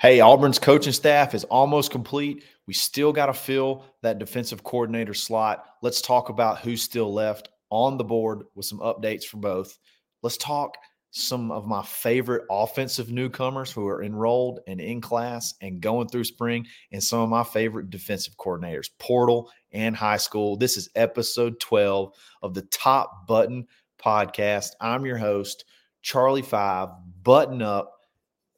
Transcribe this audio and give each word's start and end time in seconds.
Hey, 0.00 0.20
Auburn's 0.20 0.60
coaching 0.60 0.92
staff 0.92 1.34
is 1.34 1.42
almost 1.42 1.90
complete. 1.90 2.44
We 2.68 2.72
still 2.72 3.12
got 3.12 3.26
to 3.26 3.32
fill 3.32 3.84
that 4.02 4.20
defensive 4.20 4.62
coordinator 4.62 5.12
slot. 5.12 5.64
Let's 5.82 6.00
talk 6.00 6.28
about 6.28 6.60
who's 6.60 6.84
still 6.84 7.12
left 7.12 7.48
on 7.70 7.98
the 7.98 8.04
board 8.04 8.44
with 8.54 8.64
some 8.64 8.78
updates 8.78 9.24
for 9.24 9.38
both. 9.38 9.76
Let's 10.22 10.36
talk 10.36 10.76
some 11.10 11.50
of 11.50 11.66
my 11.66 11.82
favorite 11.82 12.44
offensive 12.48 13.10
newcomers 13.10 13.72
who 13.72 13.88
are 13.88 14.04
enrolled 14.04 14.60
and 14.68 14.80
in 14.80 15.00
class 15.00 15.54
and 15.62 15.80
going 15.80 16.06
through 16.06 16.22
spring, 16.22 16.64
and 16.92 17.02
some 17.02 17.18
of 17.18 17.28
my 17.28 17.42
favorite 17.42 17.90
defensive 17.90 18.36
coordinators, 18.36 18.90
portal 19.00 19.50
and 19.72 19.96
high 19.96 20.16
school. 20.16 20.56
This 20.56 20.76
is 20.76 20.88
episode 20.94 21.58
12 21.58 22.14
of 22.42 22.54
the 22.54 22.62
Top 22.62 23.26
Button 23.26 23.66
podcast. 24.00 24.68
I'm 24.80 25.04
your 25.04 25.18
host, 25.18 25.64
Charlie 26.02 26.42
Five. 26.42 26.90
Button 27.24 27.62
up 27.62 27.97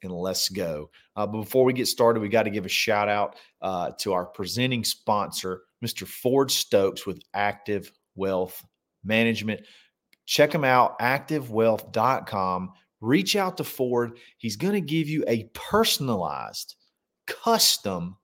and 0.03 0.11
let's 0.11 0.49
go. 0.49 0.89
Uh, 1.15 1.27
before 1.27 1.63
we 1.63 1.73
get 1.73 1.87
started, 1.87 2.19
we 2.19 2.29
got 2.29 2.43
to 2.43 2.49
give 2.49 2.65
a 2.65 2.69
shout 2.69 3.09
out 3.09 3.35
uh, 3.61 3.91
to 3.99 4.13
our 4.13 4.25
presenting 4.25 4.83
sponsor, 4.83 5.61
Mr. 5.83 6.07
Ford 6.07 6.51
Stokes 6.51 7.05
with 7.05 7.21
Active 7.33 7.91
Wealth 8.15 8.63
Management. 9.03 9.61
Check 10.25 10.53
him 10.53 10.63
out, 10.63 10.99
activewealth.com. 10.99 12.71
Reach 13.01 13.35
out 13.35 13.57
to 13.57 13.63
Ford. 13.63 14.17
He's 14.37 14.55
going 14.55 14.73
to 14.73 14.81
give 14.81 15.09
you 15.09 15.23
a 15.27 15.49
personalized, 15.53 16.75
custom 17.25 18.17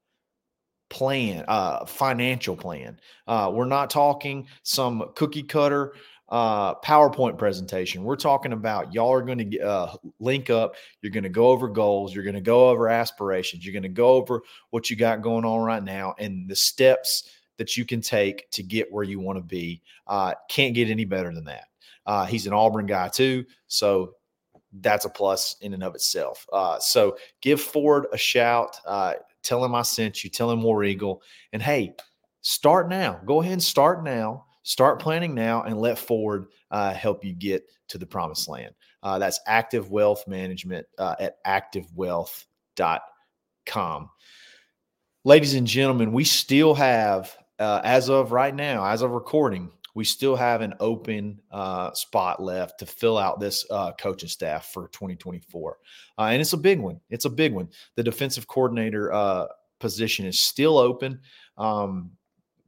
plan, 0.90 1.44
uh, 1.48 1.86
financial 1.86 2.56
plan. 2.56 3.00
Uh, 3.28 3.52
we're 3.54 3.66
not 3.66 3.90
talking 3.90 4.48
some 4.64 5.12
cookie 5.16 5.44
cutter 5.44 5.94
uh, 6.30 6.76
PowerPoint 6.76 7.38
presentation. 7.38 8.04
We're 8.04 8.16
talking 8.16 8.54
about 8.54 8.94
y'all 8.94 9.14
are 9.14 9.22
going 9.22 9.52
to 9.52 9.60
uh, 9.60 9.96
link 10.20 10.50
up. 10.50 10.76
You're 11.02 11.12
going 11.12 11.24
to 11.24 11.30
go 11.30 11.48
over 11.48 11.68
goals. 11.68 12.14
You're 12.14 12.24
going 12.24 12.36
to 12.36 12.42
go 12.42 12.70
over 12.70 12.90
aspirations. 12.90 13.66
You're 13.66 13.74
going 13.74 13.84
to 13.84 13.90
go 13.90 14.10
over 14.10 14.42
what 14.72 14.90
you 14.90 14.96
got 14.96 15.22
going 15.22 15.46
on 15.46 15.62
right 15.62 15.84
now 15.84 16.16
and 16.20 16.48
the 16.50 16.56
steps 16.56 17.30
that 17.58 17.78
you 17.78 17.86
can 17.86 18.02
take 18.02 18.50
to 18.52 18.62
get 18.62 18.92
where 18.92 19.04
you 19.04 19.20
want 19.20 19.38
to 19.38 19.44
be. 19.44 19.82
Uh, 20.06 20.34
can't 20.50 20.76
get 20.76 20.90
any 20.90 21.06
better 21.06 21.34
than 21.34 21.46
that. 21.46 21.66
Uh, 22.06 22.26
he's 22.26 22.48
an 22.48 22.54
Auburn 22.54 22.86
guy 22.86 23.08
too, 23.10 23.46
so 23.68 24.14
that's 24.82 25.06
a 25.06 25.10
plus 25.10 25.56
in 25.62 25.74
and 25.74 25.84
of 25.84 25.96
itself. 25.96 26.46
Uh, 26.52 26.78
so 26.80 27.18
give 27.42 27.60
Ford 27.60 28.06
a 28.14 28.18
shout. 28.18 28.78
Uh, 28.86 29.14
tell 29.44 29.64
him 29.64 29.74
I 29.74 29.82
sent 29.82 30.24
you. 30.24 30.30
Tell 30.30 30.52
him 30.52 30.62
War 30.62 30.84
Eagle. 30.84 31.22
And 31.54 31.62
hey, 31.62 31.96
start 32.42 32.90
now. 32.90 33.20
Go 33.26 33.42
ahead 33.42 33.54
and 33.54 33.64
start 33.64 34.04
now 34.04 34.46
Start 34.68 35.00
planning 35.00 35.34
now 35.34 35.64
and 35.64 35.80
let 35.80 35.98
Ford 35.98 36.48
uh, 36.72 36.94
help 36.94 37.24
you 37.24 37.34
get 37.34 37.64
to 37.88 37.98
the 37.98 38.06
promised 38.06 38.50
land. 38.50 38.76
Uh, 39.02 39.18
that's 39.18 39.40
Active 39.48 39.92
Wealth 39.92 40.28
Management 40.28 40.86
uh, 40.98 41.16
at 41.22 41.42
activewealth.com. 41.46 44.10
Ladies 45.24 45.54
and 45.54 45.66
gentlemen, 45.66 46.12
we 46.12 46.26
still 46.26 46.74
have, 46.74 47.34
uh, 47.60 47.80
as 47.86 48.10
of 48.10 48.34
right 48.34 48.54
now, 48.54 48.86
as 48.86 49.04
of 49.04 49.12
recording, 49.12 49.72
we 49.96 50.04
still 50.04 50.36
have 50.36 50.60
an 50.60 50.74
open 50.82 51.40
uh, 51.50 51.94
spot 51.94 52.44
left 52.44 52.80
to 52.80 52.86
fill 52.86 53.18
out 53.18 53.40
this 53.40 53.66
uh, 53.72 53.94
coaching 53.94 54.28
staff 54.28 54.74
for 54.74 54.90
2024. 54.90 55.78
Uh, 56.20 56.24
and 56.24 56.42
it's 56.42 56.52
a 56.52 56.58
big 56.58 56.82
one. 56.82 57.00
It's 57.10 57.24
a 57.24 57.30
big 57.30 57.54
one. 57.54 57.70
The 57.96 58.04
defensive 58.04 58.50
coordinator 58.50 59.14
uh, 59.14 59.46
position 59.80 60.26
is 60.26 60.42
still 60.42 60.78
open. 60.78 61.22
Um, 61.58 62.12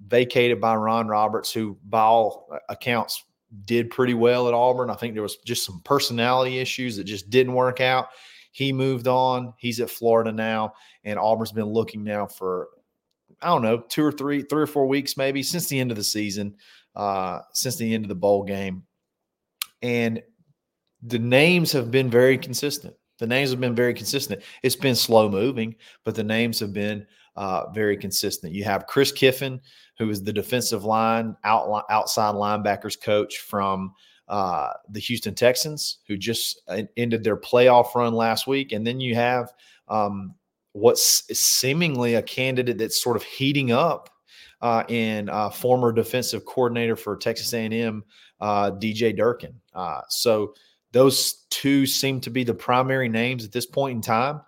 vacated 0.07 0.61
by 0.61 0.75
Ron 0.75 1.07
Roberts, 1.07 1.51
who 1.51 1.77
by 1.87 2.01
all 2.01 2.49
accounts 2.69 3.23
did 3.65 3.89
pretty 3.89 4.13
well 4.13 4.47
at 4.47 4.53
Auburn. 4.53 4.89
I 4.89 4.95
think 4.95 5.13
there 5.13 5.23
was 5.23 5.37
just 5.37 5.65
some 5.65 5.81
personality 5.83 6.59
issues 6.59 6.97
that 6.97 7.05
just 7.05 7.29
didn't 7.29 7.53
work 7.53 7.81
out. 7.81 8.07
He 8.51 8.73
moved 8.73 9.07
on. 9.07 9.53
He's 9.57 9.79
at 9.79 9.89
Florida 9.89 10.31
now, 10.31 10.73
and 11.03 11.19
Auburn's 11.19 11.51
been 11.51 11.65
looking 11.65 12.03
now 12.03 12.27
for 12.27 12.69
I 13.41 13.47
don't 13.47 13.61
know 13.61 13.79
two 13.79 14.03
or 14.03 14.11
three, 14.11 14.41
three 14.41 14.63
or 14.63 14.67
four 14.67 14.87
weeks 14.87 15.15
maybe 15.15 15.43
since 15.43 15.67
the 15.67 15.79
end 15.79 15.91
of 15.91 15.97
the 15.97 16.03
season, 16.03 16.55
uh, 16.95 17.39
since 17.53 17.77
the 17.77 17.93
end 17.93 18.05
of 18.05 18.09
the 18.09 18.15
bowl 18.15 18.43
game, 18.43 18.83
and 19.81 20.21
the 21.03 21.19
names 21.19 21.71
have 21.71 21.91
been 21.91 22.09
very 22.09 22.37
consistent. 22.37 22.95
The 23.19 23.27
names 23.27 23.51
have 23.51 23.59
been 23.59 23.75
very 23.75 23.93
consistent. 23.93 24.41
It's 24.63 24.75
been 24.75 24.95
slow 24.95 25.29
moving, 25.29 25.75
but 26.05 26.15
the 26.15 26.23
names 26.23 26.59
have 26.59 26.73
been 26.73 27.05
uh, 27.39 27.71
very 27.71 27.95
consistent. 27.95 28.53
You 28.53 28.65
have 28.65 28.85
Chris 28.85 29.13
Kiffin, 29.13 29.61
who 29.97 30.09
is 30.09 30.21
the 30.21 30.33
defensive 30.33 30.83
line 30.83 31.37
out, 31.45 31.85
outside 31.89 32.35
linebackers 32.35 33.01
coach 33.01 33.37
from 33.39 33.93
uh, 34.27 34.71
the 34.89 34.99
Houston 34.99 35.33
Texans, 35.33 35.99
who 36.05 36.17
just 36.17 36.61
ended 36.97 37.23
their 37.23 37.37
playoff 37.37 37.95
run 37.95 38.13
last 38.13 38.45
week, 38.45 38.73
and 38.73 38.85
then 38.85 38.99
you 38.99 39.15
have 39.15 39.53
um, 39.87 40.35
what's 40.73 41.23
seemingly 41.31 42.15
a 42.15 42.21
candidate 42.21 42.77
that's 42.77 43.01
sort 43.01 43.15
of 43.15 43.23
heating 43.23 43.71
up 43.71 44.09
uh, 44.61 44.83
in 44.89 45.29
uh, 45.29 45.49
former 45.49 45.93
defensive 45.93 46.43
coordinator 46.43 46.97
for 46.97 47.15
Texas 47.15 47.53
A&M, 47.53 48.03
uh, 48.41 48.71
DJ 48.71 49.15
Durkin. 49.15 49.53
Uh, 49.73 50.01
so 50.09 50.53
those 50.91 51.45
two 51.49 51.85
seem 51.85 52.19
to 52.19 52.29
be 52.29 52.43
the 52.43 52.53
primary 52.53 53.07
names 53.07 53.45
at 53.45 53.53
this 53.53 53.65
point 53.65 53.95
in 53.95 54.01
time. 54.01 54.41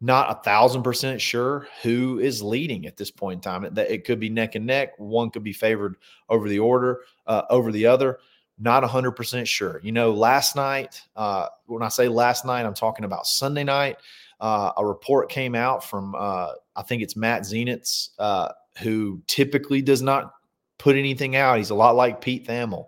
Not 0.00 0.30
a 0.30 0.42
thousand 0.42 0.82
percent 0.82 1.20
sure 1.20 1.66
who 1.82 2.18
is 2.18 2.42
leading 2.42 2.86
at 2.86 2.96
this 2.96 3.10
point 3.10 3.38
in 3.38 3.40
time. 3.40 3.64
It, 3.64 3.76
it 3.78 4.04
could 4.04 4.20
be 4.20 4.28
neck 4.28 4.54
and 4.54 4.66
neck. 4.66 4.92
One 4.98 5.30
could 5.30 5.42
be 5.42 5.52
favored 5.52 5.96
over 6.28 6.48
the 6.48 6.60
order, 6.60 7.02
uh, 7.26 7.42
over 7.50 7.72
the 7.72 7.86
other. 7.86 8.18
Not 8.58 8.84
a 8.84 8.86
hundred 8.86 9.12
percent 9.12 9.48
sure. 9.48 9.80
You 9.82 9.90
know, 9.90 10.12
last 10.12 10.54
night, 10.54 11.02
uh, 11.16 11.48
when 11.66 11.82
I 11.82 11.88
say 11.88 12.06
last 12.06 12.44
night, 12.44 12.66
I'm 12.66 12.74
talking 12.74 13.04
about 13.04 13.26
Sunday 13.26 13.64
night. 13.64 13.96
Uh, 14.40 14.72
a 14.76 14.86
report 14.86 15.28
came 15.28 15.54
out 15.54 15.82
from 15.82 16.14
uh, 16.16 16.52
I 16.76 16.82
think 16.82 17.02
it's 17.02 17.16
Matt 17.16 17.42
Zenitz, 17.42 18.10
uh, 18.18 18.50
who 18.80 19.22
typically 19.26 19.82
does 19.82 20.02
not 20.02 20.34
put 20.78 20.96
anything 20.96 21.34
out. 21.34 21.58
He's 21.58 21.70
a 21.70 21.74
lot 21.74 21.96
like 21.96 22.20
Pete 22.20 22.46
Thamel, 22.46 22.86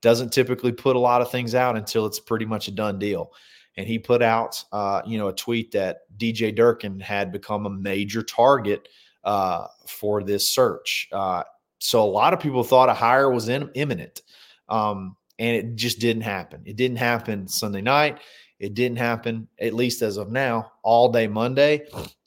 doesn't 0.00 0.32
typically 0.32 0.72
put 0.72 0.96
a 0.96 1.00
lot 1.00 1.20
of 1.20 1.30
things 1.30 1.54
out 1.54 1.76
until 1.76 2.06
it's 2.06 2.18
pretty 2.18 2.44
much 2.44 2.66
a 2.66 2.72
done 2.72 2.98
deal 2.98 3.32
and 3.76 3.86
he 3.86 3.98
put 3.98 4.22
out, 4.22 4.62
uh, 4.72 5.02
you 5.04 5.18
know, 5.18 5.28
a 5.28 5.32
tweet 5.32 5.72
that 5.72 6.02
DJ 6.16 6.54
Durkin 6.54 7.00
had 7.00 7.32
become 7.32 7.66
a 7.66 7.70
major 7.70 8.22
target 8.22 8.88
uh, 9.24 9.66
for 9.86 10.22
this 10.22 10.48
search. 10.48 11.08
Uh, 11.12 11.42
so 11.78 12.02
a 12.02 12.06
lot 12.06 12.32
of 12.32 12.40
people 12.40 12.62
thought 12.62 12.88
a 12.88 12.94
hire 12.94 13.30
was 13.30 13.48
in, 13.48 13.70
imminent, 13.74 14.22
um, 14.68 15.16
and 15.38 15.56
it 15.56 15.76
just 15.76 15.98
didn't 15.98 16.22
happen. 16.22 16.62
It 16.64 16.76
didn't 16.76 16.98
happen 16.98 17.48
Sunday 17.48 17.80
night. 17.80 18.20
It 18.58 18.74
didn't 18.74 18.98
happen, 18.98 19.48
at 19.60 19.74
least 19.74 20.00
as 20.02 20.16
of 20.16 20.30
now, 20.30 20.72
all 20.82 21.10
day 21.10 21.26
Monday. 21.26 21.86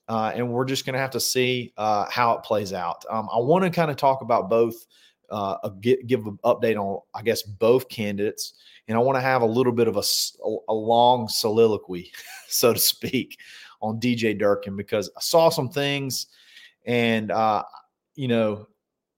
Uh, 0.10 0.32
and 0.36 0.50
we're 0.50 0.66
just 0.66 0.86
going 0.86 0.94
to 0.94 1.00
have 1.00 1.12
to 1.12 1.20
see 1.20 1.74
uh, 1.78 2.06
how 2.10 2.34
it 2.34 2.44
plays 2.44 2.74
out. 2.74 3.04
Um, 3.10 3.28
I 3.34 3.40
want 3.40 3.64
to 3.64 3.70
kind 3.70 3.92
of 3.92 3.98
talk 3.98 4.22
about 4.22 4.50
both, 4.50 4.86
uh, 5.30 5.58
a, 5.64 5.72
give 5.72 6.26
an 6.26 6.40
update 6.44 6.78
on, 6.78 7.02
I 7.14 7.22
guess, 7.22 7.42
both 7.42 7.90
candidates 7.90 8.54
and 8.88 8.98
I 8.98 9.02
want 9.02 9.18
to 9.18 9.22
have 9.22 9.42
a 9.42 9.46
little 9.46 9.74
bit 9.74 9.88
of 9.88 9.98
a, 9.98 10.04
a 10.70 10.74
long 10.74 11.28
soliloquy, 11.28 12.12
so 12.48 12.74
to 12.74 12.80
speak, 12.80 13.40
on 13.82 14.00
DJ 14.00 14.38
Durkin 14.38 14.76
because 14.76 15.10
I 15.16 15.22
saw 15.22 15.50
some 15.50 15.70
things, 15.70 16.28
and 16.86 17.32
uh, 17.32 17.64
you 18.16 18.28
know, 18.28 18.68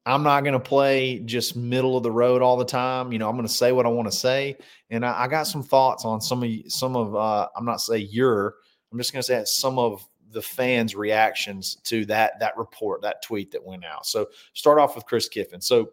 I'm 0.06 0.24
not 0.24 0.42
going 0.42 0.54
to 0.54 0.60
play 0.60 1.20
just 1.20 1.56
middle 1.56 1.96
of 1.96 2.04
the 2.04 2.12
road 2.12 2.42
all 2.42 2.58
the 2.58 2.66
time. 2.66 3.12
You 3.12 3.20
know, 3.20 3.30
I'm 3.30 3.36
going 3.36 3.48
to 3.48 3.54
say 3.54 3.72
what 3.72 3.86
I 3.86 3.90
want 3.90 4.12
to 4.12 4.18
say, 4.18 4.58
and 4.90 5.06
I, 5.06 5.24
I, 5.24 5.28
got 5.28 5.44
some 5.44 5.64
thoughts 5.64 6.04
on 6.04 6.20
some 6.20 6.44
of 6.44 6.50
some 6.68 6.96
of. 6.96 7.16
Uh, 7.16 7.48
I'm 7.56 7.66
not 7.66 7.82
say 7.82 7.98
your. 7.98 8.56
I'm 8.92 8.98
just 8.98 9.14
going 9.14 9.22
to 9.22 9.28
say 9.28 9.42
some 9.46 9.78
of 9.78 10.06
the 10.32 10.42
fans' 10.42 10.96
reactions 10.96 11.78
to 11.84 12.06
that 12.06 12.40
that 12.40 12.58
report, 12.58 13.04
that 13.04 13.22
tweet 13.22 13.52
that 13.52 13.64
went 13.64 13.86
out. 13.86 14.08
So 14.08 14.28
start 14.54 14.80
off 14.80 14.96
with 14.96 15.06
Chris 15.06 15.30
Kiffin. 15.30 15.62
So 15.62 15.92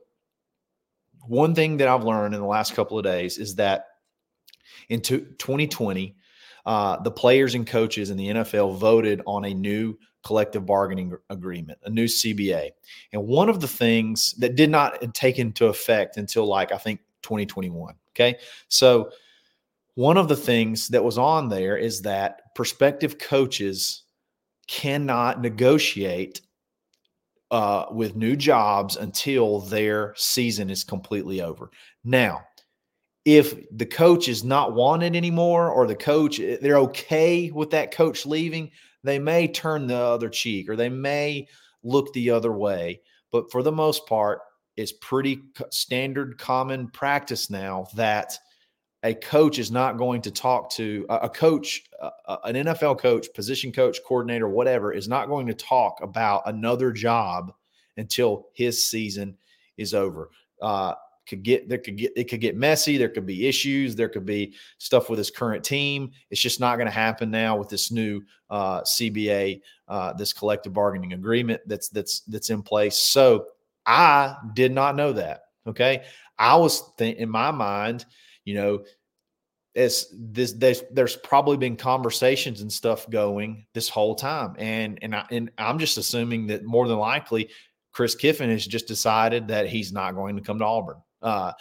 one 1.28 1.54
thing 1.54 1.78
that 1.78 1.88
I've 1.88 2.04
learned 2.04 2.34
in 2.34 2.40
the 2.40 2.46
last 2.46 2.74
couple 2.74 2.98
of 2.98 3.04
days 3.04 3.38
is 3.38 3.56
that 3.56 3.86
in 4.88 5.00
2020, 5.00 6.16
uh, 6.64 7.00
the 7.00 7.10
players 7.10 7.54
and 7.54 7.66
coaches 7.66 8.10
in 8.10 8.16
the 8.16 8.28
NFL 8.28 8.76
voted 8.76 9.22
on 9.26 9.44
a 9.44 9.54
new 9.54 9.96
collective 10.24 10.66
bargaining 10.66 11.16
agreement, 11.30 11.78
a 11.84 11.90
new 11.90 12.06
CBA. 12.06 12.70
And 13.12 13.26
one 13.26 13.48
of 13.48 13.60
the 13.60 13.68
things 13.68 14.32
that 14.38 14.56
did 14.56 14.70
not 14.70 15.14
take 15.14 15.38
into 15.38 15.66
effect 15.66 16.16
until 16.16 16.46
like, 16.46 16.72
I 16.72 16.78
think 16.78 17.00
2021. 17.22 17.94
Okay. 18.10 18.38
So, 18.68 19.10
one 19.94 20.18
of 20.18 20.28
the 20.28 20.36
things 20.36 20.88
that 20.88 21.02
was 21.02 21.16
on 21.16 21.48
there 21.48 21.76
is 21.76 22.02
that 22.02 22.54
prospective 22.54 23.18
coaches 23.18 24.02
cannot 24.66 25.40
negotiate 25.40 26.42
uh, 27.50 27.86
with 27.90 28.16
new 28.16 28.36
jobs 28.36 28.96
until 28.96 29.60
their 29.60 30.14
season 30.16 30.70
is 30.70 30.84
completely 30.84 31.40
over. 31.40 31.70
Now, 32.04 32.42
if 33.24 33.54
the 33.76 33.86
coach 33.86 34.28
is 34.28 34.44
not 34.44 34.74
wanted 34.74 35.16
anymore 35.16 35.70
or 35.70 35.86
the 35.86 35.96
coach 35.96 36.38
eh, 36.40 36.56
they're 36.60 36.78
okay 36.78 37.50
with 37.50 37.70
that 37.70 37.92
coach 37.92 38.26
leaving, 38.26 38.70
they 39.02 39.18
may 39.18 39.48
turn 39.48 39.86
the 39.86 39.96
other 39.96 40.28
cheek 40.28 40.68
or 40.68 40.76
they 40.76 40.88
may 40.88 41.46
look 41.82 42.12
the 42.12 42.30
other 42.30 42.52
way. 42.52 43.00
But 43.32 43.50
for 43.50 43.62
the 43.62 43.72
most 43.72 44.06
part, 44.06 44.40
it's 44.76 44.92
pretty 44.92 45.42
standard 45.70 46.38
common 46.38 46.88
practice 46.88 47.50
now 47.50 47.86
that 47.94 48.38
a 49.02 49.14
coach 49.14 49.58
is 49.58 49.70
not 49.70 49.98
going 49.98 50.22
to 50.22 50.30
talk 50.30 50.70
to 50.70 51.06
a 51.08 51.28
coach, 51.28 51.84
an 52.44 52.54
NFL 52.54 52.98
coach, 52.98 53.28
position 53.34 53.70
coach, 53.70 53.98
coordinator, 54.04 54.48
whatever, 54.48 54.92
is 54.92 55.06
not 55.06 55.28
going 55.28 55.46
to 55.46 55.54
talk 55.54 56.00
about 56.02 56.42
another 56.46 56.90
job 56.90 57.52
until 57.96 58.48
his 58.54 58.84
season 58.84 59.36
is 59.76 59.94
over. 59.94 60.30
Uh, 60.60 60.94
could 61.26 61.42
get 61.42 61.68
there 61.68 61.78
could 61.78 61.96
get 61.96 62.12
it 62.16 62.24
could 62.24 62.40
get 62.40 62.56
messy. 62.56 62.96
There 62.96 63.08
could 63.08 63.26
be 63.26 63.48
issues. 63.48 63.96
There 63.96 64.08
could 64.08 64.24
be 64.24 64.54
stuff 64.78 65.10
with 65.10 65.18
his 65.18 65.30
current 65.30 65.64
team. 65.64 66.12
It's 66.30 66.40
just 66.40 66.60
not 66.60 66.76
going 66.76 66.86
to 66.86 66.92
happen 66.92 67.30
now 67.30 67.56
with 67.56 67.68
this 67.68 67.90
new 67.90 68.22
uh, 68.48 68.82
CBA, 68.82 69.60
uh, 69.88 70.12
this 70.12 70.32
collective 70.32 70.72
bargaining 70.72 71.14
agreement 71.14 71.60
that's 71.66 71.88
that's 71.88 72.20
that's 72.20 72.50
in 72.50 72.62
place. 72.62 73.10
So 73.10 73.46
I 73.84 74.36
did 74.54 74.72
not 74.72 74.96
know 74.96 75.12
that. 75.12 75.42
Okay, 75.66 76.04
I 76.38 76.56
was 76.56 76.94
th- 76.94 77.16
in 77.16 77.28
my 77.28 77.50
mind, 77.50 78.06
you 78.46 78.54
know, 78.54 78.84
as 79.74 80.06
this 80.14 80.52
there's, 80.52 80.82
there's 80.90 81.16
probably 81.16 81.58
been 81.58 81.76
conversations 81.76 82.62
and 82.62 82.72
stuff 82.72 83.08
going 83.10 83.66
this 83.74 83.90
whole 83.90 84.14
time, 84.14 84.54
and 84.58 84.98
and 85.02 85.14
I 85.14 85.26
and 85.30 85.50
I'm 85.58 85.78
just 85.78 85.98
assuming 85.98 86.46
that 86.46 86.64
more 86.64 86.88
than 86.88 86.96
likely 86.96 87.50
Chris 87.92 88.14
Kiffin 88.14 88.48
has 88.48 88.66
just 88.66 88.86
decided 88.86 89.48
that 89.48 89.68
he's 89.68 89.92
not 89.92 90.14
going 90.14 90.36
to 90.36 90.42
come 90.42 90.58
to 90.60 90.64
Auburn. 90.64 90.96
Uh, 91.20 91.52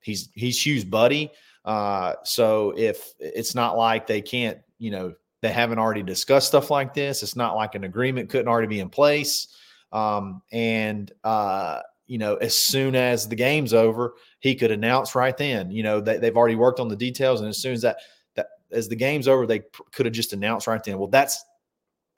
he's 0.00 0.30
he's 0.34 0.64
Hugh's 0.64 0.84
buddy. 0.84 1.30
Uh, 1.64 2.14
so 2.24 2.72
if 2.76 3.12
it's 3.18 3.54
not 3.54 3.76
like 3.76 4.06
they 4.06 4.22
can't, 4.22 4.58
you 4.78 4.90
know, 4.90 5.12
they 5.42 5.50
haven't 5.50 5.78
already 5.78 6.02
discussed 6.02 6.48
stuff 6.48 6.70
like 6.70 6.94
this. 6.94 7.22
It's 7.22 7.36
not 7.36 7.56
like 7.56 7.74
an 7.74 7.84
agreement 7.84 8.30
couldn't 8.30 8.48
already 8.48 8.68
be 8.68 8.80
in 8.80 8.88
place. 8.88 9.48
Um, 9.92 10.42
and 10.52 11.10
uh, 11.24 11.80
you 12.10 12.18
know, 12.18 12.34
as 12.36 12.58
soon 12.58 12.96
as 12.96 13.28
the 13.28 13.36
game's 13.36 13.72
over, 13.72 14.14
he 14.40 14.56
could 14.56 14.72
announce 14.72 15.14
right 15.14 15.36
then. 15.36 15.70
You 15.70 15.84
know, 15.84 16.00
they, 16.00 16.18
they've 16.18 16.36
already 16.36 16.56
worked 16.56 16.80
on 16.80 16.88
the 16.88 16.96
details, 16.96 17.40
and 17.40 17.48
as 17.48 17.58
soon 17.58 17.72
as 17.72 17.82
that 17.82 17.98
that 18.34 18.48
as 18.72 18.88
the 18.88 18.96
game's 18.96 19.28
over, 19.28 19.46
they 19.46 19.60
pr- 19.60 19.82
could 19.92 20.06
have 20.06 20.12
just 20.12 20.32
announced 20.32 20.66
right 20.66 20.82
then. 20.82 20.98
Well, 20.98 21.06
that's 21.06 21.40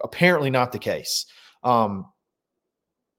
apparently 0.02 0.48
not 0.48 0.72
the 0.72 0.78
case. 0.78 1.26
Um, 1.62 2.06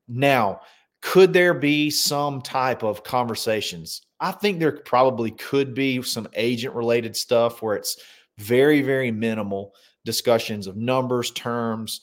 now, 0.07 0.61
could 1.03 1.31
there 1.31 1.53
be 1.53 1.91
some 1.91 2.41
type 2.41 2.81
of 2.81 3.03
conversations? 3.03 4.01
I 4.19 4.31
think 4.31 4.57
there 4.57 4.79
probably 4.83 5.29
could 5.29 5.75
be 5.75 6.01
some 6.01 6.27
agent 6.33 6.73
related 6.73 7.15
stuff 7.15 7.61
where 7.61 7.75
it's 7.75 7.97
very, 8.39 8.81
very 8.81 9.11
minimal 9.11 9.75
discussions 10.05 10.65
of 10.65 10.75
numbers, 10.75 11.29
terms, 11.29 12.01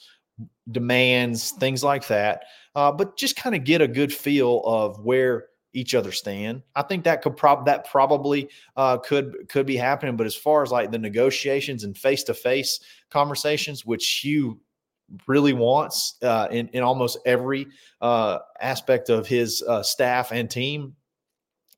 demands, 0.70 1.50
things 1.58 1.82
like 1.82 2.06
that. 2.06 2.44
Uh, 2.75 2.93
but 2.93 3.17
just 3.17 3.37
kind 3.37 3.55
of 3.55 3.64
get 3.64 3.81
a 3.81 3.88
good 3.88 4.12
feel 4.12 4.62
of 4.64 5.00
where 5.05 5.46
each 5.72 5.94
other 5.94 6.12
stand. 6.12 6.62
I 6.75 6.82
think 6.82 7.05
that 7.05 7.22
could 7.22 7.37
prob 7.37 7.67
that 7.67 7.88
probably 7.88 8.49
uh, 8.76 8.99
could 8.99 9.49
could 9.49 9.67
be 9.67 9.76
happening. 9.76 10.17
But 10.17 10.26
as 10.26 10.34
far 10.34 10.62
as 10.62 10.70
like 10.70 10.90
the 10.90 10.99
negotiations 10.99 11.84
and 11.84 11.96
face 11.96 12.22
to 12.25 12.34
face 12.34 12.81
conversations, 13.11 13.84
which 13.84 14.25
you 14.25 14.61
really 15.26 15.52
wants 15.52 16.17
uh, 16.22 16.49
in 16.50 16.69
in 16.69 16.82
almost 16.82 17.19
every 17.25 17.67
uh, 18.00 18.38
aspect 18.61 19.11
of 19.11 19.26
his 19.26 19.62
uh, 19.62 19.82
staff 19.82 20.32
and 20.32 20.50
team 20.50 20.94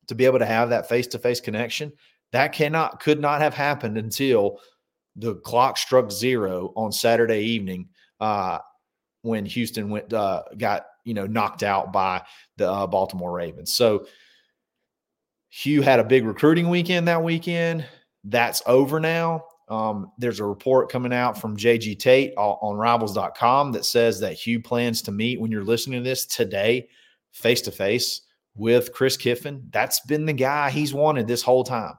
to 0.06 0.14
be 0.14 0.24
able 0.24 0.38
to 0.38 0.46
have 0.46 0.70
that 0.70 0.88
face 0.88 1.06
to 1.08 1.18
face 1.18 1.40
connection. 1.40 1.92
That 2.32 2.52
cannot 2.52 3.00
could 3.00 3.20
not 3.20 3.40
have 3.40 3.54
happened 3.54 3.98
until 3.98 4.58
the 5.16 5.34
clock 5.36 5.76
struck 5.76 6.10
zero 6.10 6.72
on 6.76 6.90
Saturday 6.90 7.42
evening 7.42 7.88
uh, 8.20 8.58
when 9.22 9.46
Houston 9.46 9.88
went 9.88 10.12
uh, 10.12 10.42
got 10.58 10.86
you 11.04 11.14
know 11.14 11.26
knocked 11.26 11.62
out 11.62 11.92
by 11.92 12.22
the 12.56 12.70
uh, 12.70 12.86
Baltimore 12.86 13.32
Ravens. 13.32 13.74
So 13.74 14.06
Hugh 15.50 15.82
had 15.82 16.00
a 16.00 16.04
big 16.04 16.24
recruiting 16.24 16.68
weekend 16.68 17.08
that 17.08 17.22
weekend. 17.22 17.84
That's 18.24 18.62
over 18.66 19.00
now. 19.00 19.44
Um, 19.68 20.12
there's 20.18 20.40
a 20.40 20.44
report 20.44 20.90
coming 20.90 21.12
out 21.12 21.40
from 21.40 21.56
JG 21.56 21.98
Tate 21.98 22.34
on 22.36 22.76
rivals.com 22.76 23.72
that 23.72 23.84
says 23.84 24.20
that 24.20 24.34
Hugh 24.34 24.60
plans 24.60 25.02
to 25.02 25.12
meet 25.12 25.40
when 25.40 25.50
you're 25.50 25.64
listening 25.64 26.02
to 26.02 26.08
this 26.08 26.26
today, 26.26 26.88
face 27.32 27.62
to 27.62 27.70
face 27.70 28.22
with 28.54 28.92
Chris 28.92 29.16
Kiffin. 29.16 29.66
That's 29.70 30.00
been 30.00 30.26
the 30.26 30.32
guy 30.32 30.70
he's 30.70 30.92
wanted 30.92 31.26
this 31.26 31.42
whole 31.42 31.64
time. 31.64 31.94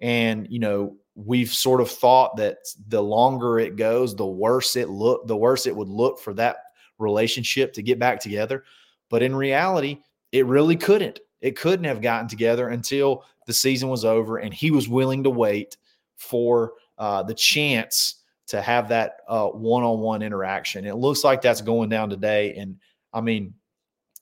And, 0.00 0.46
you 0.48 0.60
know, 0.60 0.96
we've 1.14 1.52
sort 1.52 1.80
of 1.80 1.90
thought 1.90 2.36
that 2.36 2.58
the 2.88 3.02
longer 3.02 3.58
it 3.58 3.76
goes, 3.76 4.14
the 4.14 4.26
worse 4.26 4.76
it 4.76 4.88
look, 4.88 5.26
the 5.26 5.36
worse 5.36 5.66
it 5.66 5.74
would 5.74 5.88
look 5.88 6.18
for 6.18 6.32
that 6.34 6.56
relationship 6.98 7.72
to 7.72 7.82
get 7.82 7.98
back 7.98 8.20
together. 8.20 8.64
But 9.08 9.22
in 9.22 9.34
reality, 9.34 9.98
it 10.32 10.46
really 10.46 10.76
couldn't. 10.76 11.20
It 11.40 11.56
couldn't 11.56 11.84
have 11.84 12.02
gotten 12.02 12.28
together 12.28 12.68
until 12.68 13.24
the 13.46 13.52
season 13.52 13.88
was 13.88 14.04
over 14.04 14.38
and 14.38 14.52
he 14.52 14.70
was 14.70 14.88
willing 14.88 15.24
to 15.24 15.30
wait 15.30 15.76
for 16.16 16.74
uh, 16.98 17.22
the 17.22 17.34
chance 17.34 18.16
to 18.46 18.60
have 18.60 18.88
that 18.88 19.18
one 19.28 19.82
on 19.82 20.00
one 20.00 20.22
interaction. 20.22 20.84
It 20.84 20.96
looks 20.96 21.24
like 21.24 21.40
that's 21.40 21.62
going 21.62 21.88
down 21.88 22.10
today. 22.10 22.54
And 22.56 22.76
I 23.12 23.20
mean, 23.20 23.54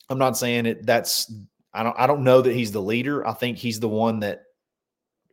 I'm 0.08 0.18
not 0.18 0.38
saying 0.38 0.66
it 0.66 0.86
that's 0.86 1.32
I 1.72 1.82
don't 1.82 1.98
I 1.98 2.06
don't 2.06 2.24
know 2.24 2.40
that 2.40 2.54
he's 2.54 2.72
the 2.72 2.80
leader. 2.80 3.26
I 3.26 3.32
think 3.32 3.58
he's 3.58 3.80
the 3.80 3.88
one 3.88 4.20
that 4.20 4.44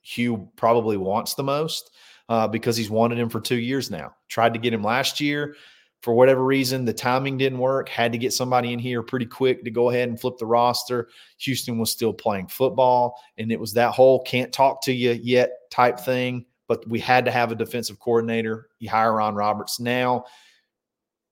Hugh 0.05 0.49
probably 0.55 0.97
wants 0.97 1.33
the 1.33 1.43
most 1.43 1.91
uh, 2.29 2.47
because 2.47 2.77
he's 2.77 2.89
wanted 2.89 3.17
him 3.17 3.29
for 3.29 3.41
two 3.41 3.57
years 3.57 3.91
now. 3.91 4.13
Tried 4.29 4.53
to 4.53 4.59
get 4.59 4.73
him 4.73 4.83
last 4.83 5.19
year. 5.19 5.55
For 6.01 6.13
whatever 6.13 6.43
reason, 6.43 6.85
the 6.85 6.93
timing 6.93 7.37
didn't 7.37 7.57
work. 7.57 7.89
Had 7.89 8.11
to 8.11 8.19
get 8.19 8.31
somebody 8.31 8.73
in 8.73 8.79
here 8.79 9.01
pretty 9.01 9.25
quick 9.25 9.63
to 9.63 9.71
go 9.71 9.89
ahead 9.89 10.07
and 10.07 10.19
flip 10.19 10.37
the 10.37 10.45
roster. 10.45 11.09
Houston 11.39 11.79
was 11.79 11.89
still 11.89 12.13
playing 12.13 12.47
football, 12.47 13.19
and 13.39 13.51
it 13.51 13.59
was 13.59 13.73
that 13.73 13.93
whole 13.93 14.21
can't 14.23 14.53
talk 14.53 14.83
to 14.83 14.93
you 14.93 15.19
yet 15.23 15.51
type 15.71 15.99
thing 15.99 16.45
but 16.67 16.87
we 16.87 16.99
had 16.99 17.25
to 17.25 17.31
have 17.31 17.51
a 17.51 17.55
defensive 17.55 17.99
coordinator. 17.99 18.69
You 18.79 18.89
hire 18.89 19.13
Ron 19.13 19.35
Roberts. 19.35 19.79
Now, 19.79 20.25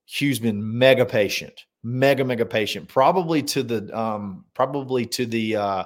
Hugh's 0.05 0.39
been 0.39 0.77
mega 0.77 1.05
patient, 1.05 1.65
mega 1.81 2.23
mega 2.23 2.45
patient, 2.45 2.87
probably 2.87 3.41
to 3.43 3.63
the 3.63 3.97
um, 3.97 4.45
probably 4.53 5.05
to 5.07 5.25
the 5.25 5.55
uh, 5.55 5.83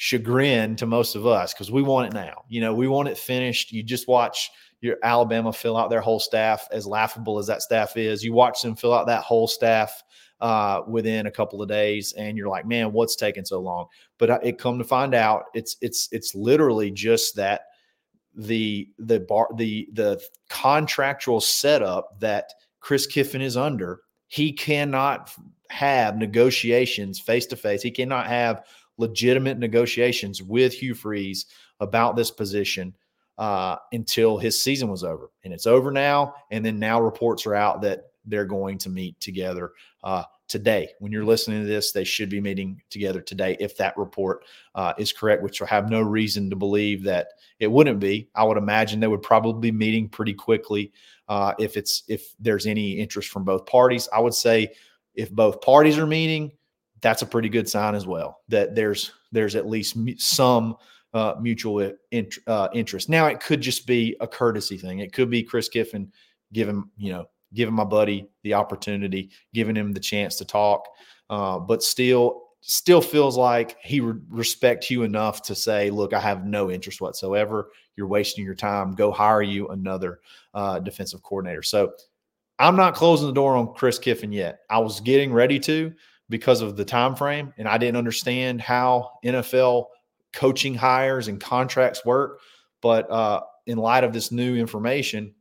chagrin 0.00 0.76
to 0.76 0.86
most 0.86 1.16
of 1.16 1.26
us 1.26 1.52
because 1.52 1.72
we 1.72 1.82
want 1.82 2.06
it 2.06 2.14
now. 2.14 2.44
You 2.48 2.60
know, 2.60 2.72
we 2.72 2.86
want 2.86 3.08
it 3.08 3.18
finished. 3.18 3.72
You 3.72 3.82
just 3.82 4.06
watch 4.06 4.48
your 4.80 4.94
Alabama 5.02 5.52
fill 5.52 5.76
out 5.76 5.90
their 5.90 6.00
whole 6.00 6.20
staff, 6.20 6.68
as 6.70 6.86
laughable 6.86 7.36
as 7.36 7.48
that 7.48 7.62
staff 7.62 7.96
is. 7.96 8.22
You 8.22 8.32
watch 8.32 8.62
them 8.62 8.76
fill 8.76 8.94
out 8.94 9.08
that 9.08 9.24
whole 9.24 9.48
staff 9.48 10.04
uh, 10.40 10.82
within 10.86 11.26
a 11.26 11.32
couple 11.32 11.60
of 11.60 11.68
days, 11.68 12.14
and 12.16 12.38
you're 12.38 12.48
like, 12.48 12.64
man, 12.64 12.92
what's 12.92 13.16
taking 13.16 13.44
so 13.44 13.58
long? 13.58 13.86
But 14.18 14.30
uh, 14.30 14.38
it 14.40 14.56
come 14.56 14.78
to 14.78 14.84
find 14.84 15.16
out, 15.16 15.46
it's 15.52 15.76
it's 15.80 16.08
it's 16.12 16.32
literally 16.32 16.92
just 16.92 17.34
that 17.34 17.62
the 18.36 18.88
the 19.00 19.18
bar 19.18 19.48
the 19.56 19.88
the 19.94 20.22
contractual 20.48 21.40
setup 21.40 22.20
that 22.20 22.52
Chris 22.78 23.04
Kiffin 23.04 23.42
is 23.42 23.56
under, 23.56 24.02
he 24.28 24.52
cannot 24.52 25.34
have 25.70 26.16
negotiations 26.16 27.18
face 27.18 27.46
to 27.46 27.56
face. 27.56 27.82
He 27.82 27.90
cannot 27.90 28.28
have 28.28 28.62
legitimate 28.98 29.58
negotiations 29.58 30.42
with 30.42 30.72
Hugh 30.72 30.94
Freeze 30.94 31.46
about 31.80 32.16
this 32.16 32.30
position 32.30 32.94
uh, 33.38 33.76
until 33.92 34.36
his 34.36 34.62
season 34.62 34.88
was 34.88 35.04
over, 35.04 35.30
and 35.44 35.54
it's 35.54 35.66
over 35.66 35.90
now. 35.90 36.34
And 36.50 36.64
then 36.64 36.78
now 36.78 37.00
reports 37.00 37.46
are 37.46 37.54
out 37.54 37.82
that 37.82 38.04
they're 38.24 38.44
going 38.44 38.78
to 38.78 38.90
meet 38.90 39.18
together 39.20 39.72
uh, 40.04 40.24
today. 40.48 40.90
When 40.98 41.12
you're 41.12 41.24
listening 41.24 41.62
to 41.62 41.68
this, 41.68 41.92
they 41.92 42.04
should 42.04 42.28
be 42.28 42.40
meeting 42.40 42.80
together 42.90 43.20
today 43.20 43.56
if 43.60 43.76
that 43.76 43.96
report 43.96 44.44
uh, 44.74 44.92
is 44.98 45.12
correct, 45.12 45.42
which 45.42 45.62
I 45.62 45.66
have 45.66 45.90
no 45.90 46.00
reason 46.00 46.50
to 46.50 46.56
believe 46.56 47.04
that 47.04 47.28
it 47.58 47.70
wouldn't 47.70 48.00
be. 48.00 48.28
I 48.34 48.44
would 48.44 48.58
imagine 48.58 49.00
they 49.00 49.06
would 49.06 49.22
probably 49.22 49.70
be 49.70 49.76
meeting 49.76 50.08
pretty 50.08 50.34
quickly 50.34 50.92
uh, 51.28 51.54
if 51.58 51.76
it's 51.76 52.02
if 52.08 52.34
there's 52.38 52.66
any 52.66 52.92
interest 52.92 53.28
from 53.28 53.44
both 53.44 53.66
parties. 53.66 54.08
I 54.12 54.20
would 54.20 54.34
say 54.34 54.72
if 55.14 55.30
both 55.30 55.60
parties 55.60 55.98
are 55.98 56.06
meeting, 56.06 56.52
that's 57.00 57.22
a 57.22 57.26
pretty 57.26 57.48
good 57.48 57.68
sign 57.68 57.94
as 57.94 58.06
well 58.06 58.40
that 58.48 58.74
there's 58.74 59.12
there's 59.32 59.54
at 59.56 59.68
least 59.68 59.96
some 60.18 60.76
uh, 61.14 61.34
mutual 61.40 61.92
int- 62.10 62.38
uh, 62.46 62.68
interest. 62.74 63.08
Now 63.08 63.26
it 63.26 63.40
could 63.40 63.60
just 63.60 63.86
be 63.86 64.16
a 64.20 64.26
courtesy 64.26 64.76
thing. 64.76 64.98
It 64.98 65.12
could 65.12 65.30
be 65.30 65.42
Chris 65.42 65.68
Kiffin 65.68 66.12
giving 66.52 66.84
you 66.96 67.12
know 67.12 67.26
giving 67.54 67.74
my 67.74 67.84
buddy 67.84 68.28
the 68.42 68.54
opportunity, 68.54 69.30
giving 69.54 69.76
him 69.76 69.92
the 69.92 70.00
chance 70.00 70.36
to 70.36 70.44
talk. 70.44 70.86
Uh, 71.30 71.58
but 71.58 71.82
still, 71.82 72.48
still 72.60 73.00
feels 73.00 73.36
like 73.36 73.76
he 73.82 74.00
would 74.00 74.24
respect 74.30 74.90
you 74.90 75.02
enough 75.02 75.42
to 75.42 75.54
say, 75.54 75.90
"Look, 75.90 76.12
I 76.12 76.20
have 76.20 76.44
no 76.44 76.70
interest 76.70 77.00
whatsoever. 77.00 77.70
You're 77.96 78.06
wasting 78.06 78.44
your 78.44 78.54
time. 78.54 78.94
Go 78.94 79.10
hire 79.10 79.42
you 79.42 79.68
another 79.68 80.20
uh, 80.54 80.78
defensive 80.80 81.22
coordinator." 81.22 81.62
So 81.62 81.92
I'm 82.58 82.76
not 82.76 82.94
closing 82.94 83.28
the 83.28 83.34
door 83.34 83.56
on 83.56 83.74
Chris 83.74 83.98
Kiffin 83.98 84.32
yet. 84.32 84.60
I 84.68 84.78
was 84.78 85.00
getting 85.00 85.32
ready 85.32 85.60
to 85.60 85.92
because 86.28 86.60
of 86.60 86.76
the 86.76 86.84
time 86.84 87.14
frame, 87.14 87.52
and 87.56 87.68
I 87.68 87.78
didn't 87.78 87.96
understand 87.96 88.60
how 88.60 89.12
NFL 89.24 89.86
coaching 90.32 90.74
hires 90.74 91.28
and 91.28 91.40
contracts 91.40 92.04
work. 92.04 92.40
But 92.80 93.10
uh, 93.10 93.42
in 93.66 93.78
light 93.78 94.04
of 94.04 94.12
this 94.12 94.30
new 94.30 94.56
information, 94.56 95.34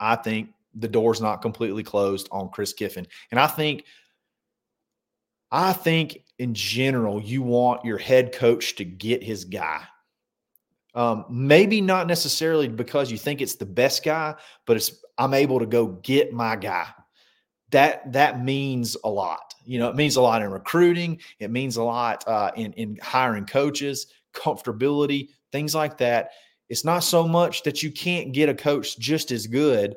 I 0.00 0.16
think 0.16 0.50
the 0.74 0.88
door's 0.88 1.20
not 1.20 1.42
completely 1.42 1.82
closed 1.82 2.28
on 2.32 2.48
Chris 2.48 2.72
Kiffin. 2.72 3.06
And 3.30 3.38
I 3.38 3.46
think 3.46 3.84
I 5.50 5.72
think 5.74 6.24
in 6.38 6.54
general 6.54 7.22
you 7.22 7.42
want 7.42 7.84
your 7.84 7.98
head 7.98 8.32
coach 8.32 8.76
to 8.76 8.84
get 8.84 9.22
his 9.22 9.44
guy. 9.44 9.82
Um, 10.94 11.24
maybe 11.30 11.80
not 11.80 12.06
necessarily 12.06 12.68
because 12.68 13.10
you 13.10 13.18
think 13.18 13.40
it's 13.40 13.54
the 13.54 13.66
best 13.66 14.04
guy, 14.04 14.34
but 14.66 14.76
it's 14.76 14.92
I'm 15.18 15.34
able 15.34 15.58
to 15.58 15.66
go 15.66 15.86
get 15.86 16.32
my 16.32 16.56
guy. 16.56 16.86
That 17.72 18.12
that 18.12 18.44
means 18.44 18.96
a 19.04 19.10
lot. 19.10 19.54
You 19.64 19.78
know, 19.78 19.88
it 19.88 19.96
means 19.96 20.16
a 20.16 20.22
lot 20.22 20.42
in 20.42 20.50
recruiting. 20.50 21.20
It 21.38 21.50
means 21.50 21.76
a 21.76 21.82
lot 21.82 22.26
uh, 22.26 22.52
in 22.56 22.72
in 22.74 22.98
hiring 23.02 23.46
coaches, 23.46 24.06
comfortability, 24.32 25.28
things 25.50 25.74
like 25.74 25.98
that. 25.98 26.30
It's 26.68 26.84
not 26.84 27.00
so 27.00 27.26
much 27.26 27.64
that 27.64 27.82
you 27.82 27.90
can't 27.90 28.32
get 28.32 28.48
a 28.48 28.54
coach 28.54 28.98
just 28.98 29.30
as 29.30 29.46
good 29.46 29.96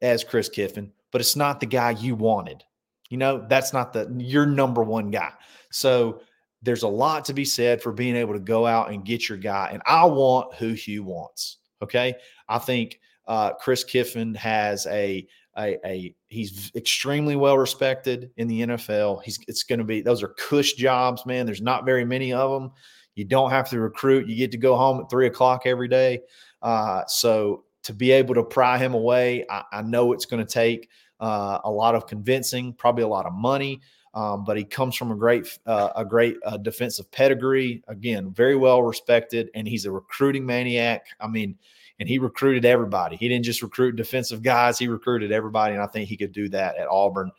as 0.00 0.24
Chris 0.24 0.48
Kiffin, 0.48 0.92
but 1.12 1.20
it's 1.20 1.36
not 1.36 1.60
the 1.60 1.66
guy 1.66 1.90
you 1.90 2.14
wanted. 2.14 2.64
You 3.10 3.18
know, 3.18 3.46
that's 3.48 3.72
not 3.72 3.92
the 3.92 4.12
your 4.18 4.46
number 4.46 4.82
one 4.82 5.10
guy. 5.10 5.32
So 5.70 6.20
there's 6.62 6.82
a 6.82 6.88
lot 6.88 7.24
to 7.26 7.34
be 7.34 7.44
said 7.44 7.82
for 7.82 7.92
being 7.92 8.16
able 8.16 8.34
to 8.34 8.40
go 8.40 8.66
out 8.66 8.90
and 8.90 9.04
get 9.04 9.28
your 9.28 9.38
guy. 9.38 9.70
And 9.72 9.82
I 9.86 10.04
want 10.06 10.54
who 10.54 10.72
Hugh 10.72 11.04
wants. 11.04 11.58
Okay. 11.82 12.14
I 12.48 12.58
think 12.58 13.00
uh, 13.26 13.54
Chris 13.54 13.84
Kiffin 13.84 14.34
has 14.34 14.86
a, 14.86 15.26
a, 15.58 15.78
a, 15.84 16.14
he's 16.28 16.70
extremely 16.74 17.36
well 17.36 17.58
respected 17.58 18.30
in 18.36 18.48
the 18.48 18.62
NFL. 18.62 19.22
He's, 19.22 19.38
it's 19.48 19.64
going 19.64 19.78
to 19.78 19.84
be, 19.84 20.00
those 20.00 20.22
are 20.22 20.28
cush 20.28 20.74
jobs, 20.74 21.26
man. 21.26 21.46
There's 21.46 21.62
not 21.62 21.84
very 21.84 22.04
many 22.04 22.32
of 22.32 22.50
them. 22.50 22.70
You 23.14 23.24
don't 23.24 23.50
have 23.50 23.68
to 23.70 23.80
recruit. 23.80 24.28
You 24.28 24.36
get 24.36 24.52
to 24.52 24.58
go 24.58 24.76
home 24.76 25.00
at 25.00 25.10
three 25.10 25.26
o'clock 25.26 25.62
every 25.64 25.88
day. 25.88 26.20
Uh, 26.62 27.02
so 27.06 27.64
to 27.82 27.92
be 27.92 28.12
able 28.12 28.34
to 28.34 28.44
pry 28.44 28.78
him 28.78 28.94
away, 28.94 29.44
I, 29.50 29.64
I 29.72 29.82
know 29.82 30.12
it's 30.12 30.26
going 30.26 30.44
to 30.44 30.50
take 30.50 30.88
uh, 31.20 31.58
a 31.64 31.70
lot 31.70 31.94
of 31.94 32.06
convincing, 32.06 32.72
probably 32.74 33.02
a 33.02 33.08
lot 33.08 33.26
of 33.26 33.32
money. 33.32 33.80
Um, 34.14 34.44
but 34.44 34.56
he 34.56 34.64
comes 34.64 34.96
from 34.96 35.10
a 35.10 35.16
great 35.16 35.58
uh, 35.66 35.90
a 35.94 36.04
great 36.04 36.36
uh, 36.44 36.56
defensive 36.56 37.10
pedigree. 37.10 37.82
Again, 37.88 38.32
very 38.32 38.56
well 38.56 38.82
respected, 38.82 39.50
and 39.54 39.68
he's 39.68 39.84
a 39.84 39.92
recruiting 39.92 40.46
maniac. 40.46 41.06
I 41.20 41.28
mean, 41.28 41.56
and 41.98 42.08
he 42.08 42.18
recruited 42.18 42.64
everybody. 42.64 43.16
He 43.16 43.28
didn't 43.28 43.44
just 43.44 43.62
recruit 43.62 43.96
defensive 43.96 44.42
guys; 44.42 44.78
he 44.78 44.88
recruited 44.88 45.32
everybody, 45.32 45.74
and 45.74 45.82
I 45.82 45.86
think 45.86 46.08
he 46.08 46.16
could 46.16 46.32
do 46.32 46.48
that 46.50 46.76
at 46.76 46.88
Auburn 46.88 47.30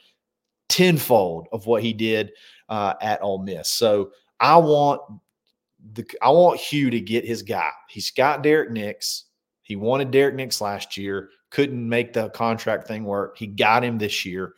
tenfold 0.69 1.47
of 1.51 1.65
what 1.65 1.83
he 1.83 1.93
did 1.93 2.31
uh, 2.69 2.93
at 3.01 3.21
Ole 3.21 3.43
Miss. 3.43 3.69
So 3.69 4.11
I 4.39 4.57
want 4.57 5.01
the 5.93 6.05
I 6.21 6.29
want 6.29 6.59
Hugh 6.59 6.89
to 6.89 6.99
get 6.99 7.25
his 7.25 7.41
guy. 7.41 7.71
He's 7.89 8.11
got 8.11 8.43
Derrick 8.43 8.71
Nix. 8.71 9.25
He 9.63 9.75
wanted 9.75 10.11
Derrick 10.11 10.35
Nix 10.35 10.61
last 10.61 10.97
year, 10.97 11.29
couldn't 11.51 11.87
make 11.87 12.13
the 12.13 12.29
contract 12.29 12.87
thing 12.87 13.03
work. 13.03 13.37
He 13.37 13.47
got 13.47 13.83
him 13.83 13.97
this 13.97 14.25
year. 14.25 14.53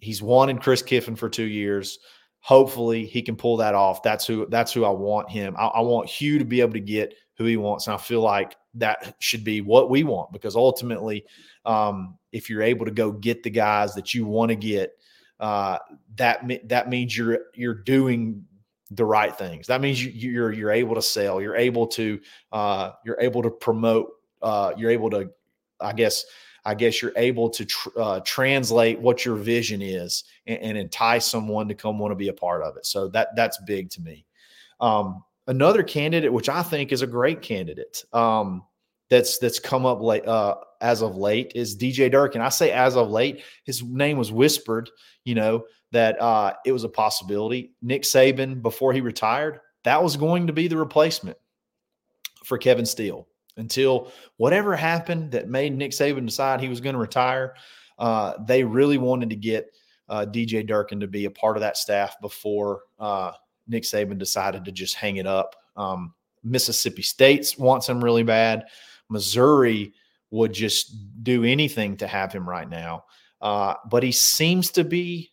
He's 0.00 0.22
wanted 0.22 0.60
Chris 0.60 0.82
Kiffin 0.82 1.16
for 1.16 1.28
two 1.28 1.44
years. 1.44 1.98
Hopefully, 2.40 3.06
he 3.06 3.22
can 3.22 3.36
pull 3.36 3.56
that 3.58 3.74
off. 3.74 4.02
That's 4.02 4.26
who. 4.26 4.46
That's 4.46 4.72
who 4.72 4.84
I 4.84 4.90
want 4.90 5.30
him. 5.30 5.54
I, 5.56 5.66
I 5.66 5.80
want 5.80 6.08
Hugh 6.08 6.38
to 6.38 6.44
be 6.44 6.60
able 6.60 6.72
to 6.72 6.80
get 6.80 7.14
who 7.36 7.44
he 7.44 7.56
wants, 7.56 7.86
and 7.86 7.94
I 7.94 7.98
feel 7.98 8.20
like 8.20 8.56
that 8.74 9.16
should 9.18 9.44
be 9.44 9.60
what 9.60 9.90
we 9.90 10.04
want 10.04 10.32
because 10.32 10.56
ultimately, 10.56 11.24
um, 11.64 12.18
if 12.32 12.48
you're 12.48 12.62
able 12.62 12.84
to 12.84 12.90
go 12.90 13.12
get 13.12 13.42
the 13.42 13.50
guys 13.50 13.94
that 13.94 14.14
you 14.14 14.26
want 14.26 14.50
to 14.50 14.56
get, 14.56 14.92
uh, 15.40 15.78
that 16.16 16.44
that 16.68 16.88
means 16.88 17.16
you're 17.16 17.40
you're 17.54 17.74
doing 17.74 18.44
the 18.90 19.04
right 19.04 19.36
things. 19.36 19.66
That 19.66 19.80
means 19.80 20.02
you, 20.02 20.10
you're 20.10 20.52
you're 20.52 20.70
able 20.70 20.94
to 20.94 21.02
sell. 21.02 21.40
You're 21.40 21.56
able 21.56 21.86
to 21.88 22.20
uh, 22.52 22.92
you're 23.04 23.20
able 23.20 23.42
to 23.42 23.50
promote. 23.50 24.12
Uh, 24.40 24.72
you're 24.76 24.90
able 24.90 25.08
to, 25.10 25.30
I 25.80 25.92
guess, 25.92 26.24
I 26.64 26.74
guess 26.74 27.00
you're 27.00 27.12
able 27.16 27.48
to 27.50 27.64
tr- 27.64 27.88
uh, 27.96 28.20
translate 28.24 28.98
what 28.98 29.24
your 29.24 29.36
vision 29.36 29.80
is 29.80 30.24
and, 30.46 30.58
and, 30.58 30.78
entice 30.78 31.26
someone 31.26 31.68
to 31.68 31.76
come 31.76 32.00
want 32.00 32.10
to 32.10 32.16
be 32.16 32.26
a 32.26 32.32
part 32.32 32.62
of 32.62 32.76
it. 32.76 32.84
So 32.84 33.06
that 33.08 33.28
that's 33.36 33.58
big 33.66 33.90
to 33.90 34.00
me. 34.00 34.26
Um, 34.80 35.22
another 35.46 35.82
candidate, 35.82 36.32
which 36.32 36.48
I 36.48 36.62
think 36.62 36.92
is 36.92 37.02
a 37.02 37.06
great 37.06 37.42
candidate, 37.42 38.04
um, 38.12 38.64
that's 39.10 39.38
that's 39.38 39.58
come 39.58 39.84
up 39.84 40.00
late 40.00 40.26
uh, 40.26 40.56
as 40.80 41.02
of 41.02 41.16
late, 41.16 41.52
is 41.54 41.76
DJ 41.76 42.10
Durkin. 42.10 42.40
I 42.40 42.48
say 42.48 42.70
as 42.70 42.96
of 42.96 43.10
late, 43.10 43.42
his 43.64 43.82
name 43.82 44.16
was 44.16 44.32
whispered. 44.32 44.90
You 45.24 45.34
know 45.34 45.64
that 45.92 46.20
uh, 46.20 46.54
it 46.64 46.72
was 46.72 46.84
a 46.84 46.88
possibility. 46.88 47.74
Nick 47.82 48.02
Saban, 48.02 48.62
before 48.62 48.92
he 48.92 49.00
retired, 49.00 49.60
that 49.84 50.02
was 50.02 50.16
going 50.16 50.46
to 50.46 50.52
be 50.52 50.68
the 50.68 50.76
replacement 50.76 51.36
for 52.44 52.58
Kevin 52.58 52.86
Steele 52.86 53.28
until 53.56 54.10
whatever 54.38 54.74
happened 54.74 55.32
that 55.32 55.48
made 55.48 55.76
Nick 55.76 55.92
Saban 55.92 56.24
decide 56.24 56.60
he 56.60 56.68
was 56.68 56.80
going 56.80 56.94
to 56.94 57.00
retire. 57.00 57.54
Uh, 57.98 58.34
they 58.46 58.64
really 58.64 58.98
wanted 58.98 59.30
to 59.30 59.36
get 59.36 59.70
uh, 60.08 60.26
DJ 60.26 60.66
Durkin 60.66 61.00
to 61.00 61.06
be 61.06 61.26
a 61.26 61.30
part 61.30 61.56
of 61.56 61.60
that 61.60 61.76
staff 61.76 62.16
before 62.20 62.82
uh, 62.98 63.32
Nick 63.66 63.84
Saban 63.84 64.18
decided 64.18 64.64
to 64.64 64.72
just 64.72 64.94
hang 64.94 65.16
it 65.16 65.26
up. 65.26 65.56
Um, 65.76 66.14
Mississippi 66.42 67.02
State 67.02 67.54
wants 67.58 67.88
him 67.88 68.02
really 68.02 68.22
bad. 68.22 68.64
Missouri 69.08 69.92
would 70.30 70.52
just 70.52 70.94
do 71.22 71.44
anything 71.44 71.96
to 71.98 72.06
have 72.06 72.32
him 72.32 72.48
right 72.48 72.68
now. 72.68 73.04
Uh, 73.40 73.74
but 73.90 74.02
he 74.02 74.12
seems 74.12 74.70
to 74.72 74.84
be 74.84 75.30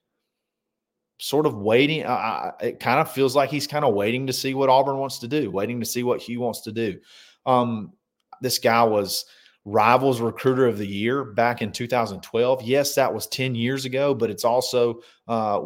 sort 1.20 1.46
of 1.46 1.56
waiting. 1.56 2.06
Uh, 2.06 2.52
it 2.62 2.80
kind 2.80 3.00
of 3.00 3.12
feels 3.12 3.36
like 3.36 3.50
he's 3.50 3.68
kind 3.68 3.86
of 3.86 3.94
waiting 3.94 4.28
to 4.28 4.34
see 4.34 4.54
what 4.54 4.70
Auburn 4.70 4.98
wants 4.98 5.20
to 5.20 5.28
do, 5.28 5.52
waiting 5.52 5.80
to 5.80 5.86
see 5.86 6.04
what 6.04 6.22
Hugh 6.22 6.42
wants 6.42 6.62
to 6.62 6.72
do. 6.72 7.00
Um, 7.46 7.94
this 8.42 8.58
guy 8.58 8.84
was 8.84 9.26
Rivals 9.66 10.22
Recruiter 10.22 10.66
of 10.68 10.78
the 10.78 10.88
Year 10.88 11.24
back 11.24 11.62
in 11.62 11.72
2012. 11.72 12.62
Yes, 12.64 12.96
that 12.96 13.14
was 13.14 13.28
10 13.28 13.56
years 13.56 13.86
ago, 13.86 14.14
but 14.14 14.30
it's 14.30 14.46
also 14.46 15.02
uh, 15.28 15.62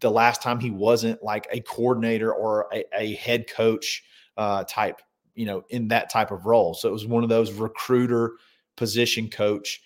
the 0.00 0.10
last 0.10 0.42
time 0.42 0.60
he 0.60 0.70
wasn't 0.70 1.22
like 1.22 1.46
a 1.50 1.60
coordinator 1.60 2.32
or 2.32 2.68
a, 2.72 2.84
a 2.96 3.14
head 3.14 3.48
coach 3.48 4.04
uh, 4.36 4.64
type, 4.64 5.00
you 5.34 5.46
know, 5.46 5.64
in 5.70 5.88
that 5.88 6.10
type 6.10 6.30
of 6.30 6.46
role. 6.46 6.74
So 6.74 6.88
it 6.88 6.92
was 6.92 7.06
one 7.06 7.22
of 7.22 7.28
those 7.28 7.52
recruiter 7.52 8.34
position 8.76 9.28
coach 9.28 9.80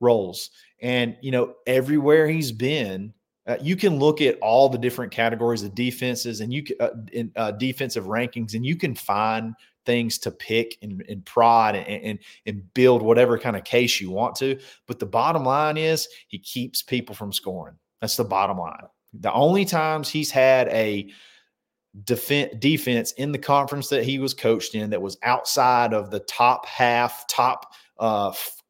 roles. 0.00 0.50
And, 0.80 1.16
you 1.20 1.30
know, 1.30 1.54
everywhere 1.66 2.28
he's 2.28 2.52
been, 2.52 3.12
uh, 3.46 3.56
you 3.60 3.74
can 3.74 3.98
look 3.98 4.20
at 4.20 4.38
all 4.40 4.68
the 4.68 4.78
different 4.78 5.12
categories 5.12 5.62
of 5.62 5.74
defenses 5.74 6.40
and 6.40 6.52
you 6.52 6.64
uh, 6.78 6.90
in, 7.12 7.32
uh, 7.36 7.50
defensive 7.52 8.04
rankings, 8.04 8.54
and 8.54 8.64
you 8.64 8.76
can 8.76 8.94
find 8.94 9.54
things 9.86 10.18
to 10.18 10.30
pick 10.30 10.76
and, 10.82 11.02
and 11.08 11.24
prod 11.24 11.74
and, 11.74 11.86
and, 11.86 12.18
and 12.46 12.74
build 12.74 13.02
whatever 13.02 13.38
kind 13.38 13.56
of 13.56 13.64
case 13.64 14.00
you 14.00 14.10
want 14.10 14.34
to. 14.36 14.58
But 14.86 14.98
the 14.98 15.06
bottom 15.06 15.44
line 15.44 15.76
is 15.76 16.08
he 16.28 16.38
keeps 16.38 16.82
people 16.82 17.14
from 17.14 17.32
scoring. 17.32 17.76
That's 18.00 18.16
the 18.16 18.24
bottom 18.24 18.58
line. 18.58 18.86
The 19.14 19.32
only 19.32 19.64
times 19.64 20.08
he's 20.08 20.30
had 20.30 20.68
a 20.68 21.10
defense 22.04 22.54
defense 22.60 23.12
in 23.12 23.32
the 23.32 23.38
conference 23.38 23.88
that 23.88 24.04
he 24.04 24.18
was 24.18 24.32
coached 24.34 24.74
in 24.74 24.90
that 24.90 25.02
was 25.02 25.18
outside 25.22 25.92
of 25.92 26.10
the 26.10 26.20
top 26.20 26.64
half, 26.66 27.26
top 27.26 27.72
uh, 27.98 28.28
f- 28.28 28.62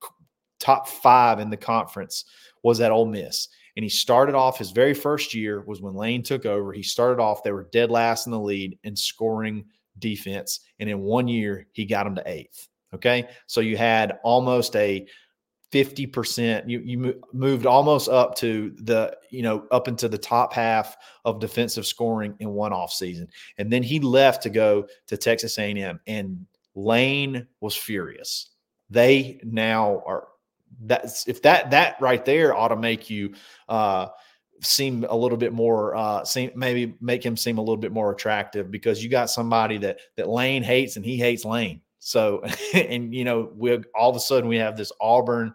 top 0.58 0.88
five 0.88 1.38
in 1.40 1.50
the 1.50 1.56
conference 1.56 2.24
was 2.62 2.80
at 2.80 2.92
Ole 2.92 3.06
Miss. 3.06 3.48
And 3.76 3.84
he 3.84 3.88
started 3.88 4.34
off 4.34 4.58
his 4.58 4.72
very 4.72 4.94
first 4.94 5.32
year 5.32 5.62
was 5.62 5.80
when 5.80 5.94
Lane 5.94 6.22
took 6.22 6.44
over. 6.44 6.72
He 6.72 6.82
started 6.82 7.20
off, 7.20 7.42
they 7.42 7.52
were 7.52 7.68
dead 7.72 7.90
last 7.90 8.26
in 8.26 8.32
the 8.32 8.40
lead 8.40 8.78
and 8.84 8.98
scoring 8.98 9.64
defense. 10.00 10.60
And 10.78 10.88
in 10.88 11.00
one 11.00 11.28
year, 11.28 11.66
he 11.72 11.84
got 11.84 12.04
them 12.04 12.14
to 12.16 12.22
eighth. 12.26 12.68
Okay. 12.94 13.28
So 13.46 13.60
you 13.60 13.76
had 13.76 14.18
almost 14.24 14.74
a 14.74 15.06
50%, 15.72 16.68
you, 16.68 16.80
you 16.80 17.20
moved 17.32 17.64
almost 17.64 18.08
up 18.08 18.34
to 18.36 18.74
the, 18.82 19.16
you 19.30 19.42
know, 19.42 19.66
up 19.70 19.86
into 19.86 20.08
the 20.08 20.18
top 20.18 20.52
half 20.52 20.96
of 21.24 21.38
defensive 21.38 21.86
scoring 21.86 22.34
in 22.40 22.50
one 22.50 22.72
off 22.72 22.92
season. 22.92 23.28
And 23.58 23.72
then 23.72 23.82
he 23.84 24.00
left 24.00 24.42
to 24.42 24.50
go 24.50 24.88
to 25.06 25.16
Texas 25.16 25.58
A&M 25.58 26.00
and 26.08 26.46
Lane 26.74 27.46
was 27.60 27.76
furious. 27.76 28.50
They 28.88 29.40
now 29.44 30.02
are 30.06 30.28
that's 30.82 31.26
if 31.28 31.42
that 31.42 31.70
that 31.70 32.00
right 32.00 32.24
there 32.24 32.54
ought 32.54 32.68
to 32.68 32.76
make 32.76 33.10
you 33.10 33.34
uh 33.68 34.06
seem 34.62 35.04
a 35.08 35.16
little 35.16 35.38
bit 35.38 35.52
more 35.52 35.96
uh 35.96 36.24
seem 36.24 36.50
maybe 36.54 36.94
make 37.00 37.24
him 37.24 37.36
seem 37.36 37.58
a 37.58 37.60
little 37.60 37.76
bit 37.76 37.92
more 37.92 38.12
attractive 38.12 38.70
because 38.70 39.02
you 39.02 39.08
got 39.08 39.30
somebody 39.30 39.78
that 39.78 40.00
that 40.16 40.28
Lane 40.28 40.62
hates 40.62 40.96
and 40.96 41.04
he 41.04 41.16
hates 41.16 41.44
Lane. 41.44 41.80
So 41.98 42.42
and 42.74 43.14
you 43.14 43.24
know, 43.24 43.50
we 43.56 43.78
all 43.94 44.10
of 44.10 44.16
a 44.16 44.20
sudden 44.20 44.48
we 44.48 44.56
have 44.56 44.76
this 44.76 44.92
Auburn 45.00 45.54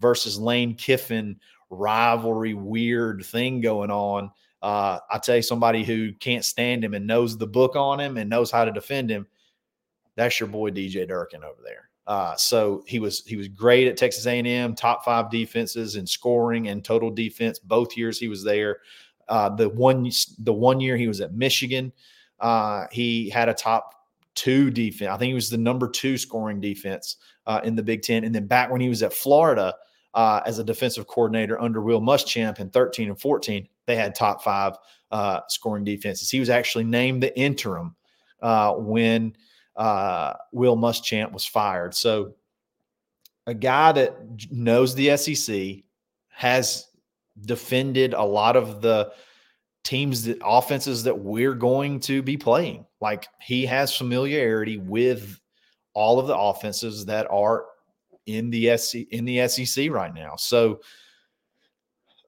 versus 0.00 0.38
Lane 0.38 0.74
Kiffin 0.74 1.38
rivalry 1.70 2.54
weird 2.54 3.24
thing 3.24 3.60
going 3.60 3.90
on. 3.90 4.30
Uh 4.62 4.98
I 5.10 5.18
tell 5.18 5.36
you 5.36 5.42
somebody 5.42 5.84
who 5.84 6.12
can't 6.14 6.44
stand 6.44 6.84
him 6.84 6.94
and 6.94 7.06
knows 7.06 7.36
the 7.36 7.46
book 7.46 7.76
on 7.76 8.00
him 8.00 8.16
and 8.16 8.30
knows 8.30 8.50
how 8.50 8.64
to 8.64 8.72
defend 8.72 9.10
him. 9.10 9.26
That's 10.16 10.40
your 10.40 10.48
boy 10.48 10.70
DJ 10.70 11.06
Durkin 11.06 11.44
over 11.44 11.60
there. 11.62 11.85
Uh, 12.06 12.36
so 12.36 12.84
he 12.86 12.98
was 12.98 13.24
he 13.26 13.36
was 13.36 13.48
great 13.48 13.88
at 13.88 13.96
Texas 13.96 14.26
A&M, 14.26 14.74
top 14.74 15.04
five 15.04 15.28
defenses 15.30 15.96
in 15.96 16.06
scoring 16.06 16.68
and 16.68 16.84
total 16.84 17.10
defense. 17.10 17.58
Both 17.58 17.96
years 17.96 18.18
he 18.18 18.28
was 18.28 18.44
there. 18.44 18.78
Uh, 19.28 19.48
the 19.48 19.68
one 19.68 20.08
the 20.38 20.52
one 20.52 20.80
year 20.80 20.96
he 20.96 21.08
was 21.08 21.20
at 21.20 21.34
Michigan, 21.34 21.92
uh, 22.38 22.84
he 22.92 23.28
had 23.28 23.48
a 23.48 23.54
top 23.54 23.94
two 24.36 24.70
defense. 24.70 25.10
I 25.10 25.16
think 25.16 25.28
he 25.28 25.34
was 25.34 25.50
the 25.50 25.58
number 25.58 25.88
two 25.88 26.16
scoring 26.16 26.60
defense 26.60 27.16
uh, 27.46 27.60
in 27.64 27.74
the 27.74 27.82
Big 27.82 28.02
Ten. 28.02 28.22
And 28.22 28.34
then 28.34 28.46
back 28.46 28.70
when 28.70 28.80
he 28.80 28.88
was 28.88 29.02
at 29.02 29.12
Florida 29.12 29.74
uh, 30.14 30.42
as 30.46 30.60
a 30.60 30.64
defensive 30.64 31.08
coordinator 31.08 31.60
under 31.60 31.80
Will 31.80 32.00
Muschamp 32.00 32.60
in 32.60 32.70
13 32.70 33.08
and 33.08 33.20
14, 33.20 33.66
they 33.86 33.96
had 33.96 34.14
top 34.14 34.44
five 34.44 34.76
uh, 35.10 35.40
scoring 35.48 35.84
defenses. 35.84 36.30
He 36.30 36.38
was 36.38 36.50
actually 36.50 36.84
named 36.84 37.22
the 37.22 37.36
interim 37.36 37.96
when 38.40 39.34
uh, 39.76 40.34
Will 40.52 40.76
Muschamp 40.76 41.32
was 41.32 41.44
fired. 41.44 41.94
So 41.94 42.34
a 43.46 43.54
guy 43.54 43.92
that 43.92 44.16
knows 44.50 44.94
the 44.94 45.16
SEC 45.16 45.84
has 46.28 46.86
defended 47.42 48.14
a 48.14 48.22
lot 48.22 48.56
of 48.56 48.80
the 48.80 49.12
teams 49.84 50.24
that 50.24 50.38
offenses 50.44 51.04
that 51.04 51.18
we're 51.18 51.54
going 51.54 52.00
to 52.00 52.22
be 52.22 52.36
playing. 52.36 52.84
Like 53.00 53.28
he 53.40 53.66
has 53.66 53.96
familiarity 53.96 54.78
with 54.78 55.40
all 55.94 56.18
of 56.18 56.26
the 56.26 56.36
offenses 56.36 57.06
that 57.06 57.26
are 57.30 57.66
in 58.26 58.50
the 58.50 58.76
SC 58.76 58.96
in 59.10 59.24
the 59.24 59.46
SEC 59.48 59.90
right 59.90 60.12
now. 60.12 60.34
So 60.36 60.80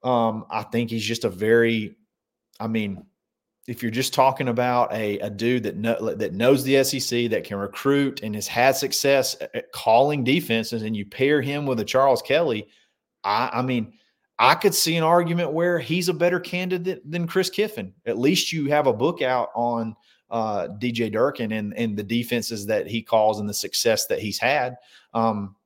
um, 0.04 0.46
I 0.50 0.62
think 0.62 0.90
he's 0.90 1.04
just 1.04 1.24
a 1.24 1.30
very, 1.30 1.96
I 2.60 2.68
mean, 2.68 3.04
if 3.68 3.82
you're 3.82 3.92
just 3.92 4.14
talking 4.14 4.48
about 4.48 4.90
a, 4.94 5.18
a 5.18 5.28
dude 5.28 5.62
that 5.64 5.76
know, 5.76 6.14
that 6.14 6.32
knows 6.32 6.64
the 6.64 6.82
SEC 6.82 7.28
that 7.30 7.44
can 7.44 7.58
recruit 7.58 8.22
and 8.22 8.34
has 8.34 8.48
had 8.48 8.74
success 8.74 9.36
at 9.40 9.70
calling 9.72 10.24
defenses, 10.24 10.82
and 10.82 10.96
you 10.96 11.04
pair 11.04 11.42
him 11.42 11.66
with 11.66 11.78
a 11.78 11.84
Charles 11.84 12.22
Kelly, 12.22 12.66
I, 13.22 13.50
I 13.52 13.62
mean, 13.62 13.92
I 14.38 14.54
could 14.54 14.74
see 14.74 14.96
an 14.96 15.04
argument 15.04 15.52
where 15.52 15.78
he's 15.78 16.08
a 16.08 16.14
better 16.14 16.40
candidate 16.40 17.08
than 17.08 17.26
Chris 17.26 17.50
Kiffin. 17.50 17.92
At 18.06 18.16
least 18.16 18.52
you 18.52 18.70
have 18.70 18.86
a 18.86 18.92
book 18.92 19.20
out 19.20 19.50
on 19.54 19.94
uh, 20.30 20.68
DJ 20.80 21.12
Durkin 21.12 21.52
and 21.52 21.76
and 21.76 21.94
the 21.94 22.02
defenses 22.02 22.64
that 22.66 22.86
he 22.86 23.02
calls 23.02 23.38
and 23.38 23.48
the 23.48 23.54
success 23.54 24.06
that 24.06 24.18
he's 24.18 24.38
had. 24.38 24.76
Um, 25.12 25.56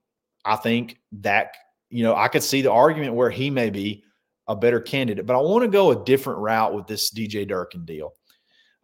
I 0.45 0.57
think 0.57 0.99
that 1.21 1.55
you 1.89 2.03
know 2.03 2.17
I 2.17 2.27
could 2.27 2.43
see 2.43 2.63
the 2.63 2.73
argument 2.73 3.15
where 3.15 3.31
he 3.31 3.49
may 3.49 3.71
be 3.71 4.03
a 4.49 4.57
better 4.57 4.81
candidate. 4.81 5.27
But 5.27 5.37
I 5.37 5.41
want 5.41 5.63
to 5.63 5.69
go 5.69 5.91
a 5.91 6.05
different 6.05 6.41
route 6.41 6.75
with 6.75 6.87
this 6.87 7.11
DJ 7.11 7.47
Durkin 7.47 7.85
deal. 7.85 8.15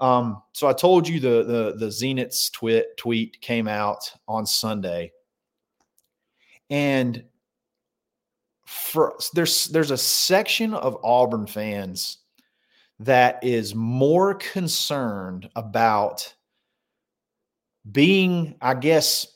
Um, 0.00 0.42
so 0.52 0.68
I 0.68 0.72
told 0.72 1.08
you 1.08 1.18
the 1.18 1.42
the 1.44 1.74
the 1.76 1.86
Zenitz 1.86 2.52
tweet 2.52 2.84
tweet 2.96 3.40
came 3.40 3.66
out 3.66 4.10
on 4.28 4.46
Sunday, 4.46 5.12
and 6.70 7.24
for 8.64 9.18
there's 9.34 9.66
there's 9.66 9.90
a 9.90 9.98
section 9.98 10.74
of 10.74 10.98
Auburn 11.02 11.46
fans 11.46 12.18
that 13.00 13.42
is 13.42 13.74
more 13.74 14.34
concerned 14.34 15.48
about 15.56 16.34
being, 17.90 18.56
I 18.60 18.74
guess, 18.74 19.26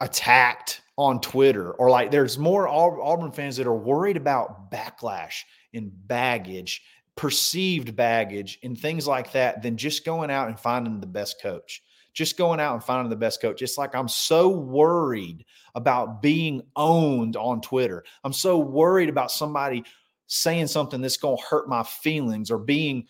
attacked 0.00 0.82
on 0.96 1.20
Twitter, 1.20 1.72
or 1.72 1.90
like 1.90 2.10
there's 2.10 2.38
more 2.38 2.68
Auburn 2.68 3.32
fans 3.32 3.56
that 3.56 3.66
are 3.66 3.76
worried 3.76 4.16
about 4.16 4.70
backlash 4.70 5.42
and 5.74 5.90
baggage, 6.08 6.82
perceived 7.16 7.94
baggage, 7.94 8.58
and 8.62 8.78
things 8.78 9.06
like 9.06 9.32
that 9.32 9.62
than 9.62 9.76
just 9.76 10.04
going 10.04 10.30
out 10.30 10.48
and 10.48 10.58
finding 10.58 11.00
the 11.00 11.06
best 11.06 11.40
coach. 11.42 11.82
Just 12.14 12.38
going 12.38 12.60
out 12.60 12.72
and 12.72 12.82
finding 12.82 13.10
the 13.10 13.16
best 13.16 13.42
coach. 13.42 13.60
It's 13.60 13.76
like 13.76 13.94
I'm 13.94 14.08
so 14.08 14.48
worried 14.48 15.44
about 15.74 16.22
being 16.22 16.62
owned 16.74 17.36
on 17.36 17.60
Twitter. 17.60 18.04
I'm 18.24 18.32
so 18.32 18.58
worried 18.58 19.10
about 19.10 19.30
somebody 19.30 19.84
saying 20.26 20.66
something 20.68 21.02
that's 21.02 21.18
going 21.18 21.36
to 21.36 21.44
hurt 21.44 21.68
my 21.68 21.82
feelings 21.82 22.50
or 22.50 22.58
being 22.58 23.06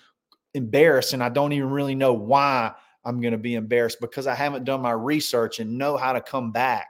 embarrassed 0.55 1.13
and 1.13 1.23
I 1.23 1.29
don't 1.29 1.53
even 1.53 1.71
really 1.71 1.95
know 1.95 2.13
why 2.13 2.73
I'm 3.05 3.21
going 3.21 3.33
to 3.33 3.39
be 3.39 3.55
embarrassed 3.55 4.01
because 4.01 4.27
I 4.27 4.35
haven't 4.35 4.65
done 4.65 4.83
my 4.83 4.91
research 4.91 5.61
and 5.61 5.79
know 5.79 5.97
how 5.97 6.13
to 6.13 6.21
come 6.21 6.51
back 6.51 6.89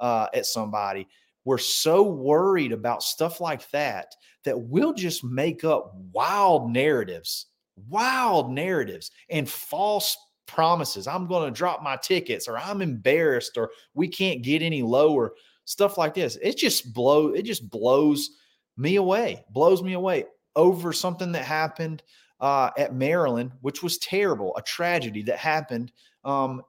uh, 0.00 0.26
at 0.34 0.46
somebody. 0.46 1.06
We're 1.44 1.58
so 1.58 2.02
worried 2.02 2.72
about 2.72 3.02
stuff 3.02 3.40
like 3.40 3.68
that 3.70 4.14
that 4.44 4.58
we'll 4.58 4.92
just 4.92 5.22
make 5.24 5.64
up 5.64 5.94
wild 6.12 6.70
narratives, 6.70 7.46
wild 7.88 8.50
narratives, 8.50 9.10
and 9.30 9.48
false 9.48 10.16
promises. 10.46 11.06
I'm 11.06 11.26
going 11.26 11.52
to 11.52 11.56
drop 11.56 11.82
my 11.82 11.96
tickets, 11.96 12.48
or 12.48 12.58
I'm 12.58 12.82
embarrassed, 12.82 13.56
or 13.56 13.70
we 13.94 14.08
can't 14.08 14.42
get 14.42 14.62
any 14.62 14.82
lower. 14.82 15.34
Stuff 15.64 15.96
like 15.96 16.14
this. 16.14 16.36
It 16.42 16.56
just 16.56 16.92
blow. 16.92 17.28
It 17.28 17.42
just 17.42 17.70
blows 17.70 18.30
me 18.76 18.96
away. 18.96 19.44
Blows 19.50 19.82
me 19.82 19.92
away 19.92 20.24
over 20.56 20.92
something 20.92 21.32
that 21.32 21.44
happened 21.44 22.02
uh, 22.40 22.70
at 22.76 22.94
Maryland, 22.94 23.52
which 23.60 23.82
was 23.82 23.98
terrible, 23.98 24.56
a 24.56 24.62
tragedy 24.62 25.22
that 25.22 25.38
happened 25.38 25.92
um, 26.24 26.62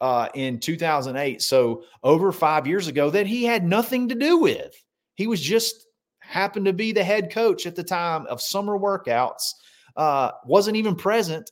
uh, 0.00 0.28
in 0.34 0.58
2008. 0.58 1.42
So 1.42 1.82
over 2.02 2.32
five 2.32 2.66
years 2.66 2.88
ago, 2.88 3.10
that 3.10 3.26
he 3.26 3.44
had 3.44 3.64
nothing 3.64 4.08
to 4.08 4.14
do 4.14 4.38
with. 4.38 4.74
He 5.14 5.26
was 5.26 5.40
just 5.40 5.86
happened 6.20 6.66
to 6.66 6.72
be 6.72 6.92
the 6.92 7.02
head 7.02 7.32
coach 7.32 7.66
at 7.66 7.74
the 7.74 7.82
time 7.82 8.26
of 8.26 8.40
summer 8.40 8.78
workouts. 8.78 9.54
Uh, 9.96 10.30
wasn't 10.44 10.76
even 10.76 10.94
present 10.94 11.50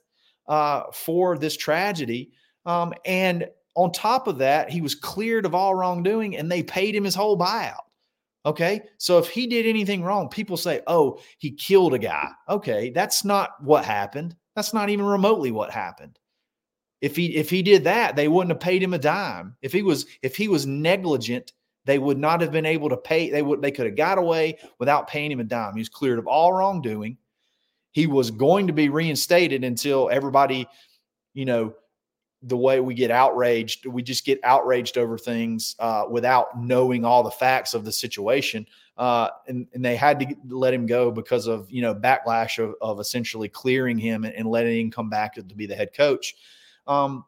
uh, 0.48 0.84
for 0.92 1.36
this 1.36 1.56
tragedy. 1.56 2.30
Um, 2.64 2.94
and 3.04 3.48
on 3.74 3.92
top 3.92 4.26
of 4.26 4.38
that, 4.38 4.70
he 4.70 4.80
was 4.80 4.94
cleared 4.94 5.46
of 5.46 5.54
all 5.54 5.74
wrongdoing, 5.74 6.36
and 6.36 6.50
they 6.50 6.62
paid 6.62 6.94
him 6.94 7.04
his 7.04 7.14
whole 7.14 7.38
buyout. 7.38 7.80
Okay. 8.46 8.82
So 8.98 9.18
if 9.18 9.28
he 9.28 9.48
did 9.48 9.66
anything 9.66 10.02
wrong, 10.02 10.28
people 10.28 10.56
say, 10.56 10.80
oh, 10.86 11.18
he 11.38 11.50
killed 11.50 11.94
a 11.94 11.98
guy. 11.98 12.30
Okay. 12.48 12.90
That's 12.90 13.24
not 13.24 13.60
what 13.60 13.84
happened. 13.84 14.36
That's 14.54 14.72
not 14.72 14.88
even 14.88 15.04
remotely 15.04 15.50
what 15.50 15.72
happened. 15.72 16.18
If 17.06 17.14
he 17.14 17.36
if 17.36 17.48
he 17.48 17.62
did 17.62 17.84
that, 17.84 18.16
they 18.16 18.26
wouldn't 18.26 18.50
have 18.50 18.58
paid 18.58 18.82
him 18.82 18.92
a 18.92 18.98
dime. 18.98 19.54
If 19.62 19.72
he 19.72 19.82
was 19.82 20.06
if 20.22 20.36
he 20.36 20.48
was 20.48 20.66
negligent, 20.66 21.52
they 21.84 22.00
would 22.00 22.18
not 22.18 22.40
have 22.40 22.50
been 22.50 22.66
able 22.66 22.88
to 22.88 22.96
pay. 22.96 23.30
They 23.30 23.42
would 23.42 23.62
they 23.62 23.70
could 23.70 23.86
have 23.86 23.94
got 23.94 24.18
away 24.18 24.58
without 24.80 25.06
paying 25.06 25.30
him 25.30 25.38
a 25.38 25.44
dime. 25.44 25.74
He 25.74 25.80
was 25.80 25.88
cleared 25.88 26.18
of 26.18 26.26
all 26.26 26.52
wrongdoing. 26.52 27.16
He 27.92 28.08
was 28.08 28.32
going 28.32 28.66
to 28.66 28.72
be 28.72 28.88
reinstated 28.88 29.62
until 29.62 30.10
everybody, 30.10 30.66
you 31.32 31.44
know, 31.44 31.74
the 32.42 32.56
way 32.56 32.80
we 32.80 32.92
get 32.92 33.12
outraged, 33.12 33.86
we 33.86 34.02
just 34.02 34.26
get 34.26 34.40
outraged 34.42 34.98
over 34.98 35.16
things 35.16 35.76
uh, 35.78 36.06
without 36.10 36.60
knowing 36.60 37.04
all 37.04 37.22
the 37.22 37.30
facts 37.30 37.72
of 37.72 37.84
the 37.84 37.92
situation. 37.92 38.66
Uh, 38.96 39.28
and, 39.46 39.68
and, 39.74 39.84
they 39.84 39.94
had 39.94 40.18
to 40.18 40.34
let 40.48 40.74
him 40.74 40.86
go 40.86 41.10
because 41.10 41.46
of 41.46 41.70
you 41.70 41.82
know 41.82 41.94
backlash 41.94 42.58
of, 42.58 42.74
of 42.80 42.98
essentially 42.98 43.48
clearing 43.48 43.98
him 43.98 44.24
and, 44.24 44.34
and, 44.34 44.48
letting 44.48 44.86
him 44.86 44.90
come 44.90 45.10
back 45.10 45.34
to, 45.34 45.42
to 45.42 45.54
be 45.54 45.66
the 45.66 45.74
head 45.74 45.92
coach. 45.94 46.34
Um, 46.86 47.24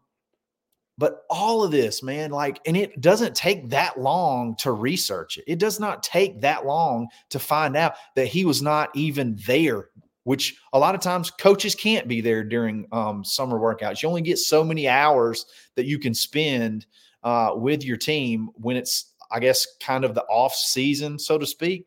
but 0.96 1.22
all 1.30 1.62
of 1.62 1.70
this, 1.70 2.02
man, 2.02 2.30
like, 2.30 2.60
and 2.66 2.76
it 2.76 3.00
doesn't 3.00 3.36
take 3.36 3.70
that 3.70 4.00
long 4.00 4.56
to 4.56 4.72
research 4.72 5.38
it. 5.38 5.44
It 5.46 5.58
does 5.60 5.78
not 5.78 6.02
take 6.02 6.40
that 6.40 6.66
long 6.66 7.06
to 7.30 7.38
find 7.38 7.76
out 7.76 7.94
that 8.16 8.26
he 8.26 8.44
was 8.44 8.62
not 8.62 8.90
even 8.94 9.38
there 9.46 9.90
which 10.28 10.60
a 10.74 10.78
lot 10.78 10.94
of 10.94 11.00
times 11.00 11.30
coaches 11.30 11.74
can't 11.74 12.06
be 12.06 12.20
there 12.20 12.44
during 12.44 12.86
um, 12.92 13.24
summer 13.24 13.58
workouts. 13.58 14.02
You 14.02 14.10
only 14.10 14.20
get 14.20 14.36
so 14.36 14.62
many 14.62 14.86
hours 14.86 15.46
that 15.74 15.86
you 15.86 15.98
can 15.98 16.12
spend 16.12 16.84
uh, 17.22 17.52
with 17.54 17.82
your 17.82 17.96
team 17.96 18.50
when 18.56 18.76
it's, 18.76 19.14
I 19.32 19.40
guess, 19.40 19.66
kind 19.80 20.04
of 20.04 20.14
the 20.14 20.24
off 20.24 20.54
season, 20.54 21.18
so 21.18 21.38
to 21.38 21.46
speak. 21.46 21.86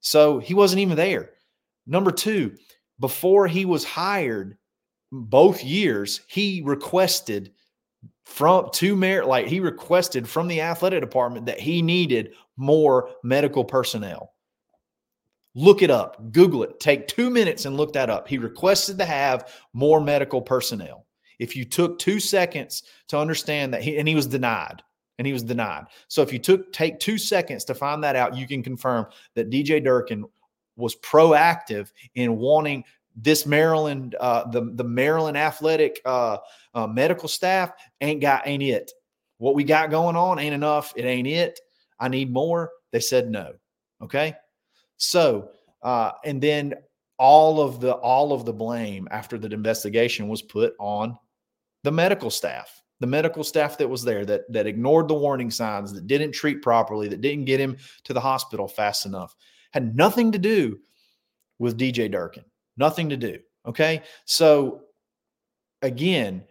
So 0.00 0.38
he 0.38 0.52
wasn't 0.52 0.80
even 0.80 0.98
there. 0.98 1.30
Number 1.86 2.10
two, 2.10 2.58
before 3.00 3.46
he 3.46 3.64
was 3.64 3.84
hired, 3.84 4.58
both 5.12 5.62
years 5.62 6.22
he 6.26 6.62
requested 6.64 7.52
from 8.24 8.70
to 8.72 8.96
merit 8.96 9.28
like 9.28 9.46
he 9.46 9.60
requested 9.60 10.28
from 10.28 10.48
the 10.48 10.60
athletic 10.60 11.00
department 11.00 11.46
that 11.46 11.60
he 11.60 11.82
needed 11.82 12.32
more 12.56 13.10
medical 13.22 13.64
personnel 13.64 14.32
Look 15.54 15.82
it 15.82 15.90
up, 15.90 16.32
Google 16.32 16.62
it, 16.62 16.80
take 16.80 17.08
two 17.08 17.28
minutes 17.28 17.66
and 17.66 17.76
look 17.76 17.92
that 17.92 18.08
up. 18.08 18.26
He 18.26 18.38
requested 18.38 18.96
to 18.98 19.04
have 19.04 19.52
more 19.74 20.00
medical 20.00 20.40
personnel. 20.40 21.06
If 21.38 21.54
you 21.54 21.64
took 21.64 21.98
two 21.98 22.20
seconds 22.20 22.84
to 23.08 23.18
understand 23.18 23.74
that 23.74 23.82
he, 23.82 23.98
and 23.98 24.08
he 24.08 24.14
was 24.14 24.26
denied, 24.26 24.82
and 25.18 25.26
he 25.26 25.32
was 25.32 25.42
denied. 25.42 25.84
So 26.08 26.22
if 26.22 26.32
you 26.32 26.38
took 26.38 26.72
take 26.72 26.98
two 26.98 27.18
seconds 27.18 27.64
to 27.66 27.74
find 27.74 28.02
that 28.02 28.16
out, 28.16 28.34
you 28.34 28.46
can 28.46 28.62
confirm 28.62 29.06
that 29.34 29.50
DJ 29.50 29.82
Durkin 29.84 30.24
was 30.76 30.96
proactive 30.96 31.90
in 32.14 32.38
wanting 32.38 32.82
this 33.16 33.46
Maryland, 33.46 34.16
uh, 34.20 34.48
the 34.50 34.72
the 34.74 34.84
Maryland 34.84 35.36
athletic 35.36 36.00
uh, 36.04 36.38
uh, 36.74 36.86
medical 36.86 37.28
staff 37.28 37.72
ain't 38.00 38.20
got 38.20 38.46
ain't 38.46 38.62
it. 38.62 38.90
What 39.38 39.54
we 39.54 39.64
got 39.64 39.90
going 39.90 40.16
on 40.16 40.38
ain't 40.38 40.54
enough. 40.54 40.92
It 40.96 41.04
ain't 41.04 41.28
it. 41.28 41.60
I 41.98 42.08
need 42.08 42.32
more. 42.32 42.70
They 42.92 43.00
said 43.00 43.28
no. 43.30 43.54
Okay. 44.02 44.34
So, 44.96 45.50
uh, 45.82 46.12
and 46.24 46.40
then 46.40 46.74
all 47.18 47.60
of 47.60 47.80
the 47.80 47.92
all 47.92 48.32
of 48.32 48.44
the 48.44 48.52
blame 48.52 49.08
after 49.10 49.38
the 49.38 49.52
investigation 49.52 50.28
was 50.28 50.42
put 50.42 50.74
on 50.78 51.16
the 51.84 51.92
medical 51.92 52.30
staff 52.30 52.82
the 53.02 53.06
medical 53.06 53.42
staff 53.42 53.76
that 53.78 53.88
was 53.88 54.04
there 54.04 54.24
that 54.24 54.50
that 54.52 54.66
ignored 54.66 55.08
the 55.08 55.14
warning 55.14 55.50
signs 55.50 55.92
that 55.92 56.06
didn't 56.06 56.32
treat 56.32 56.62
properly 56.62 57.08
that 57.08 57.20
didn't 57.20 57.44
get 57.44 57.60
him 57.60 57.76
to 58.04 58.12
the 58.12 58.20
hospital 58.20 58.68
fast 58.68 59.06
enough 59.06 59.34
had 59.72 59.96
nothing 59.96 60.32
to 60.32 60.38
do 60.38 60.78
with 61.58 61.78
DJ 61.78 62.10
Durkin 62.10 62.44
nothing 62.76 63.08
to 63.08 63.16
do 63.16 63.38
okay 63.66 64.02
so 64.24 64.82
again 65.82 66.42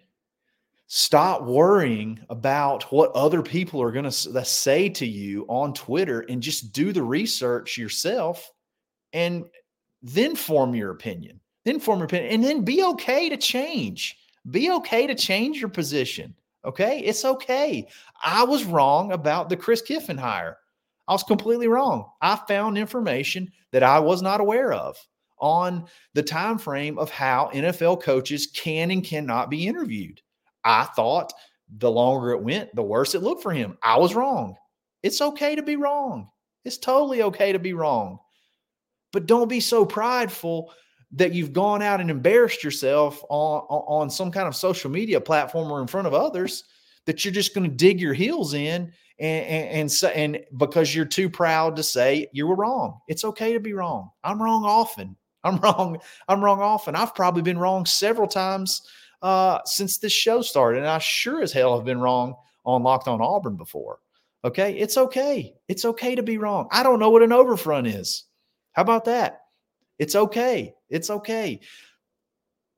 stop 0.93 1.43
worrying 1.43 2.19
about 2.29 2.84
what 2.91 3.13
other 3.13 3.41
people 3.41 3.81
are 3.81 3.93
going 3.93 4.03
to 4.03 4.12
say 4.12 4.89
to 4.89 5.05
you 5.05 5.45
on 5.47 5.73
Twitter 5.73 6.25
and 6.27 6.43
just 6.43 6.73
do 6.73 6.91
the 6.91 7.01
research 7.01 7.77
yourself 7.77 8.51
and 9.13 9.45
then 10.01 10.36
form 10.36 10.75
your 10.75 10.91
opinion. 10.91 11.39
Then 11.63 11.79
form 11.79 11.99
your 11.99 12.07
opinion 12.07 12.34
and 12.34 12.43
then 12.43 12.65
be 12.65 12.84
okay 12.84 13.29
to 13.29 13.38
change. 13.38 14.17
Be 14.49 14.69
okay 14.71 15.07
to 15.07 15.15
change 15.15 15.62
your 15.62 15.69
position. 15.69 16.36
Okay. 16.65 16.99
It's 16.99 17.23
okay. 17.23 17.88
I 18.21 18.43
was 18.43 18.65
wrong 18.65 19.13
about 19.13 19.47
the 19.47 19.55
Chris 19.55 19.81
Kiffin 19.81 20.17
hire. 20.17 20.57
I 21.07 21.13
was 21.13 21.23
completely 21.23 21.69
wrong. 21.69 22.10
I 22.21 22.36
found 22.49 22.77
information 22.77 23.49
that 23.71 23.84
I 23.84 23.99
was 23.99 24.21
not 24.21 24.41
aware 24.41 24.73
of 24.73 24.97
on 25.41 25.86
the 26.13 26.23
time 26.23 26.58
frame 26.58 26.97
of 26.97 27.10
how 27.10 27.49
NFL 27.54 28.01
coaches 28.01 28.47
can 28.54 28.91
and 28.91 29.04
cannot 29.04 29.49
be 29.49 29.67
interviewed. 29.67 30.21
I 30.63 30.86
thought 30.86 31.34
the 31.77 31.91
longer 31.91 32.32
it 32.32 32.43
went, 32.43 32.73
the 32.75 32.84
worse 32.84 33.15
it 33.15 33.23
looked 33.23 33.43
for 33.43 33.51
him. 33.51 33.77
I 33.84 33.97
was 33.97 34.15
wrong. 34.15 34.56
It's 35.04 35.21
okay 35.21 35.56
to 35.56 35.63
be 35.63 35.75
wrong. 35.75 36.30
It's 36.63 36.77
totally 36.77 37.23
okay 37.23 37.51
to 37.51 37.60
be 37.60 37.73
wrong. 37.73 38.19
But 39.12 39.25
don't 39.25 39.47
be 39.47 39.60
so 39.60 39.86
prideful 39.86 40.71
that 41.13 41.34
you've 41.34 41.54
gone 41.54 41.82
out 41.82 41.99
and 41.99 42.10
embarrassed 42.10 42.63
yourself 42.63 43.21
on, 43.30 43.62
on 43.69 44.10
some 44.10 44.32
kind 44.32 44.47
of 44.47 44.56
social 44.56 44.89
media 44.89 45.19
platform 45.19 45.71
or 45.71 45.82
in 45.82 45.88
front 45.88 46.08
of 46.08 46.13
others 46.13 46.63
that 47.06 47.25
you're 47.25 47.34
just 47.34 47.54
going 47.54 47.69
to 47.69 47.75
dig 47.75 47.99
your 47.99 48.13
heels 48.13 48.54
in 48.54 48.91
and 49.19 49.45
and, 49.45 49.91
and 50.04 50.15
and 50.15 50.45
because 50.58 50.95
you're 50.95 51.06
too 51.06 51.30
proud 51.30 51.75
to 51.75 51.84
say 51.84 52.27
you 52.34 52.47
were 52.47 52.56
wrong. 52.56 52.99
It's 53.08 53.23
okay 53.23 53.54
to 53.54 53.60
be 53.60 53.73
wrong. 53.73 54.10
I'm 54.23 54.41
wrong 54.41 54.63
often. 54.63 55.15
I'm 55.43 55.58
wrong. 55.58 55.99
I'm 56.27 56.43
wrong 56.43 56.62
often. 56.62 56.95
I've 56.95 57.15
probably 57.15 57.41
been 57.41 57.58
wrong 57.58 57.86
several 57.86 58.27
times 58.27 58.82
uh, 59.21 59.60
since 59.65 59.97
this 59.97 60.12
show 60.12 60.41
started, 60.41 60.80
and 60.80 60.88
I 60.88 60.99
sure 60.99 61.41
as 61.41 61.51
hell 61.51 61.75
have 61.75 61.86
been 61.86 61.99
wrong 61.99 62.36
on 62.65 62.84
Locked 62.84 63.08
On 63.08 63.21
Auburn 63.21 63.56
before. 63.56 63.99
Okay, 64.43 64.77
it's 64.77 64.97
okay. 64.97 65.54
It's 65.67 65.86
okay 65.86 66.15
to 66.15 66.23
be 66.23 66.38
wrong. 66.38 66.67
I 66.71 66.84
don't 66.84 66.99
know 66.99 67.10
what 67.10 67.23
an 67.23 67.32
overfront 67.32 67.88
is. 67.88 68.25
How 68.73 68.82
about 68.82 69.06
that? 69.06 69.41
It's 69.99 70.15
okay. 70.15 70.73
It's 70.89 71.10
okay. 71.10 71.60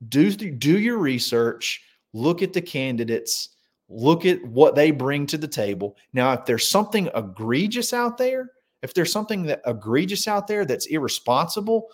Do 0.08 0.30
do 0.30 0.78
your 0.78 0.98
research. 0.98 1.82
Look 2.12 2.42
at 2.42 2.52
the 2.52 2.60
candidates. 2.60 3.50
Look 3.88 4.26
at 4.26 4.44
what 4.44 4.74
they 4.74 4.90
bring 4.90 5.26
to 5.26 5.38
the 5.38 5.48
table. 5.48 5.96
Now, 6.12 6.32
if 6.32 6.44
there's 6.44 6.68
something 6.68 7.08
egregious 7.14 7.92
out 7.92 8.18
there, 8.18 8.50
if 8.82 8.92
there's 8.92 9.12
something 9.12 9.44
that 9.44 9.62
egregious 9.66 10.28
out 10.28 10.46
there 10.46 10.64
that's 10.64 10.86
irresponsible, 10.86 11.88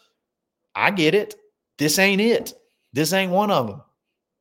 I 0.81 0.91
get 0.91 1.15
it. 1.15 1.35
This 1.79 1.99
ain't 1.99 2.21
it. 2.21 2.55
This 2.93 3.13
ain't 3.13 3.33
one 3.33 3.51
of 3.51 3.67
them. 3.67 3.83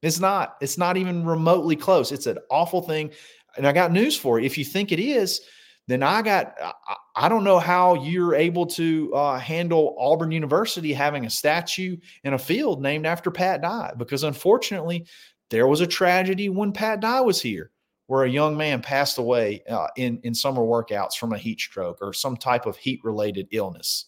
It's 0.02 0.20
not. 0.20 0.56
It's 0.62 0.78
not 0.78 0.96
even 0.96 1.26
remotely 1.26 1.76
close. 1.76 2.12
It's 2.12 2.28
an 2.28 2.38
awful 2.50 2.82
thing. 2.82 3.12
And 3.58 3.68
I 3.68 3.74
got 3.74 3.92
news 3.92 4.16
for 4.16 4.40
you. 4.40 4.46
If 4.46 4.58
you 4.58 4.64
think 4.64 4.92
it 4.92 5.00
is, 5.00 5.42
then 5.88 6.04
I 6.04 6.22
got, 6.22 6.56
I, 6.62 6.96
I 7.16 7.30
don't 7.30 7.44
know 7.44 7.60
how 7.60 7.96
you're 7.96 8.36
able 8.36 8.66
to 8.68 9.14
uh, 9.14 9.40
handle 9.40 9.96
Auburn 10.00 10.32
University 10.32 10.94
having 10.94 11.26
a 11.26 11.30
statue 11.30 11.98
in 12.24 12.34
a 12.34 12.40
field 12.40 12.82
named 12.82 13.06
after 13.06 13.32
Pat 13.32 13.62
Dye, 13.62 13.92
because 13.98 14.24
unfortunately, 14.24 15.06
there 15.50 15.68
was 15.68 15.82
a 15.82 15.88
tragedy 15.88 16.48
when 16.48 16.72
Pat 16.72 17.00
Dye 17.02 17.22
was 17.22 17.42
here, 17.42 17.72
where 18.08 18.24
a 18.24 18.30
young 18.30 18.56
man 18.56 18.82
passed 18.82 19.18
away 19.18 19.64
uh, 19.68 19.88
in, 19.98 20.20
in 20.24 20.34
summer 20.34 20.62
workouts 20.62 21.16
from 21.16 21.34
a 21.34 21.38
heat 21.38 21.60
stroke 21.60 21.98
or 22.02 22.14
some 22.14 22.38
type 22.38 22.66
of 22.68 22.78
heat 22.78 23.02
related 23.04 23.48
illness. 23.52 24.06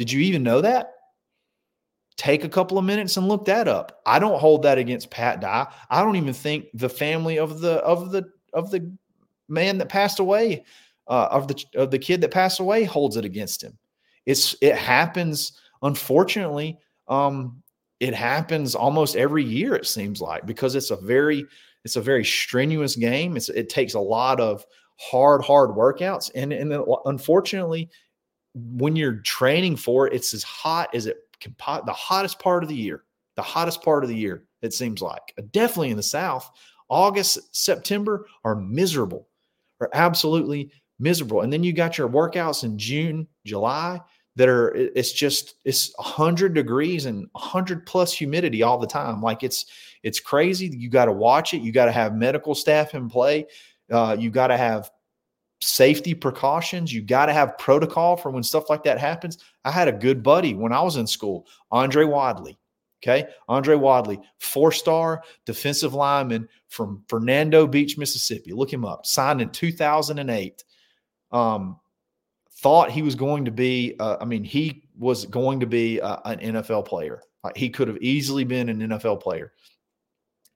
Did 0.00 0.10
you 0.10 0.20
even 0.20 0.42
know 0.42 0.62
that? 0.62 0.94
Take 2.16 2.42
a 2.42 2.48
couple 2.48 2.78
of 2.78 2.86
minutes 2.86 3.18
and 3.18 3.28
look 3.28 3.44
that 3.44 3.68
up. 3.68 4.00
I 4.06 4.18
don't 4.18 4.40
hold 4.40 4.62
that 4.62 4.78
against 4.78 5.10
Pat 5.10 5.42
Dye. 5.42 5.70
I 5.90 6.02
don't 6.02 6.16
even 6.16 6.32
think 6.32 6.68
the 6.72 6.88
family 6.88 7.38
of 7.38 7.60
the 7.60 7.72
of 7.80 8.10
the 8.10 8.24
of 8.54 8.70
the 8.70 8.90
man 9.50 9.76
that 9.76 9.90
passed 9.90 10.18
away, 10.18 10.64
uh, 11.06 11.28
of 11.30 11.48
the 11.48 11.62
of 11.74 11.90
the 11.90 11.98
kid 11.98 12.22
that 12.22 12.30
passed 12.30 12.60
away, 12.60 12.84
holds 12.84 13.18
it 13.18 13.26
against 13.26 13.62
him. 13.62 13.76
It's 14.24 14.56
it 14.62 14.74
happens. 14.74 15.52
Unfortunately, 15.82 16.78
um, 17.06 17.62
it 18.00 18.14
happens 18.14 18.74
almost 18.74 19.16
every 19.16 19.44
year. 19.44 19.74
It 19.74 19.86
seems 19.86 20.22
like 20.22 20.46
because 20.46 20.76
it's 20.76 20.92
a 20.92 20.96
very 20.96 21.44
it's 21.84 21.96
a 21.96 22.00
very 22.00 22.24
strenuous 22.24 22.96
game. 22.96 23.36
It's 23.36 23.50
it 23.50 23.68
takes 23.68 23.92
a 23.92 24.00
lot 24.00 24.40
of 24.40 24.64
hard 24.96 25.42
hard 25.44 25.72
workouts, 25.72 26.30
and 26.34 26.54
and 26.54 26.72
unfortunately, 27.04 27.90
when 28.54 28.96
you're 28.96 29.16
training 29.18 29.76
for 29.76 30.06
it, 30.06 30.14
it's 30.14 30.34
as 30.34 30.42
hot 30.42 30.94
as 30.94 31.06
it 31.06 31.18
can 31.40 31.54
pot 31.54 31.86
the 31.86 31.92
hottest 31.92 32.38
part 32.38 32.62
of 32.62 32.68
the 32.68 32.76
year. 32.76 33.04
The 33.36 33.42
hottest 33.42 33.82
part 33.82 34.04
of 34.04 34.10
the 34.10 34.16
year, 34.16 34.44
it 34.62 34.74
seems 34.74 35.00
like. 35.00 35.34
Definitely 35.52 35.90
in 35.90 35.96
the 35.96 36.02
South. 36.02 36.50
August, 36.88 37.38
September 37.56 38.26
are 38.44 38.56
miserable, 38.56 39.28
are 39.80 39.90
absolutely 39.94 40.70
miserable. 40.98 41.42
And 41.42 41.52
then 41.52 41.62
you 41.62 41.72
got 41.72 41.96
your 41.96 42.08
workouts 42.08 42.64
in 42.64 42.76
June, 42.76 43.28
July 43.46 44.00
that 44.36 44.48
are 44.48 44.72
it's 44.74 45.12
just 45.12 45.56
it's 45.64 45.92
100 45.98 46.54
degrees 46.54 47.06
and 47.06 47.28
100 47.32 47.84
plus 47.84 48.12
humidity 48.12 48.62
all 48.62 48.78
the 48.78 48.86
time 48.86 49.20
like 49.20 49.42
it's 49.42 49.66
it's 50.02 50.20
crazy 50.20 50.66
you 50.68 50.88
got 50.88 51.06
to 51.06 51.12
watch 51.12 51.52
it 51.52 51.62
you 51.62 51.72
got 51.72 51.86
to 51.86 51.92
have 51.92 52.14
medical 52.14 52.54
staff 52.54 52.94
in 52.94 53.08
play 53.08 53.46
uh, 53.90 54.16
you 54.18 54.30
got 54.30 54.46
to 54.46 54.56
have 54.56 54.90
safety 55.60 56.14
precautions. 56.14 56.92
You 56.92 57.02
got 57.02 57.26
to 57.26 57.32
have 57.32 57.58
protocol 57.58 58.16
for 58.16 58.30
when 58.30 58.42
stuff 58.42 58.70
like 58.70 58.82
that 58.84 58.98
happens. 58.98 59.38
I 59.64 59.70
had 59.70 59.88
a 59.88 59.92
good 59.92 60.22
buddy 60.22 60.54
when 60.54 60.72
I 60.72 60.82
was 60.82 60.96
in 60.96 61.06
school, 61.06 61.46
Andre 61.70 62.04
Wadley. 62.04 62.58
Okay. 63.02 63.28
Andre 63.48 63.76
Wadley, 63.76 64.20
four 64.38 64.72
star 64.72 65.22
defensive 65.46 65.94
lineman 65.94 66.48
from 66.68 67.02
Fernando 67.08 67.66
Beach, 67.66 67.96
Mississippi. 67.96 68.52
Look 68.52 68.70
him 68.70 68.84
up. 68.84 69.06
Signed 69.06 69.40
in 69.40 69.50
2008. 69.50 70.64
Um, 71.32 71.78
thought 72.58 72.90
he 72.90 73.00
was 73.00 73.14
going 73.14 73.46
to 73.46 73.50
be, 73.50 73.96
uh, 73.98 74.18
I 74.20 74.26
mean, 74.26 74.44
he 74.44 74.82
was 74.98 75.24
going 75.24 75.60
to 75.60 75.66
be 75.66 75.98
uh, 76.00 76.18
an 76.26 76.40
NFL 76.40 76.84
player. 76.84 77.22
Like 77.42 77.56
he 77.56 77.70
could 77.70 77.88
have 77.88 77.96
easily 78.02 78.44
been 78.44 78.68
an 78.68 78.80
NFL 78.80 79.22
player. 79.22 79.52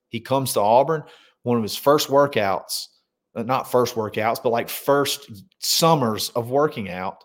He 0.09 0.19
comes 0.19 0.53
to 0.53 0.61
Auburn. 0.61 1.03
One 1.41 1.57
of 1.57 1.63
his 1.63 1.75
first 1.75 2.09
workouts 2.09 2.87
Uh, 3.35 3.43
not 3.43 3.69
first 3.69 3.95
workouts, 3.95 4.41
but 4.41 4.51
like 4.51 4.69
first 4.69 5.29
summers 5.59 6.29
of 6.29 6.49
working 6.49 6.89
out, 6.89 7.23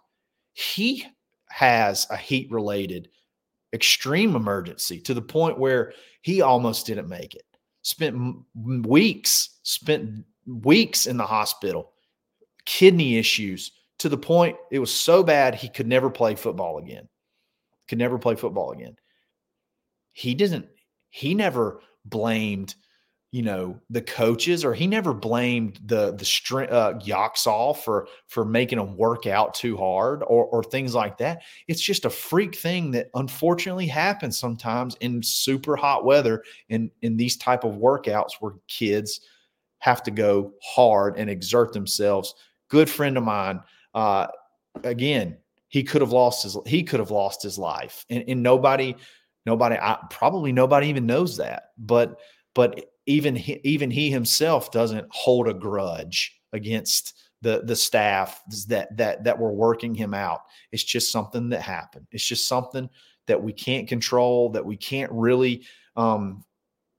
he 0.53 1.05
has 1.49 2.07
a 2.11 2.17
heat 2.17 2.51
related 2.51 3.09
extreme 3.73 4.35
emergency 4.35 5.01
to 5.01 5.15
the 5.15 5.23
point 5.23 5.59
where 5.59 5.93
he 6.23 6.43
almost 6.43 6.87
didn't 6.87 7.09
make 7.09 7.35
it. 7.35 7.45
Spent 7.83 8.35
weeks, 8.55 9.61
spent 9.63 10.25
weeks 10.47 11.07
in 11.07 11.17
the 11.17 11.27
hospital, 11.27 11.93
kidney 12.65 13.17
issues 13.17 13.73
to 13.99 14.09
the 14.09 14.19
point 14.19 14.57
it 14.71 14.79
was 14.79 14.93
so 14.93 15.23
bad 15.23 15.55
he 15.55 15.69
could 15.69 15.87
never 15.87 16.11
play 16.11 16.35
football 16.35 16.79
again. 16.79 17.09
Could 17.89 17.99
never 17.99 18.19
play 18.19 18.35
football 18.35 18.73
again. 18.73 18.97
He 20.13 20.35
didn't, 20.35 20.67
he 21.11 21.35
never 21.35 21.81
blamed 22.05 22.75
you 23.33 23.43
know 23.43 23.79
the 23.91 24.03
coaches 24.03 24.65
or 24.65 24.75
he 24.75 24.87
never 24.87 25.15
blamed 25.15 25.79
the 25.87 26.13
the 26.17 26.25
strength 26.25 26.73
uh, 26.73 26.95
Yoxall 26.95 27.77
for 27.77 28.09
for 28.27 28.45
making 28.45 28.79
him 28.81 28.97
work 28.97 29.27
out 29.27 29.55
too 29.55 29.77
hard 29.77 30.23
or 30.23 30.47
or 30.47 30.65
things 30.65 30.95
like 30.95 31.17
that. 31.19 31.43
It's 31.69 31.81
just 31.81 32.05
a 32.05 32.11
freak 32.11 32.57
thing 32.57 32.91
that 32.93 33.09
unfortunately 33.15 33.87
happens 33.87 34.37
sometimes 34.39 34.97
in 34.97 35.23
super 35.23 35.77
hot 35.77 36.05
weather 36.05 36.43
in 36.69 36.91
in 37.03 37.17
these 37.17 37.37
type 37.37 37.63
of 37.63 37.77
workouts 37.77 38.33
where 38.41 38.55
kids 38.67 39.21
have 39.79 40.03
to 40.03 40.11
go 40.11 40.53
hard 40.63 41.17
and 41.17 41.31
exert 41.31 41.73
themselves. 41.73 42.35
Good 42.69 42.91
friend 42.91 43.17
of 43.17 43.25
mine, 43.25 43.61
uh, 43.95 44.27
again, 44.83 45.37
he 45.69 45.85
could 45.85 46.01
have 46.01 46.13
lost 46.13 46.43
his 46.43 46.57
he 46.67 46.83
could 46.83 46.99
have 46.99 47.13
lost 47.13 47.45
his 47.45 47.59
life, 47.59 48.05
and, 48.11 48.25
and 48.27 48.43
nobody 48.43 48.97
nobody 49.47 49.77
I, 49.77 49.99
probably 50.11 50.51
nobody 50.51 50.89
even 50.89 51.07
knows 51.07 51.37
that, 51.37 51.71
but 51.79 52.19
but 52.55 52.93
even 53.07 53.35
he, 53.35 53.61
even 53.65 53.91
he 53.91 54.11
himself 54.11 54.71
doesn't 54.71 55.07
hold 55.11 55.49
a 55.49 55.55
grudge 55.55 56.41
against 56.53 57.15
the 57.43 57.63
the 57.65 57.77
staff 57.77 58.43
that 58.69 58.97
that 58.97 59.25
that 59.25 59.39
were 59.39 59.53
working 59.53 59.95
him 59.95 60.15
out. 60.15 60.41
It's 60.73 60.85
just 60.85 61.11
something 61.11 61.49
that 61.51 61.63
happened. 61.63 62.07
It's 62.13 62.27
just 62.27 62.49
something 62.49 62.89
that 63.27 63.43
we 63.43 63.53
can't 63.53 63.89
control, 63.89 64.51
that 64.51 64.65
we 64.65 64.77
can't 64.77 65.11
really 65.13 65.65
um, 65.97 66.45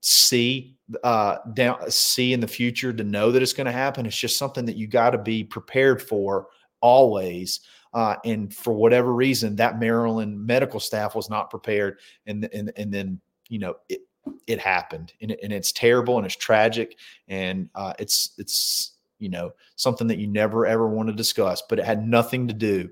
see 0.01 0.75
uh, 1.03 1.37
down 1.53 1.89
see 1.89 2.33
in 2.33 2.39
the 2.39 2.47
future 2.47 2.91
to 2.91 3.03
know 3.03 3.31
that 3.31 3.41
it's 3.41 3.53
going 3.53 3.65
to 3.65 3.71
happen. 3.71 4.05
It's 4.05 4.17
just 4.17 4.37
something 4.37 4.65
that 4.65 4.77
you 4.77 4.87
got 4.87 5.11
to 5.11 5.17
be 5.17 5.43
prepared 5.43 6.01
for 6.01 6.47
always. 6.81 7.61
Uh, 7.93 8.15
and 8.23 8.53
for 8.53 8.73
whatever 8.73 9.13
reason, 9.13 9.55
that 9.57 9.79
Maryland 9.79 10.45
medical 10.45 10.79
staff 10.79 11.13
was 11.13 11.29
not 11.29 11.49
prepared, 11.49 11.99
and 12.25 12.47
and 12.53 12.71
and 12.77 12.91
then 12.91 13.19
you 13.49 13.59
know 13.59 13.75
it, 13.89 14.01
it 14.47 14.59
happened 14.59 15.13
and, 15.21 15.35
and 15.43 15.51
it's 15.51 15.71
terrible 15.71 16.17
and 16.17 16.25
it's 16.25 16.35
tragic 16.35 16.97
and 17.27 17.69
uh, 17.75 17.93
it's 17.99 18.31
it's 18.37 18.93
you 19.19 19.29
know 19.29 19.51
something 19.75 20.07
that 20.07 20.19
you 20.19 20.27
never 20.27 20.65
ever 20.65 20.87
want 20.87 21.07
to 21.07 21.13
discuss 21.13 21.63
but 21.69 21.79
it 21.79 21.85
had 21.85 22.07
nothing 22.07 22.47
to 22.47 22.53
do 22.53 22.89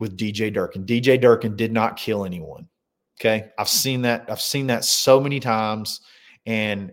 with 0.00 0.16
dj 0.16 0.52
durkin. 0.52 0.84
Dj 0.84 1.20
durkin 1.20 1.56
did 1.56 1.72
not 1.72 1.96
kill 1.96 2.24
anyone 2.24 2.68
okay? 3.20 3.50
I've 3.58 3.68
seen 3.68 4.02
that 4.02 4.26
i've 4.28 4.40
seen 4.40 4.66
that 4.68 4.84
so 4.84 5.20
many 5.20 5.40
times 5.40 6.00
and 6.46 6.92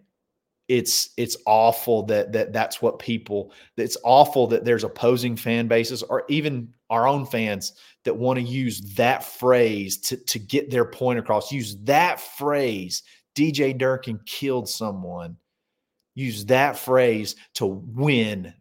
it's 0.67 1.11
it's 1.17 1.37
awful 1.45 2.03
that 2.03 2.31
that 2.31 2.51
that's 2.51 2.81
what 2.81 2.97
people 2.97 3.51
it's 3.77 3.97
awful 4.03 4.47
that 4.47 4.65
there's 4.65 4.83
opposing 4.83 5.35
fan 5.35 5.67
bases 5.67 6.01
or 6.01 6.23
even 6.27 6.73
our 6.89 7.07
own 7.07 7.25
fans 7.25 7.73
that 8.03 8.15
want 8.15 8.37
to 8.39 8.43
use 8.43 8.81
that 8.95 9.23
phrase 9.23 9.97
to 9.97 10.17
to 10.17 10.39
get 10.39 10.71
their 10.71 10.85
point 10.85 11.19
across 11.19 11.51
use 11.51 11.77
that 11.83 12.19
phrase 12.19 13.03
DJ 13.35 13.77
Durkin 13.77 14.19
killed 14.25 14.69
someone. 14.69 15.37
Use 16.15 16.45
that 16.45 16.77
phrase 16.77 17.35
to 17.55 17.65
win 17.65 18.53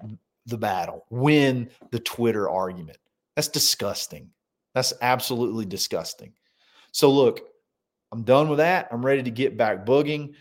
the 0.46 0.58
battle, 0.58 1.06
win 1.10 1.70
the 1.90 2.00
Twitter 2.00 2.50
argument. 2.50 2.98
That's 3.36 3.48
disgusting. 3.48 4.30
That's 4.74 4.92
absolutely 5.00 5.64
disgusting. 5.64 6.32
So, 6.90 7.10
look, 7.10 7.40
I'm 8.12 8.22
done 8.22 8.48
with 8.48 8.58
that. 8.58 8.88
I'm 8.90 9.04
ready 9.04 9.22
to 9.22 9.30
get 9.30 9.56
back 9.56 9.86
booging. 9.86 10.34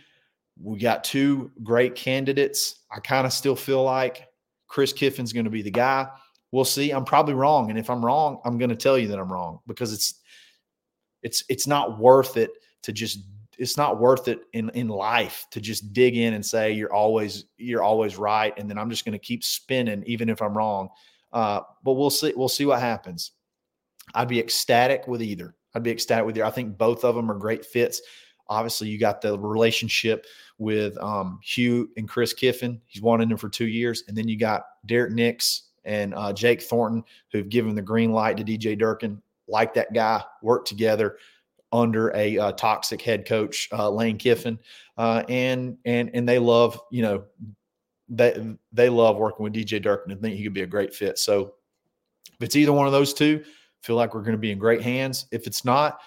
We 0.61 0.79
got 0.79 1.03
two 1.03 1.51
great 1.63 1.95
candidates. 1.95 2.81
I 2.91 2.99
kind 2.99 3.25
of 3.25 3.33
still 3.33 3.55
feel 3.55 3.83
like 3.83 4.27
Chris 4.67 4.93
Kiffin's 4.93 5.33
going 5.33 5.45
to 5.45 5.51
be 5.51 5.61
the 5.61 5.71
guy. 5.71 6.07
We'll 6.51 6.65
see. 6.65 6.91
I'm 6.91 7.05
probably 7.05 7.33
wrong, 7.33 7.69
and 7.69 7.79
if 7.79 7.89
I'm 7.89 8.05
wrong, 8.05 8.39
I'm 8.45 8.59
going 8.59 8.69
to 8.69 8.75
tell 8.75 8.97
you 8.97 9.07
that 9.07 9.19
I'm 9.19 9.31
wrong 9.31 9.59
because 9.65 9.91
it's 9.91 10.19
it's 11.23 11.43
it's 11.49 11.65
not 11.65 11.97
worth 11.97 12.37
it 12.37 12.51
to 12.83 12.91
just 12.91 13.19
it's 13.63 13.77
not 13.77 13.97
worth 13.97 14.27
it 14.27 14.41
in 14.51 14.69
in 14.71 14.89
life 14.89 15.47
to 15.51 15.61
just 15.61 15.93
dig 15.93 16.17
in 16.17 16.33
and 16.33 16.45
say 16.45 16.73
you're 16.73 16.93
always 16.93 17.45
you're 17.57 17.81
always 17.81 18.17
right, 18.17 18.53
and 18.59 18.69
then 18.69 18.77
I'm 18.77 18.89
just 18.89 19.05
going 19.05 19.13
to 19.13 19.19
keep 19.19 19.41
spinning 19.41 20.03
even 20.05 20.29
if 20.29 20.41
I'm 20.41 20.55
wrong. 20.55 20.89
Uh, 21.31 21.61
but 21.81 21.93
we'll 21.93 22.09
see. 22.09 22.33
We'll 22.35 22.49
see 22.49 22.65
what 22.65 22.81
happens. 22.81 23.31
I'd 24.13 24.27
be 24.27 24.41
ecstatic 24.41 25.07
with 25.07 25.21
either. 25.21 25.55
I'd 25.73 25.81
be 25.81 25.91
ecstatic 25.91 26.25
with 26.25 26.37
either. 26.37 26.45
I 26.45 26.51
think 26.51 26.77
both 26.77 27.05
of 27.05 27.15
them 27.15 27.31
are 27.31 27.37
great 27.37 27.65
fits. 27.65 28.01
Obviously, 28.49 28.89
you 28.89 28.99
got 28.99 29.21
the 29.21 29.39
relationship 29.39 30.25
with 30.57 30.97
um, 30.97 31.39
Hugh 31.41 31.89
and 31.95 32.07
Chris 32.07 32.33
Kiffin. 32.33 32.81
He's 32.85 33.01
wanted 33.01 33.31
him 33.31 33.37
for 33.37 33.47
two 33.47 33.67
years, 33.67 34.03
and 34.09 34.17
then 34.17 34.27
you 34.27 34.37
got 34.37 34.63
Derrick 34.85 35.13
Nix 35.13 35.69
and 35.85 36.13
uh, 36.15 36.33
Jake 36.33 36.61
Thornton, 36.61 37.01
who've 37.31 37.47
given 37.47 37.75
the 37.75 37.81
green 37.81 38.11
light 38.11 38.35
to 38.37 38.43
DJ 38.43 38.77
Durkin. 38.77 39.21
Like 39.47 39.73
that 39.75 39.93
guy, 39.93 40.21
work 40.41 40.65
together 40.65 41.17
under 41.73 42.15
a 42.15 42.37
uh, 42.37 42.51
toxic 42.53 43.01
head 43.01 43.25
coach, 43.25 43.67
uh, 43.73 43.89
Lane 43.89 44.17
Kiffin, 44.17 44.57
uh, 44.97 45.23
and 45.27 45.77
and 45.83 46.11
and 46.13 46.29
they 46.29 46.39
love 46.39 46.79
you 46.91 47.01
know 47.01 47.25
they 48.07 48.55
they 48.71 48.89
love 48.89 49.17
working 49.17 49.43
with 49.43 49.53
DJ 49.53 49.81
Durkin 49.81 50.11
and 50.11 50.21
think 50.21 50.35
he 50.37 50.43
could 50.43 50.53
be 50.53 50.61
a 50.61 50.67
great 50.67 50.93
fit. 50.93 51.17
So 51.17 51.55
if 52.33 52.41
it's 52.41 52.55
either 52.55 52.71
one 52.71 52.85
of 52.85 52.93
those 52.93 53.13
two, 53.13 53.43
feel 53.81 53.95
like 53.95 54.13
we're 54.13 54.21
going 54.21 54.33
to 54.33 54.37
be 54.37 54.51
in 54.51 54.59
great 54.59 54.81
hands. 54.81 55.25
If 55.31 55.47
it's 55.47 55.65
not, 55.65 55.99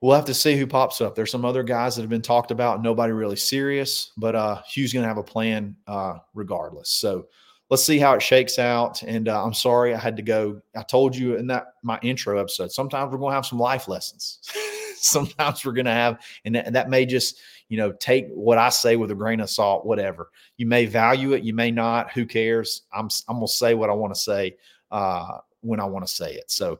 we'll 0.00 0.16
have 0.16 0.24
to 0.26 0.34
see 0.34 0.56
who 0.56 0.66
pops 0.66 1.00
up. 1.00 1.14
There's 1.14 1.30
some 1.30 1.44
other 1.44 1.62
guys 1.62 1.94
that 1.94 2.02
have 2.02 2.10
been 2.10 2.22
talked 2.22 2.50
about, 2.50 2.82
nobody 2.82 3.12
really 3.12 3.36
serious, 3.36 4.12
but 4.16 4.34
uh, 4.34 4.60
Hugh's 4.66 4.92
going 4.92 5.02
to 5.04 5.08
have 5.08 5.18
a 5.18 5.22
plan 5.22 5.76
uh, 5.86 6.18
regardless. 6.34 6.90
So 6.90 7.26
let's 7.72 7.86
see 7.86 7.98
how 7.98 8.12
it 8.12 8.20
shakes 8.20 8.58
out. 8.58 9.02
And 9.02 9.30
uh, 9.30 9.42
I'm 9.42 9.54
sorry 9.54 9.94
I 9.94 9.98
had 9.98 10.14
to 10.18 10.22
go. 10.22 10.60
I 10.76 10.82
told 10.82 11.16
you 11.16 11.36
in 11.36 11.46
that 11.46 11.68
my 11.82 11.98
intro 12.02 12.38
episode. 12.38 12.70
Sometimes 12.70 13.10
we're 13.10 13.16
going 13.16 13.30
to 13.30 13.36
have 13.36 13.46
some 13.46 13.58
life 13.58 13.88
lessons. 13.88 14.40
sometimes 14.96 15.64
we're 15.64 15.72
going 15.72 15.86
to 15.86 15.90
have, 15.90 16.20
and 16.44 16.54
that, 16.54 16.74
that, 16.74 16.90
may 16.90 17.06
just 17.06 17.40
you 17.70 17.78
know 17.78 17.92
take 17.92 18.28
what 18.28 18.58
I 18.58 18.68
say 18.68 18.96
with 18.96 19.10
a 19.10 19.14
grain 19.14 19.40
of 19.40 19.48
salt. 19.48 19.86
Whatever 19.86 20.28
you 20.58 20.66
may 20.66 20.84
value 20.84 21.32
it, 21.32 21.44
you 21.44 21.54
may 21.54 21.70
not. 21.70 22.12
Who 22.12 22.26
cares? 22.26 22.82
I'm 22.92 23.08
I'm 23.26 23.36
going 23.36 23.46
to 23.46 23.52
say 23.52 23.72
what 23.72 23.88
I 23.88 23.94
want 23.94 24.14
to 24.14 24.20
say. 24.20 24.54
Uh, 24.90 25.38
when 25.62 25.80
I 25.80 25.86
want 25.86 26.06
to 26.06 26.12
say 26.12 26.34
it. 26.34 26.50
So, 26.50 26.78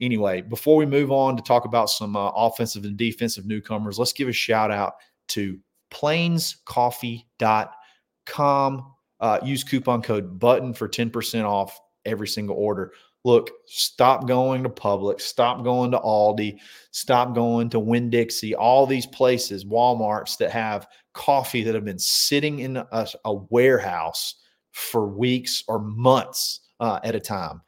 anyway, 0.00 0.40
before 0.40 0.74
we 0.74 0.86
move 0.86 1.12
on 1.12 1.36
to 1.36 1.42
talk 1.42 1.66
about 1.66 1.88
some 1.88 2.16
uh, 2.16 2.30
offensive 2.30 2.84
and 2.84 2.96
defensive 2.96 3.46
newcomers, 3.46 3.96
let's 3.96 4.12
give 4.12 4.26
a 4.26 4.32
shout 4.32 4.72
out 4.72 4.94
to 5.28 5.56
plainscoffee.com 5.92 8.91
uh, 9.22 9.38
use 9.42 9.64
coupon 9.64 10.02
code 10.02 10.38
button 10.38 10.74
for 10.74 10.88
10% 10.88 11.44
off 11.44 11.80
every 12.04 12.28
single 12.28 12.56
order. 12.56 12.92
Look, 13.24 13.50
stop 13.66 14.26
going 14.26 14.64
to 14.64 14.68
Publix, 14.68 15.20
stop 15.20 15.62
going 15.62 15.92
to 15.92 15.98
Aldi, 16.00 16.58
stop 16.90 17.34
going 17.34 17.70
to 17.70 17.78
Winn 17.78 18.10
Dixie, 18.10 18.56
all 18.56 18.84
these 18.84 19.06
places, 19.06 19.64
Walmarts 19.64 20.36
that 20.38 20.50
have 20.50 20.88
coffee 21.12 21.62
that 21.62 21.74
have 21.76 21.84
been 21.84 22.00
sitting 22.00 22.58
in 22.58 22.78
a, 22.78 23.06
a 23.24 23.32
warehouse 23.32 24.34
for 24.72 25.06
weeks 25.06 25.62
or 25.68 25.78
months 25.78 26.60
uh, 26.80 26.98
at 27.04 27.14
a 27.14 27.20
time. 27.20 27.62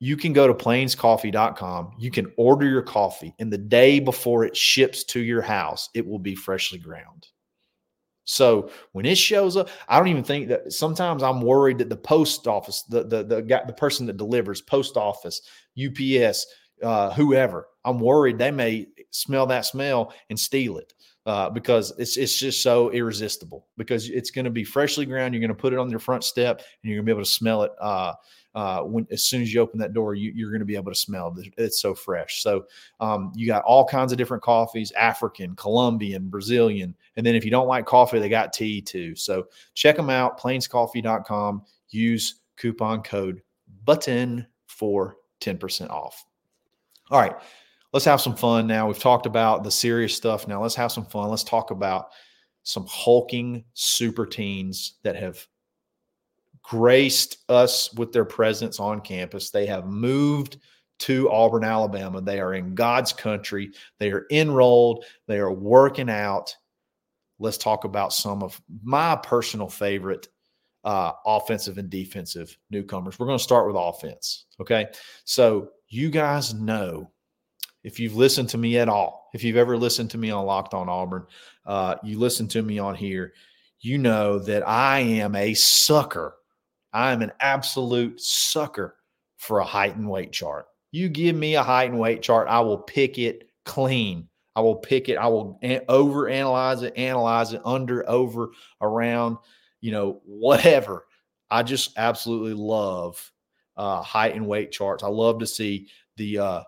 You 0.00 0.16
can 0.16 0.32
go 0.32 0.48
to 0.48 0.54
plainscoffee.com. 0.54 1.92
You 1.96 2.10
can 2.10 2.32
order 2.36 2.66
your 2.66 2.82
coffee, 2.82 3.34
and 3.38 3.52
the 3.52 3.58
day 3.58 4.00
before 4.00 4.44
it 4.44 4.56
ships 4.56 5.04
to 5.04 5.20
your 5.20 5.42
house, 5.42 5.88
it 5.94 6.04
will 6.04 6.18
be 6.18 6.34
freshly 6.34 6.80
ground. 6.80 7.28
So 8.24 8.70
when 8.92 9.04
it 9.06 9.18
shows 9.18 9.56
up, 9.56 9.68
I 9.88 9.98
don't 9.98 10.08
even 10.08 10.24
think 10.24 10.48
that 10.48 10.72
sometimes 10.72 11.22
I'm 11.22 11.40
worried 11.40 11.78
that 11.78 11.90
the 11.90 11.96
post 11.96 12.46
office, 12.46 12.82
the 12.82 13.04
the 13.04 13.22
the 13.22 13.42
guy, 13.42 13.62
the 13.66 13.72
person 13.72 14.06
that 14.06 14.16
delivers, 14.16 14.60
post 14.60 14.96
office, 14.96 15.42
UPS, 15.78 16.46
uh, 16.82 17.12
whoever, 17.12 17.68
I'm 17.84 18.00
worried 18.00 18.38
they 18.38 18.50
may 18.50 18.86
smell 19.10 19.46
that 19.46 19.66
smell 19.66 20.12
and 20.30 20.38
steal 20.38 20.78
it. 20.78 20.92
Uh, 21.26 21.48
because 21.48 21.90
it's 21.96 22.18
it's 22.18 22.38
just 22.38 22.62
so 22.62 22.90
irresistible. 22.90 23.66
Because 23.78 24.10
it's 24.10 24.30
going 24.30 24.44
to 24.44 24.50
be 24.50 24.62
freshly 24.62 25.06
ground. 25.06 25.32
You're 25.32 25.40
going 25.40 25.48
to 25.48 25.54
put 25.54 25.72
it 25.72 25.78
on 25.78 25.88
your 25.88 25.98
front 25.98 26.22
step, 26.22 26.58
and 26.58 26.66
you're 26.82 26.96
going 26.96 27.06
to 27.06 27.10
be 27.10 27.16
able 27.16 27.24
to 27.24 27.30
smell 27.30 27.62
it 27.62 27.72
uh, 27.80 28.12
uh, 28.54 28.82
when 28.82 29.06
as 29.10 29.24
soon 29.24 29.42
as 29.42 29.52
you 29.52 29.60
open 29.60 29.78
that 29.80 29.92
door, 29.92 30.14
you, 30.14 30.46
are 30.46 30.50
going 30.50 30.60
to 30.60 30.66
be 30.66 30.76
able 30.76 30.92
to 30.92 30.98
smell 30.98 31.34
it. 31.38 31.52
It's 31.58 31.80
so 31.80 31.94
fresh. 31.94 32.42
So 32.42 32.66
um, 33.00 33.32
you 33.34 33.46
got 33.46 33.64
all 33.64 33.84
kinds 33.84 34.12
of 34.12 34.18
different 34.18 34.42
coffees: 34.42 34.92
African, 34.92 35.56
Colombian, 35.56 36.28
Brazilian, 36.28 36.94
and 37.16 37.26
then 37.26 37.34
if 37.34 37.44
you 37.44 37.50
don't 37.50 37.66
like 37.66 37.86
coffee, 37.86 38.18
they 38.18 38.28
got 38.28 38.52
tea 38.52 38.80
too. 38.80 39.16
So 39.16 39.48
check 39.74 39.96
them 39.96 40.10
out: 40.10 40.40
plainscoffee.com. 40.40 41.62
Use 41.88 42.40
coupon 42.56 43.02
code 43.02 43.42
button 43.84 44.46
for 44.66 45.16
ten 45.40 45.58
percent 45.58 45.90
off. 45.90 46.24
All 47.10 47.20
right, 47.20 47.34
let's 47.92 48.04
have 48.04 48.20
some 48.20 48.36
fun 48.36 48.66
now. 48.68 48.86
We've 48.86 48.98
talked 48.98 49.26
about 49.26 49.64
the 49.64 49.70
serious 49.70 50.14
stuff. 50.14 50.46
Now 50.46 50.62
let's 50.62 50.76
have 50.76 50.92
some 50.92 51.06
fun. 51.06 51.28
Let's 51.28 51.44
talk 51.44 51.72
about 51.72 52.10
some 52.62 52.86
hulking 52.88 53.64
super 53.74 54.24
teens 54.24 54.94
that 55.02 55.16
have 55.16 55.46
graced 56.64 57.38
us 57.48 57.92
with 57.94 58.10
their 58.10 58.24
presence 58.24 58.80
on 58.80 59.00
campus. 59.00 59.50
They 59.50 59.66
have 59.66 59.86
moved 59.86 60.56
to 61.00 61.30
Auburn, 61.30 61.62
Alabama. 61.62 62.20
They 62.20 62.40
are 62.40 62.54
in 62.54 62.74
God's 62.74 63.12
country. 63.12 63.72
They 63.98 64.10
are 64.10 64.26
enrolled. 64.30 65.04
They 65.28 65.38
are 65.38 65.52
working 65.52 66.10
out. 66.10 66.56
Let's 67.38 67.58
talk 67.58 67.84
about 67.84 68.12
some 68.12 68.42
of 68.42 68.60
my 68.82 69.16
personal 69.16 69.68
favorite 69.68 70.28
uh, 70.84 71.12
offensive 71.26 71.78
and 71.78 71.90
defensive 71.90 72.56
newcomers. 72.70 73.18
We're 73.18 73.26
going 73.26 73.38
to 73.38 73.44
start 73.44 73.66
with 73.66 73.76
offense. 73.78 74.46
Okay. 74.60 74.86
So, 75.24 75.70
you 75.88 76.10
guys 76.10 76.54
know 76.54 77.10
if 77.84 78.00
you've 78.00 78.16
listened 78.16 78.48
to 78.50 78.58
me 78.58 78.78
at 78.78 78.88
all, 78.88 79.30
if 79.34 79.44
you've 79.44 79.56
ever 79.56 79.76
listened 79.76 80.10
to 80.10 80.18
me 80.18 80.30
on 80.30 80.46
Locked 80.46 80.74
on 80.74 80.88
Auburn, 80.88 81.26
uh, 81.66 81.96
you 82.02 82.18
listen 82.18 82.48
to 82.48 82.62
me 82.62 82.78
on 82.78 82.94
here, 82.94 83.34
you 83.80 83.98
know 83.98 84.38
that 84.38 84.66
I 84.66 85.00
am 85.00 85.34
a 85.36 85.54
sucker 85.54 86.36
I'm 86.94 87.20
an 87.22 87.32
absolute 87.40 88.20
sucker 88.20 88.96
for 89.36 89.58
a 89.58 89.64
height 89.64 89.96
and 89.96 90.08
weight 90.08 90.32
chart. 90.32 90.66
You 90.92 91.08
give 91.08 91.34
me 91.34 91.56
a 91.56 91.62
height 91.62 91.90
and 91.90 91.98
weight 91.98 92.22
chart, 92.22 92.48
I 92.48 92.60
will 92.60 92.78
pick 92.78 93.18
it 93.18 93.50
clean. 93.64 94.28
I 94.56 94.60
will 94.60 94.76
pick 94.76 95.08
it. 95.08 95.16
I 95.16 95.26
will 95.26 95.58
over 95.88 96.28
analyze 96.28 96.82
it, 96.82 96.96
analyze 96.96 97.52
it 97.52 97.60
under, 97.64 98.08
over, 98.08 98.50
around, 98.80 99.38
you 99.80 99.90
know, 99.90 100.20
whatever. 100.24 101.06
I 101.50 101.64
just 101.64 101.98
absolutely 101.98 102.54
love 102.54 103.32
uh, 103.76 104.00
height 104.02 104.36
and 104.36 104.46
weight 104.46 104.70
charts. 104.70 105.02
I 105.02 105.08
love 105.08 105.40
to 105.40 105.46
see 105.46 105.88
the 106.16 106.38
uh, 106.38 106.62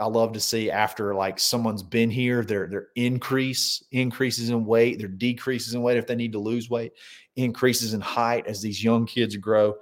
I 0.00 0.06
love 0.06 0.32
to 0.32 0.40
see 0.40 0.70
after 0.70 1.14
like 1.14 1.38
someone's 1.38 1.82
been 1.82 2.10
here, 2.10 2.42
their 2.42 2.66
their 2.66 2.88
increase 2.96 3.84
increases 3.92 4.48
in 4.48 4.64
weight, 4.64 4.98
their 4.98 5.08
decreases 5.08 5.74
in 5.74 5.82
weight 5.82 5.98
if 5.98 6.06
they 6.06 6.16
need 6.16 6.32
to 6.32 6.38
lose 6.38 6.70
weight, 6.70 6.92
increases 7.36 7.92
in 7.92 8.00
height 8.00 8.46
as 8.46 8.62
these 8.62 8.82
young 8.82 9.06
kids 9.06 9.36
grow. 9.36 9.74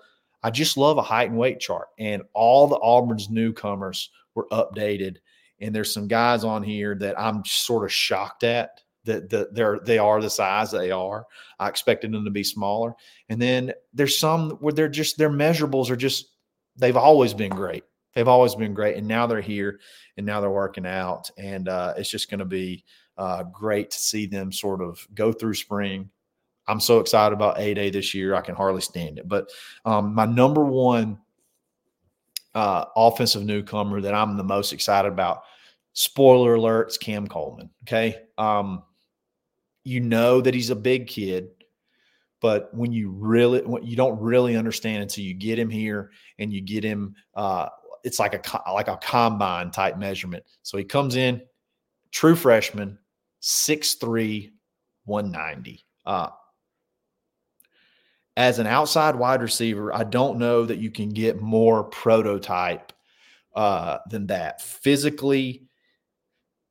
I 0.42 0.50
just 0.50 0.76
love 0.76 0.98
a 0.98 1.02
height 1.02 1.31
and 1.31 1.38
weight 1.38 1.61
chart, 1.61 1.88
and 1.98 2.22
all 2.35 2.66
the 2.66 2.76
Auburn's 2.76 3.31
newcomers 3.31 4.11
were 4.35 4.48
updated. 4.50 5.16
And 5.61 5.74
there's 5.74 5.92
some 5.92 6.07
guys 6.07 6.44
on 6.44 6.62
here 6.62 6.94
that 6.96 7.18
I'm 7.18 7.44
sort 7.44 7.85
of 7.85 7.92
shocked 7.92 8.44
at 8.44 8.81
that 9.04 9.31
the, 9.31 9.48
they're 9.52 9.81
they 9.81 9.98
are 9.98 10.20
the 10.20 10.31
size 10.31 10.70
they 10.70 10.90
are. 10.90 11.26
I 11.59 11.68
expected 11.68 12.12
them 12.12 12.24
to 12.24 12.31
be 12.31 12.44
smaller, 12.44 12.94
and 13.28 13.40
then 13.40 13.72
there's 13.92 14.18
some 14.18 14.50
where 14.61 14.72
they're 14.72 14.88
just 14.88 15.16
their 15.16 15.31
measurables 15.31 15.90
are 15.90 15.96
just 15.96 16.31
they've 16.76 16.96
always 16.96 17.35
been 17.35 17.50
great. 17.50 17.85
They've 18.14 18.28
always 18.28 18.54
been 18.54 18.74
great, 18.74 18.96
and 18.96 19.06
now 19.06 19.26
they're 19.26 19.40
here, 19.40 19.80
and 20.16 20.26
now 20.26 20.40
they're 20.40 20.50
working 20.50 20.86
out, 20.86 21.30
and 21.38 21.68
uh, 21.68 21.94
it's 21.96 22.10
just 22.10 22.30
going 22.30 22.40
to 22.40 22.46
be 22.46 22.84
uh, 23.16 23.44
great 23.44 23.90
to 23.90 23.98
see 23.98 24.26
them 24.26 24.50
sort 24.50 24.82
of 24.82 25.06
go 25.14 25.32
through 25.32 25.54
spring. 25.54 26.10
I'm 26.66 26.80
so 26.80 27.00
excited 27.00 27.34
about 27.34 27.58
A 27.58 27.74
Day 27.74 27.90
this 27.90 28.14
year; 28.14 28.34
I 28.34 28.40
can 28.40 28.54
hardly 28.54 28.80
stand 28.80 29.18
it. 29.18 29.28
But 29.28 29.50
um, 29.84 30.14
my 30.14 30.26
number 30.26 30.64
one 30.64 31.18
uh, 32.54 32.86
offensive 32.96 33.44
newcomer 33.44 34.00
that 34.00 34.14
I'm 34.14 34.36
the 34.36 34.44
most 34.44 34.72
excited 34.72 35.12
about, 35.12 35.42
spoiler 35.92 36.54
alert, 36.54 36.88
it's 36.88 36.98
Cam 36.98 37.26
Coleman. 37.26 37.70
Okay, 37.84 38.16
um, 38.36 38.82
you 39.84 40.00
know 40.00 40.40
that 40.40 40.54
he's 40.54 40.70
a 40.70 40.76
big 40.76 41.06
kid 41.06 41.50
but 42.40 42.72
when 42.74 42.92
you 42.92 43.10
really 43.10 43.60
when 43.62 43.84
you 43.84 43.96
don't 43.96 44.20
really 44.20 44.56
understand 44.56 45.02
until 45.02 45.24
you 45.24 45.34
get 45.34 45.58
him 45.58 45.70
here 45.70 46.10
and 46.38 46.52
you 46.52 46.60
get 46.60 46.84
him 46.84 47.14
uh, 47.34 47.68
it's 48.04 48.18
like 48.18 48.34
a 48.34 48.72
like 48.72 48.88
a 48.88 48.96
combine 48.96 49.70
type 49.70 49.98
measurement. 49.98 50.44
So 50.62 50.78
he 50.78 50.84
comes 50.84 51.16
in, 51.16 51.42
true 52.11 52.37
freshman, 52.37 52.98
6'3, 53.42 54.50
190. 55.04 55.84
Uh, 56.06 56.28
as 58.37 58.58
an 58.58 58.66
outside 58.66 59.16
wide 59.16 59.42
receiver, 59.42 59.92
I 59.92 60.04
don't 60.04 60.38
know 60.38 60.64
that 60.64 60.78
you 60.78 60.90
can 60.90 61.08
get 61.08 61.40
more 61.40 61.84
prototype 61.84 62.92
uh, 63.54 63.98
than 64.08 64.28
that. 64.28 64.62
Physically, 64.62 65.68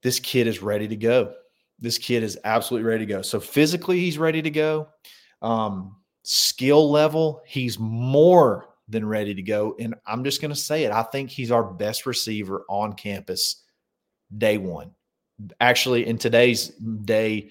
this 0.01 0.19
kid 0.19 0.47
is 0.47 0.61
ready 0.61 0.87
to 0.87 0.95
go. 0.95 1.33
This 1.79 1.97
kid 1.97 2.23
is 2.23 2.39
absolutely 2.45 2.89
ready 2.89 3.05
to 3.05 3.13
go. 3.13 3.21
So 3.21 3.39
physically, 3.39 3.99
he's 3.99 4.17
ready 4.17 4.41
to 4.41 4.49
go. 4.49 4.87
Um, 5.41 5.97
skill 6.23 6.89
level, 6.89 7.41
he's 7.45 7.77
more 7.77 8.69
than 8.87 9.05
ready 9.05 9.33
to 9.33 9.41
go. 9.41 9.75
And 9.79 9.95
I'm 10.05 10.23
just 10.23 10.41
going 10.41 10.53
to 10.53 10.59
say 10.59 10.83
it. 10.83 10.91
I 10.91 11.03
think 11.03 11.29
he's 11.29 11.51
our 11.51 11.63
best 11.63 12.05
receiver 12.05 12.63
on 12.69 12.93
campus 12.93 13.63
day 14.37 14.57
one. 14.57 14.91
Actually, 15.59 16.07
in 16.07 16.17
today's 16.17 16.69
day, 17.03 17.49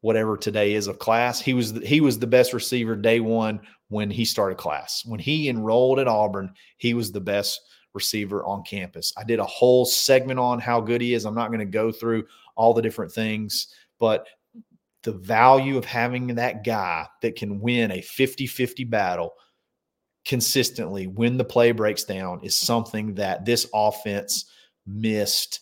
whatever 0.00 0.36
today 0.36 0.74
is 0.74 0.86
of 0.86 0.98
class, 0.98 1.40
he 1.40 1.54
was 1.54 1.72
he 1.82 2.00
was 2.00 2.18
the 2.18 2.26
best 2.26 2.52
receiver 2.52 2.96
day 2.96 3.20
one 3.20 3.60
when 3.88 4.10
he 4.10 4.24
started 4.24 4.56
class. 4.58 5.04
When 5.04 5.20
he 5.20 5.48
enrolled 5.48 5.98
at 5.98 6.08
Auburn, 6.08 6.54
he 6.78 6.94
was 6.94 7.12
the 7.12 7.20
best 7.20 7.60
receiver 7.92 8.44
on 8.44 8.62
campus. 8.62 9.12
I 9.16 9.24
did 9.24 9.38
a 9.38 9.44
whole 9.44 9.84
segment 9.84 10.38
on 10.38 10.60
how 10.60 10.80
good 10.80 11.00
he 11.00 11.14
is. 11.14 11.24
I'm 11.24 11.34
not 11.34 11.48
going 11.48 11.60
to 11.60 11.66
go 11.66 11.90
through 11.90 12.26
all 12.54 12.72
the 12.72 12.82
different 12.82 13.12
things, 13.12 13.68
but 13.98 14.26
the 15.02 15.12
value 15.12 15.76
of 15.76 15.84
having 15.84 16.34
that 16.34 16.64
guy 16.64 17.06
that 17.22 17.36
can 17.36 17.60
win 17.60 17.92
a 17.92 17.98
50-50 17.98 18.88
battle 18.90 19.32
consistently 20.26 21.06
when 21.06 21.36
the 21.36 21.44
play 21.44 21.70
breaks 21.70 22.04
down 22.04 22.40
is 22.42 22.54
something 22.54 23.14
that 23.14 23.44
this 23.44 23.68
offense 23.72 24.50
missed 24.86 25.60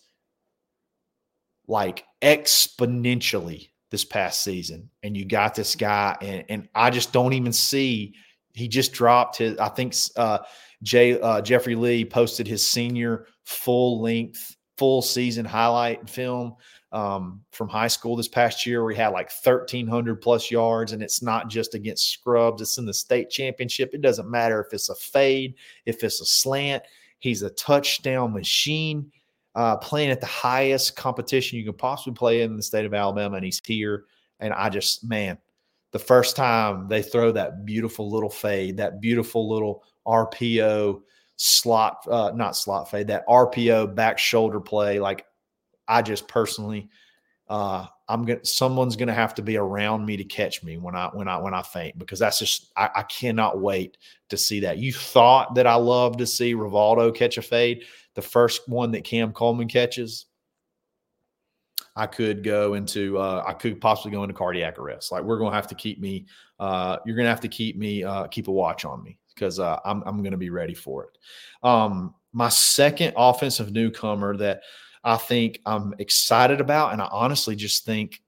like 1.69 2.05
exponentially 2.23 3.69
this 3.91 4.05
past 4.05 4.43
season. 4.43 4.91
And 5.03 5.17
you 5.17 5.25
got 5.27 5.55
this 5.55 5.77
guy, 5.77 6.17
and, 6.21 6.45
and 6.49 6.69
I 6.75 6.91
just 6.91 7.13
don't 7.13 7.35
even 7.35 7.53
see. 7.53 8.15
He 8.55 8.67
just 8.67 8.93
dropped 8.93 9.39
his. 9.39 9.59
I 9.59 9.69
think 9.69 9.95
uh, 10.17 10.39
Jay 10.83 11.21
uh, 11.21 11.41
Jeffrey 11.43 11.75
Lee 11.75 12.05
posted 12.05 12.47
his 12.47 12.67
senior 12.67 13.27
full 13.45 14.01
length, 14.01 14.57
full 14.79 15.03
season 15.03 15.45
highlight 15.45 16.09
film 16.09 16.57
um, 16.95 17.43
from 17.51 17.69
high 17.69 17.89
school 17.89 18.15
this 18.15 18.29
past 18.29 18.65
year, 18.65 18.85
We 18.85 18.95
had 18.95 19.09
like 19.09 19.31
1,300 19.43 20.23
plus 20.23 20.49
yards, 20.51 20.93
and 20.93 21.03
it's 21.03 21.23
not 21.23 21.51
just 21.51 21.75
against 21.75 22.11
scrubs; 22.11 22.63
it's 22.63 22.79
in 22.79 22.87
the 22.87 22.95
state 22.95 23.31
championship. 23.31 23.91
It 23.93 24.01
doesn't 24.01 24.31
matter 24.31 24.61
if 24.63 24.73
it's 24.73 24.89
a 24.89 24.95
fade, 24.95 25.57
if 25.87 26.05
it's 26.05 26.21
a 26.21 26.25
slant. 26.25 26.85
He's 27.19 27.43
a 27.43 27.51
touchdown 27.51 28.33
machine 28.33 29.11
uh, 29.57 29.77
playing 29.79 30.11
at 30.11 30.21
the 30.21 30.27
highest 30.27 30.95
competition 30.95 31.59
you 31.59 31.65
can 31.65 31.75
possibly 31.75 32.15
play 32.15 32.43
in 32.43 32.57
the 32.57 32.63
state 32.63 32.85
of 32.85 32.95
Alabama, 32.95 33.37
and 33.37 33.45
he's 33.45 33.61
here. 33.65 34.05
And 34.39 34.53
I 34.55 34.69
just, 34.69 35.05
man, 35.05 35.39
the 35.91 35.99
first 35.99 36.37
time 36.37 36.87
they 36.89 37.03
throw 37.03 37.33
that 37.33 37.65
beautiful 37.65 38.09
little 38.09 38.31
fade, 38.31 38.77
that 38.77 39.01
beautiful 39.01 39.49
little 39.49 39.83
RPO 40.07 41.01
slot, 41.37 42.07
uh, 42.09 42.31
not 42.37 42.57
slot 42.57 42.89
fade, 42.89 43.09
that 43.09 43.27
RPO 43.27 43.97
back 43.97 44.17
shoulder 44.17 44.61
play, 44.61 45.01
like 45.01 45.25
I 45.89 46.03
just 46.03 46.29
personally, 46.29 46.89
uh, 47.49 47.87
I'm 48.09 48.25
gonna 48.25 48.45
someone's 48.45 48.97
gonna 48.97 49.15
have 49.15 49.35
to 49.35 49.43
be 49.43 49.57
around 49.57 50.07
me 50.07 50.17
to 50.17 50.25
catch 50.25 50.63
me 50.63 50.79
when 50.79 50.95
I 50.95 51.09
when 51.13 51.29
I 51.29 51.37
when 51.39 51.55
I 51.55 51.63
faint 51.63 51.99
because 51.99 52.19
that's 52.19 52.39
just 52.39 52.73
I, 52.77 52.91
I 52.95 53.03
cannot 53.03 53.61
wait 53.61 53.99
to 54.29 54.37
see 54.37 54.61
that. 54.61 54.79
You 54.79 54.93
thought 54.93 55.55
that 55.55 55.67
I 55.67 55.75
love 55.75 56.17
to 56.19 56.27
see 56.27 56.55
Rivaldo 56.55 57.15
catch 57.15 57.39
a 57.39 57.43
fade 57.43 57.85
the 58.15 58.23
first 58.23 58.69
one 58.69 58.93
that 58.93 59.05
Cam 59.05 59.33
Coleman 59.33 59.69
catches, 59.69 60.27
I 61.97 62.07
could 62.07 62.43
go 62.43 62.75
into 62.75 63.19
uh, 63.19 63.45
I 63.47 63.53
could 63.53 63.81
possibly 63.81 64.13
go 64.13 64.23
into 64.25 64.35
cardiac 64.35 64.79
arrest. 64.79 65.13
Like 65.13 65.23
we're 65.23 65.39
gonna 65.39 65.55
have 65.55 65.69
to 65.69 65.75
keep 65.75 66.01
me. 66.01 66.27
Uh, 66.59 66.99
you're 67.05 67.17
gonna 67.17 67.29
have 67.29 67.41
to 67.41 67.49
keep 67.49 67.77
me 67.77 68.03
uh, 68.03 68.27
keep 68.29 68.49
a 68.49 68.53
watch 68.53 68.85
on 68.85 69.03
me 69.03 69.19
because 69.35 69.61
uh, 69.61 69.79
I'm 69.85 70.03
I'm 70.07 70.23
gonna 70.23 70.37
be 70.37 70.51
ready 70.51 70.75
for 70.75 71.05
it. 71.05 71.19
Um, 71.67 72.15
my 72.33 72.49
second 72.49 73.15
offensive 73.17 73.71
newcomer 73.71 74.37
that 74.39 74.63
I 75.05 75.17
think 75.17 75.61
I'm 75.67 75.95
excited 75.99 76.61
about, 76.61 76.93
and 76.93 77.03
I 77.03 77.09
honestly 77.11 77.55
just 77.55 77.85
think 77.85 78.23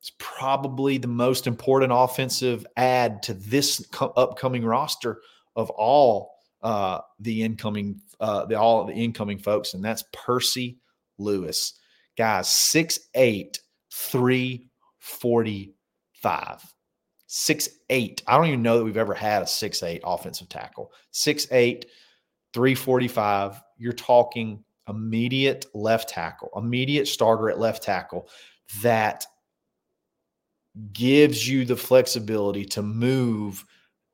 it's 0.00 0.12
probably 0.18 0.98
the 0.98 1.08
most 1.08 1.46
important 1.46 1.92
offensive 1.94 2.66
add 2.76 3.22
to 3.24 3.34
this 3.34 3.86
co- 3.92 4.12
upcoming 4.16 4.64
roster 4.64 5.20
of 5.56 5.68
all 5.70 6.32
uh, 6.62 7.00
the 7.20 7.42
incoming 7.42 8.00
uh, 8.20 8.46
the 8.46 8.58
all 8.58 8.84
the 8.84 8.94
incoming 8.94 9.38
folks, 9.38 9.74
and 9.74 9.84
that's 9.84 10.04
Percy 10.12 10.78
Lewis. 11.18 11.74
Guys, 12.16 12.48
6'8, 12.48 13.58
345. 13.90 16.74
6'8. 17.28 18.22
I 18.26 18.36
don't 18.36 18.46
even 18.46 18.62
know 18.62 18.78
that 18.78 18.84
we've 18.84 18.96
ever 18.96 19.12
had 19.12 19.42
a 19.42 19.46
6'8 19.46 20.00
offensive 20.04 20.48
tackle. 20.48 20.92
6'8, 21.12 21.84
345. 22.54 23.60
You're 23.76 23.92
talking 23.92 24.64
immediate 24.88 25.66
left 25.74 26.08
tackle, 26.08 26.50
immediate 26.56 27.08
starter 27.08 27.50
at 27.50 27.58
left 27.58 27.82
tackle 27.82 28.28
that 28.82 29.26
gives 30.92 31.48
you 31.48 31.64
the 31.64 31.76
flexibility 31.76 32.64
to 32.64 32.82
move 32.82 33.64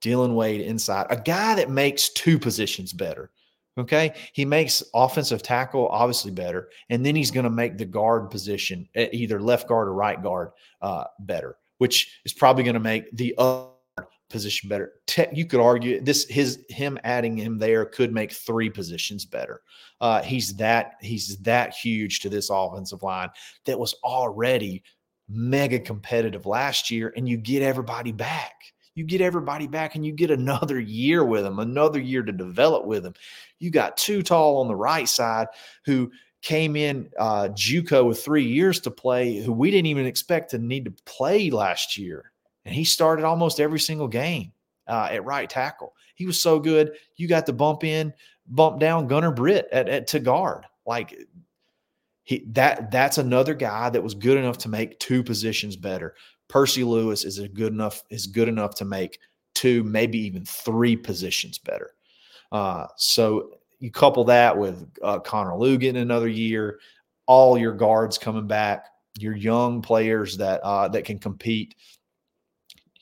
Dillon 0.01 0.35
Wade 0.35 0.61
inside, 0.61 1.07
a 1.11 1.17
guy 1.17 1.55
that 1.55 1.71
makes 1.71 2.09
two 2.11 2.39
positions 2.39 2.93
better. 2.93 3.31
Okay. 3.79 4.13
He 4.35 4.45
makes 4.45 4.83
offensive 4.93 5.43
tackle 5.43 5.89
obviously 5.89 6.31
better. 6.31 6.69
And 6.91 7.07
then 7.07 7.17
he's 7.17 7.31
going 7.31 7.45
to 7.45 7.51
make 7.51 7.79
the 7.79 7.87
guard 7.87 8.31
position, 8.31 8.87
either 8.95 9.41
left 9.41 9.67
guard 9.67 9.89
or 9.89 9.95
right 9.95 10.23
guard, 10.23 10.51
uh, 10.83 11.05
better, 11.21 11.57
which 11.79 12.21
is 12.27 12.35
probably 12.35 12.65
going 12.65 12.75
to 12.75 12.81
make 12.81 13.11
the 13.17 13.35
other 13.39 13.72
position 14.33 14.69
better. 14.69 14.95
you 15.33 15.47
could 15.47 15.61
argue 15.61 16.01
this, 16.01 16.27
his, 16.29 16.65
him 16.69 16.99
adding 17.05 17.37
him 17.37 17.59
there 17.59 17.85
could 17.85 18.13
make 18.13 18.33
three 18.33 18.69
positions 18.69 19.25
better. 19.25 19.63
Uh, 20.01 20.23
he's 20.23 20.55
that, 20.55 20.95
he's 21.01 21.37
that 21.39 21.73
huge 21.75 22.21
to 22.21 22.29
this 22.29 22.51
offensive 22.51 23.03
line 23.03 23.29
that 23.67 23.79
was 23.79 23.95
already 24.03 24.83
mega 25.29 25.79
competitive 25.79 26.47
last 26.47 26.91
year. 26.91 27.13
And 27.17 27.29
you 27.29 27.37
get 27.37 27.63
everybody 27.63 28.11
back 28.11 28.55
you 28.95 29.05
get 29.05 29.21
everybody 29.21 29.67
back 29.67 29.95
and 29.95 30.05
you 30.05 30.13
get 30.13 30.31
another 30.31 30.79
year 30.79 31.25
with 31.25 31.45
them, 31.45 31.59
another 31.59 32.01
year 32.01 32.23
to 32.23 32.33
develop 32.33 32.85
with 32.85 33.03
them. 33.03 33.15
You 33.59 33.71
got 33.71 33.97
too 33.97 34.23
tall 34.23 34.59
on 34.59 34.69
the 34.69 34.77
right 34.77 35.09
side 35.09 35.49
who 35.87 36.11
came 36.43 36.77
in 36.77 37.09
uh, 37.19 37.49
JUCO 37.53 38.07
with 38.07 38.23
three 38.23 38.45
years 38.45 38.81
to 38.81 38.91
play, 38.91 39.37
who 39.37 39.53
we 39.53 39.71
didn't 39.71 39.87
even 39.87 40.07
expect 40.07 40.51
to 40.51 40.59
need 40.59 40.85
to 40.85 40.95
play 41.07 41.51
last 41.51 41.97
year, 41.97 42.32
and 42.65 42.75
he 42.75 42.85
started 42.85 43.25
almost 43.25 43.61
every 43.61 43.81
single 43.81 44.09
game 44.09 44.53
uh, 44.89 45.09
at 45.11 45.25
right 45.25 45.49
tackle. 45.49 45.95
He 46.15 46.27
was 46.27 46.41
so 46.41 46.59
good. 46.59 46.93
You 47.17 47.29
got 47.29 47.47
to 47.47 47.53
bump 47.53 47.85
in, 47.85 48.13
bump 48.47 48.81
down 48.81 49.07
Gunner 49.07 49.33
Britt 49.33 49.69
at, 49.73 49.89
at 49.89 50.07
to 50.09 50.21
guard. 50.21 50.65
Like 50.87 51.17
he 52.25 52.45
that 52.53 52.91
that's 52.91 53.19
another 53.19 53.55
guy 53.55 53.91
that 53.91 54.03
was 54.03 54.15
good 54.15 54.37
enough 54.37 54.59
to 54.59 54.69
make 54.69 54.99
two 54.99 55.23
positions 55.23 55.77
better. 55.77 56.15
Percy 56.49 56.85
Lewis 56.85 57.25
is 57.25 57.39
a 57.39 57.49
good 57.49 57.73
enough 57.73 58.03
is 58.11 58.27
good 58.27 58.49
enough 58.49 58.75
to 58.77 58.85
make 58.85 59.19
two, 59.55 59.85
maybe 59.85 60.19
even 60.19 60.45
three 60.45 60.97
positions 60.97 61.59
better. 61.59 61.91
Uh, 62.51 62.87
so 62.97 63.51
you 63.79 63.91
couple 63.91 64.25
that 64.25 64.57
with 64.57 64.87
uh, 65.03 65.19
Connor 65.19 65.53
Lugan 65.53 65.97
another 65.97 66.29
year, 66.29 66.79
all 67.27 67.59
your 67.59 67.73
guards 67.73 68.19
coming 68.19 68.47
back, 68.47 68.87
your 69.19 69.35
young 69.35 69.83
players 69.83 70.37
that 70.37 70.61
uh, 70.61 70.89
that 70.89 71.05
can 71.05 71.19
compete. 71.19 71.75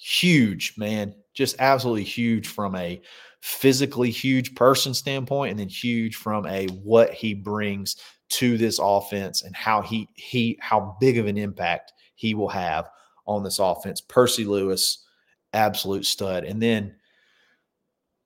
Huge, 0.02 0.74
man, 0.78 1.14
just 1.34 1.56
absolutely 1.58 2.04
huge 2.04 2.48
from 2.48 2.74
a 2.74 3.02
physically 3.42 4.10
huge 4.10 4.54
person 4.54 4.94
standpoint, 4.94 5.50
and 5.50 5.60
then 5.60 5.68
huge 5.68 6.16
from 6.16 6.46
a 6.46 6.66
what 6.68 7.12
he 7.12 7.34
brings 7.34 7.96
to 8.30 8.56
this 8.56 8.78
offense 8.82 9.42
and 9.42 9.54
how 9.54 9.82
he 9.82 10.08
he 10.14 10.58
how 10.60 10.96
big 11.00 11.18
of 11.18 11.26
an 11.26 11.36
impact 11.36 11.92
he 12.14 12.34
will 12.34 12.48
have 12.48 12.88
on 13.26 13.42
this 13.42 13.58
offense. 13.58 14.00
Percy 14.00 14.44
Lewis, 14.44 15.04
absolute 15.52 16.06
stud. 16.06 16.44
And 16.44 16.62
then 16.62 16.94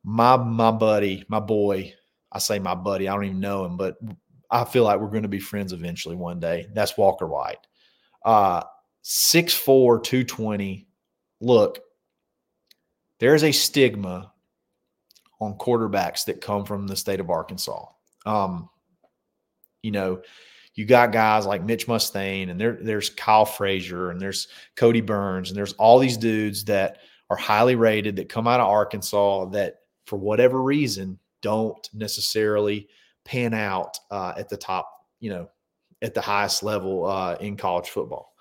my 0.04 0.36
my 0.36 0.70
buddy, 0.70 1.24
my 1.28 1.40
boy, 1.40 1.92
I 2.30 2.38
say 2.38 2.58
my 2.58 2.74
buddy, 2.74 3.08
I 3.08 3.14
don't 3.14 3.24
even 3.24 3.40
know 3.40 3.64
him, 3.64 3.76
but 3.76 3.96
I 4.50 4.64
feel 4.64 4.84
like 4.84 5.00
we're 5.00 5.08
going 5.08 5.22
to 5.22 5.28
be 5.28 5.40
friends 5.40 5.72
eventually 5.72 6.14
one 6.16 6.38
day. 6.38 6.68
That's 6.72 6.96
Walker 6.96 7.26
White. 7.26 7.58
Uh 8.24 8.62
6'4, 9.04 10.02
220. 10.02 10.88
Look, 11.40 11.80
there's 13.20 13.44
a 13.44 13.52
stigma 13.52 14.32
on 15.40 15.58
quarterbacks 15.58 16.24
that 16.26 16.40
come 16.40 16.64
from 16.64 16.86
the 16.86 16.96
state 16.96 17.20
of 17.20 17.30
Arkansas. 17.30 17.86
Um, 18.26 18.68
you 19.82 19.90
know, 19.90 20.22
you 20.74 20.84
got 20.86 21.12
guys 21.12 21.46
like 21.46 21.62
Mitch 21.62 21.86
Mustain 21.86 22.50
and 22.50 22.60
there, 22.60 22.78
there's 22.80 23.10
Kyle 23.10 23.44
Frazier 23.44 24.10
and 24.10 24.20
there's 24.20 24.48
Cody 24.76 25.00
Burns 25.00 25.50
and 25.50 25.56
there's 25.56 25.74
all 25.74 25.98
these 25.98 26.16
dudes 26.16 26.64
that 26.64 26.98
are 27.30 27.36
highly 27.36 27.76
rated 27.76 28.16
that 28.16 28.28
come 28.28 28.48
out 28.48 28.60
of 28.60 28.68
Arkansas 28.68 29.46
that 29.46 29.76
for 30.06 30.18
whatever 30.18 30.62
reason 30.62 31.18
don't 31.42 31.88
necessarily 31.92 32.88
pan 33.24 33.54
out 33.54 33.98
uh, 34.10 34.34
at 34.36 34.48
the 34.48 34.56
top, 34.56 34.90
you 35.20 35.30
know, 35.30 35.48
at 36.02 36.14
the 36.14 36.20
highest 36.20 36.62
level 36.62 37.06
uh, 37.06 37.36
in 37.40 37.56
college 37.56 37.88
football. 37.88 38.34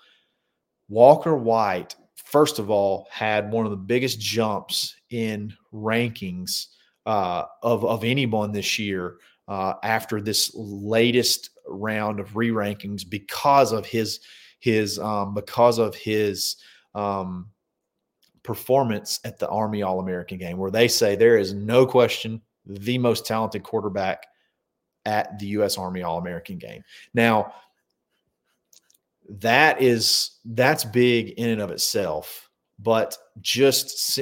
Walker 0.88 1.36
White, 1.36 1.94
first 2.34 2.58
of 2.58 2.68
all, 2.68 3.06
had 3.12 3.52
one 3.52 3.64
of 3.64 3.70
the 3.70 3.76
biggest 3.76 4.18
jumps 4.18 4.96
in 5.10 5.54
rankings 5.72 6.66
uh, 7.06 7.44
of 7.62 7.84
of 7.84 8.02
anyone 8.02 8.50
this 8.50 8.76
year 8.76 9.18
uh, 9.46 9.74
after 9.84 10.20
this 10.20 10.50
latest 10.56 11.50
round 11.68 12.18
of 12.18 12.34
re 12.34 12.50
rankings 12.50 13.08
because 13.08 13.70
of 13.70 13.86
his 13.86 14.18
his 14.58 14.98
um, 14.98 15.32
because 15.32 15.78
of 15.78 15.94
his 15.94 16.56
um, 16.96 17.50
performance 18.42 19.20
at 19.24 19.38
the 19.38 19.48
Army 19.48 19.82
All 19.82 20.00
American 20.00 20.36
game, 20.36 20.58
where 20.58 20.72
they 20.72 20.88
say 20.88 21.14
there 21.14 21.38
is 21.38 21.54
no 21.54 21.86
question 21.86 22.42
the 22.66 22.98
most 22.98 23.26
talented 23.26 23.62
quarterback 23.62 24.26
at 25.06 25.38
the 25.38 25.46
U.S. 25.58 25.78
Army 25.78 26.02
All 26.02 26.18
American 26.18 26.58
game. 26.58 26.82
Now, 27.14 27.54
that 29.28 29.80
is 29.80 30.38
that's 30.44 30.84
big 30.84 31.30
in 31.30 31.50
and 31.50 31.60
of 31.60 31.70
itself, 31.70 32.50
but 32.78 33.16
just 33.40 34.18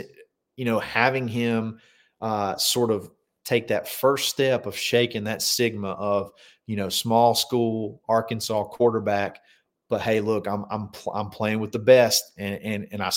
you 0.57 0.65
know 0.65 0.79
having 0.79 1.29
him 1.29 1.81
uh, 2.21 2.57
sort 2.57 2.91
of 2.91 3.11
take 3.45 3.69
that 3.69 3.89
first 3.89 4.29
step 4.29 4.67
of 4.67 4.77
shaking 4.77 5.25
that 5.25 5.43
stigma 5.43 5.91
of 5.91 6.33
you 6.67 6.77
know 6.77 6.89
small 6.89 7.35
school 7.35 8.01
Arkansas 8.09 8.65
quarterback. 8.65 9.41
But 9.89 10.01
hey, 10.01 10.21
look, 10.21 10.47
I'm 10.47 10.65
I'm 10.71 10.91
I'm 11.13 11.31
playing 11.31 11.61
with 11.61 11.73
the 11.73 11.79
best, 11.79 12.33
and 12.39 12.61
and 12.63 12.89
and 12.93 13.03
I 13.03 13.11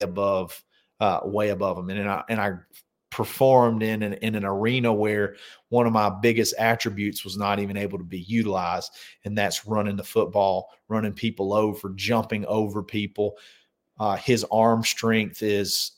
above, 0.00 0.62
uh, 1.00 1.20
way 1.24 1.50
above 1.50 1.76
them, 1.76 1.90
and, 1.90 2.00
and 2.00 2.08
I 2.08 2.24
and 2.28 2.40
I 2.40 2.52
performed 3.10 3.82
in 3.82 4.02
an, 4.02 4.14
in 4.14 4.34
an 4.34 4.44
arena 4.44 4.92
where 4.92 5.36
one 5.68 5.86
of 5.86 5.92
my 5.92 6.08
biggest 6.08 6.54
attributes 6.58 7.24
was 7.24 7.36
not 7.36 7.58
even 7.58 7.76
able 7.76 7.98
to 7.98 8.04
be 8.04 8.20
utilized 8.20 8.92
and 9.24 9.36
that's 9.36 9.66
running 9.66 9.96
the 9.96 10.04
football 10.04 10.70
running 10.88 11.12
people 11.12 11.52
over 11.52 11.90
jumping 11.96 12.44
over 12.46 12.82
people 12.82 13.36
uh, 13.98 14.16
his 14.16 14.46
arm 14.50 14.82
strength 14.82 15.42
is 15.42 15.92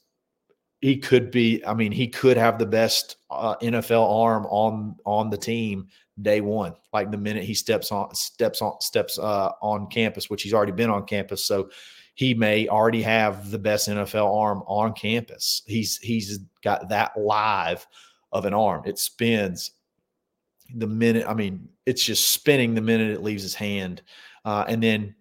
he 0.82 0.96
could 0.96 1.30
be. 1.30 1.64
I 1.64 1.72
mean, 1.72 1.92
he 1.92 2.08
could 2.08 2.36
have 2.36 2.58
the 2.58 2.66
best 2.66 3.16
uh, 3.30 3.54
NFL 3.62 4.12
arm 4.12 4.44
on 4.46 4.96
on 5.06 5.30
the 5.30 5.38
team 5.38 5.86
day 6.20 6.40
one. 6.40 6.74
Like 6.92 7.10
the 7.10 7.16
minute 7.16 7.44
he 7.44 7.54
steps 7.54 7.92
on 7.92 8.12
steps 8.14 8.60
on 8.60 8.80
steps 8.80 9.18
uh, 9.18 9.52
on 9.62 9.86
campus, 9.86 10.28
which 10.28 10.42
he's 10.42 10.52
already 10.52 10.72
been 10.72 10.90
on 10.90 11.06
campus, 11.06 11.46
so 11.46 11.70
he 12.14 12.34
may 12.34 12.68
already 12.68 13.02
have 13.02 13.50
the 13.50 13.58
best 13.58 13.88
NFL 13.88 14.34
arm 14.36 14.62
on 14.66 14.92
campus. 14.92 15.62
He's 15.66 15.98
he's 15.98 16.38
got 16.62 16.88
that 16.90 17.16
live 17.18 17.86
of 18.32 18.44
an 18.44 18.54
arm. 18.54 18.82
It 18.84 18.98
spins 18.98 19.72
the 20.74 20.86
minute. 20.86 21.26
I 21.26 21.34
mean, 21.34 21.68
it's 21.86 22.04
just 22.04 22.32
spinning 22.32 22.74
the 22.74 22.80
minute 22.80 23.10
it 23.10 23.22
leaves 23.22 23.42
his 23.42 23.54
hand, 23.54 24.02
uh, 24.44 24.64
and 24.68 24.82
then 24.82 25.14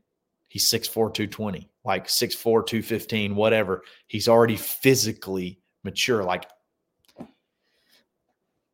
he's 0.48 0.70
6'4", 0.70 1.14
220 1.14 1.72
like 1.84 2.08
6'4, 2.08 2.66
215, 2.66 3.36
whatever. 3.36 3.84
He's 4.08 4.28
already 4.28 4.56
physically 4.56 5.60
mature. 5.84 6.24
Like, 6.24 6.46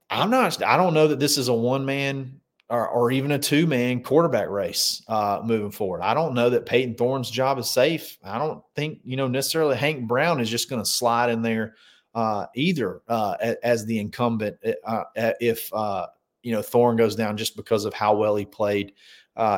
I'm 0.09 0.30
not, 0.30 0.61
I 0.63 0.78
don't 0.78 0.93
know 0.93 1.07
that 1.07 1.20
this 1.20 1.38
is 1.38 1.47
a 1.47 1.53
one 1.53 1.86
man 1.86 2.39
or, 2.70 2.88
or 2.88 3.11
even 3.11 3.32
a 3.32 3.39
two 3.39 3.65
man 3.65 4.01
quarterback 4.01 4.49
race 4.49 5.01
uh, 5.07 5.41
moving 5.43 5.72
forward. 5.72 6.01
I 6.01 6.13
don't 6.13 6.34
know 6.34 6.49
that 6.49 6.65
Payton 6.65 6.95
Thorne's 6.95 7.30
job 7.30 7.57
is 7.59 7.70
safe. 7.70 8.18
I 8.24 8.38
don't 8.38 8.61
think, 8.76 8.99
you 9.03 9.15
know, 9.15 9.28
necessarily 9.28 9.78
Hank 9.78 10.07
Brown 10.07 10.39
is 10.39 10.49
just 10.49 10.70
going 10.70 10.82
to 10.82 10.89
slide 10.89 11.30
in 11.30 11.41
there 11.41 11.76
uh, 12.13 12.47
either 12.55 13.01
uh, 13.07 13.36
as 13.63 13.86
the 13.86 13.99
incumbent 13.99 14.57
uh, 14.86 15.03
if, 15.15 15.72
uh, 15.74 16.07
you 16.43 16.51
know, 16.51 16.61
Thorne 16.61 16.97
goes 16.97 17.15
down 17.15 17.38
just 17.38 17.55
because 17.55 17.86
of 17.86 17.93
how 17.93 18.15
well 18.15 18.36
he 18.36 18.45
played 18.45 18.93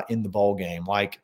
in 0.10 0.24
the 0.24 0.30
bowl 0.30 0.55
game. 0.55 0.86
Like, 0.86 1.20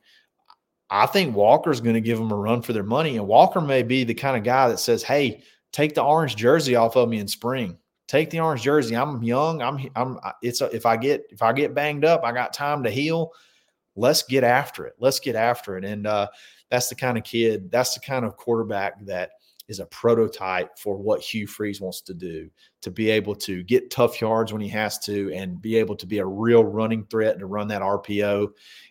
I 0.89 1.05
think 1.07 1.35
Walker's 1.35 1.81
going 1.81 1.95
to 1.95 2.01
give 2.01 2.17
them 2.17 2.31
a 2.31 2.35
run 2.35 2.61
for 2.61 2.73
their 2.73 2.83
money. 2.83 3.17
And 3.17 3.27
Walker 3.27 3.59
may 3.59 3.83
be 3.83 4.03
the 4.03 4.13
kind 4.13 4.37
of 4.37 4.43
guy 4.43 4.69
that 4.69 4.79
says, 4.79 5.03
Hey, 5.03 5.43
take 5.71 5.95
the 5.95 6.03
orange 6.03 6.35
jersey 6.35 6.75
off 6.75 6.95
of 6.95 7.09
me 7.09 7.17
in 7.17 7.27
spring. 7.27 7.77
Take 8.07 8.29
the 8.29 8.39
orange 8.39 8.61
jersey. 8.61 8.95
I'm 8.95 9.23
young. 9.23 9.61
I'm, 9.61 9.89
I'm, 9.95 10.19
it's, 10.41 10.61
a, 10.61 10.65
if 10.75 10.85
I 10.85 10.97
get, 10.97 11.25
if 11.31 11.41
I 11.41 11.53
get 11.53 11.73
banged 11.73 12.05
up, 12.05 12.23
I 12.23 12.31
got 12.31 12.53
time 12.53 12.83
to 12.83 12.89
heal. 12.89 13.31
Let's 13.95 14.23
get 14.23 14.43
after 14.43 14.85
it. 14.85 14.93
Let's 14.99 15.19
get 15.19 15.35
after 15.35 15.77
it. 15.77 15.85
And 15.85 16.05
uh, 16.05 16.27
that's 16.69 16.89
the 16.89 16.95
kind 16.95 17.17
of 17.17 17.23
kid, 17.23 17.71
that's 17.71 17.93
the 17.93 17.99
kind 17.99 18.25
of 18.25 18.37
quarterback 18.37 19.03
that 19.05 19.31
is 19.67 19.79
a 19.79 19.85
prototype 19.87 20.77
for 20.77 20.97
what 20.97 21.21
Hugh 21.21 21.47
Freeze 21.47 21.81
wants 21.81 22.01
to 22.01 22.13
do 22.13 22.49
to 22.81 22.91
be 22.91 23.09
able 23.09 23.35
to 23.35 23.63
get 23.63 23.89
tough 23.89 24.21
yards 24.21 24.53
when 24.53 24.61
he 24.61 24.69
has 24.69 24.99
to 24.99 25.33
and 25.33 25.61
be 25.61 25.75
able 25.75 25.95
to 25.95 26.05
be 26.05 26.19
a 26.19 26.25
real 26.25 26.63
running 26.63 27.05
threat 27.05 27.39
to 27.39 27.47
run 27.47 27.67
that 27.69 27.81
RPO 27.81 28.49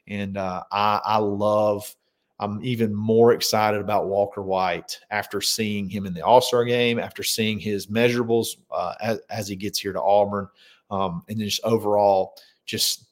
and 0.08 0.36
uh, 0.36 0.64
I, 0.72 1.00
I 1.04 1.18
love, 1.18 1.94
I'm 2.40 2.62
even 2.64 2.94
more 2.94 3.32
excited 3.32 3.80
about 3.80 4.08
Walker 4.08 4.42
White 4.42 4.98
after 5.10 5.40
seeing 5.40 5.88
him 5.88 6.04
in 6.04 6.14
the 6.14 6.22
All 6.22 6.40
Star 6.40 6.64
game, 6.64 6.98
after 6.98 7.22
seeing 7.22 7.58
his 7.60 7.86
measurables 7.86 8.56
uh, 8.72 8.94
as, 9.00 9.20
as, 9.30 9.48
he 9.48 9.54
gets 9.54 9.78
here 9.78 9.92
to 9.92 10.02
Auburn, 10.02 10.48
um, 10.90 11.22
and 11.28 11.38
just 11.38 11.62
overall 11.64 12.34
just 12.66 13.04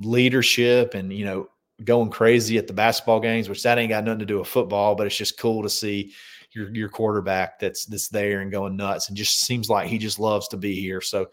leadership 0.00 0.94
and 0.94 1.12
you 1.12 1.24
know 1.24 1.48
going 1.84 2.10
crazy 2.10 2.58
at 2.58 2.66
the 2.66 2.72
basketball 2.72 3.20
games, 3.20 3.48
which 3.48 3.62
that 3.64 3.78
ain't 3.78 3.90
got 3.90 4.04
nothing 4.04 4.20
to 4.20 4.26
do 4.26 4.38
with 4.38 4.48
football, 4.48 4.94
but 4.94 5.06
it's 5.06 5.16
just 5.16 5.38
cool 5.38 5.62
to 5.62 5.70
see 5.70 6.12
your 6.52 6.72
your 6.74 6.88
quarterback 6.88 7.58
that's 7.58 7.86
that's 7.86 8.08
there 8.08 8.40
and 8.40 8.52
going 8.52 8.76
nuts, 8.76 9.08
and 9.08 9.16
just 9.16 9.40
seems 9.40 9.68
like 9.68 9.88
he 9.88 9.98
just 9.98 10.20
loves 10.20 10.46
to 10.48 10.56
be 10.56 10.80
here. 10.80 11.00
So, 11.00 11.26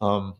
um, 0.00 0.34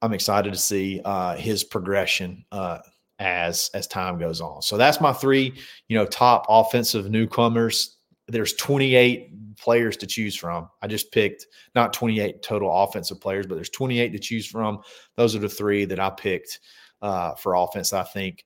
I'm 0.00 0.12
excited 0.12 0.52
to 0.52 0.58
see 0.58 1.00
uh, 1.04 1.36
his 1.36 1.64
progression 1.64 2.44
uh, 2.52 2.78
as 3.22 3.70
as 3.72 3.86
time 3.86 4.18
goes 4.18 4.40
on. 4.40 4.60
So 4.62 4.76
that's 4.76 5.00
my 5.00 5.12
three, 5.12 5.54
you 5.88 5.96
know, 5.96 6.04
top 6.04 6.44
offensive 6.48 7.10
newcomers. 7.10 7.96
There's 8.28 8.54
28 8.54 9.56
players 9.56 9.96
to 9.98 10.06
choose 10.06 10.34
from. 10.34 10.68
I 10.82 10.88
just 10.88 11.12
picked 11.12 11.46
not 11.74 11.92
28 11.92 12.42
total 12.42 12.70
offensive 12.82 13.20
players, 13.20 13.46
but 13.46 13.54
there's 13.54 13.70
28 13.70 14.10
to 14.10 14.18
choose 14.18 14.46
from. 14.46 14.80
Those 15.16 15.36
are 15.36 15.38
the 15.38 15.48
three 15.48 15.84
that 15.84 16.00
I 16.00 16.10
picked 16.10 16.60
uh, 17.00 17.34
for 17.34 17.54
offense. 17.54 17.92
I 17.92 18.02
think 18.02 18.44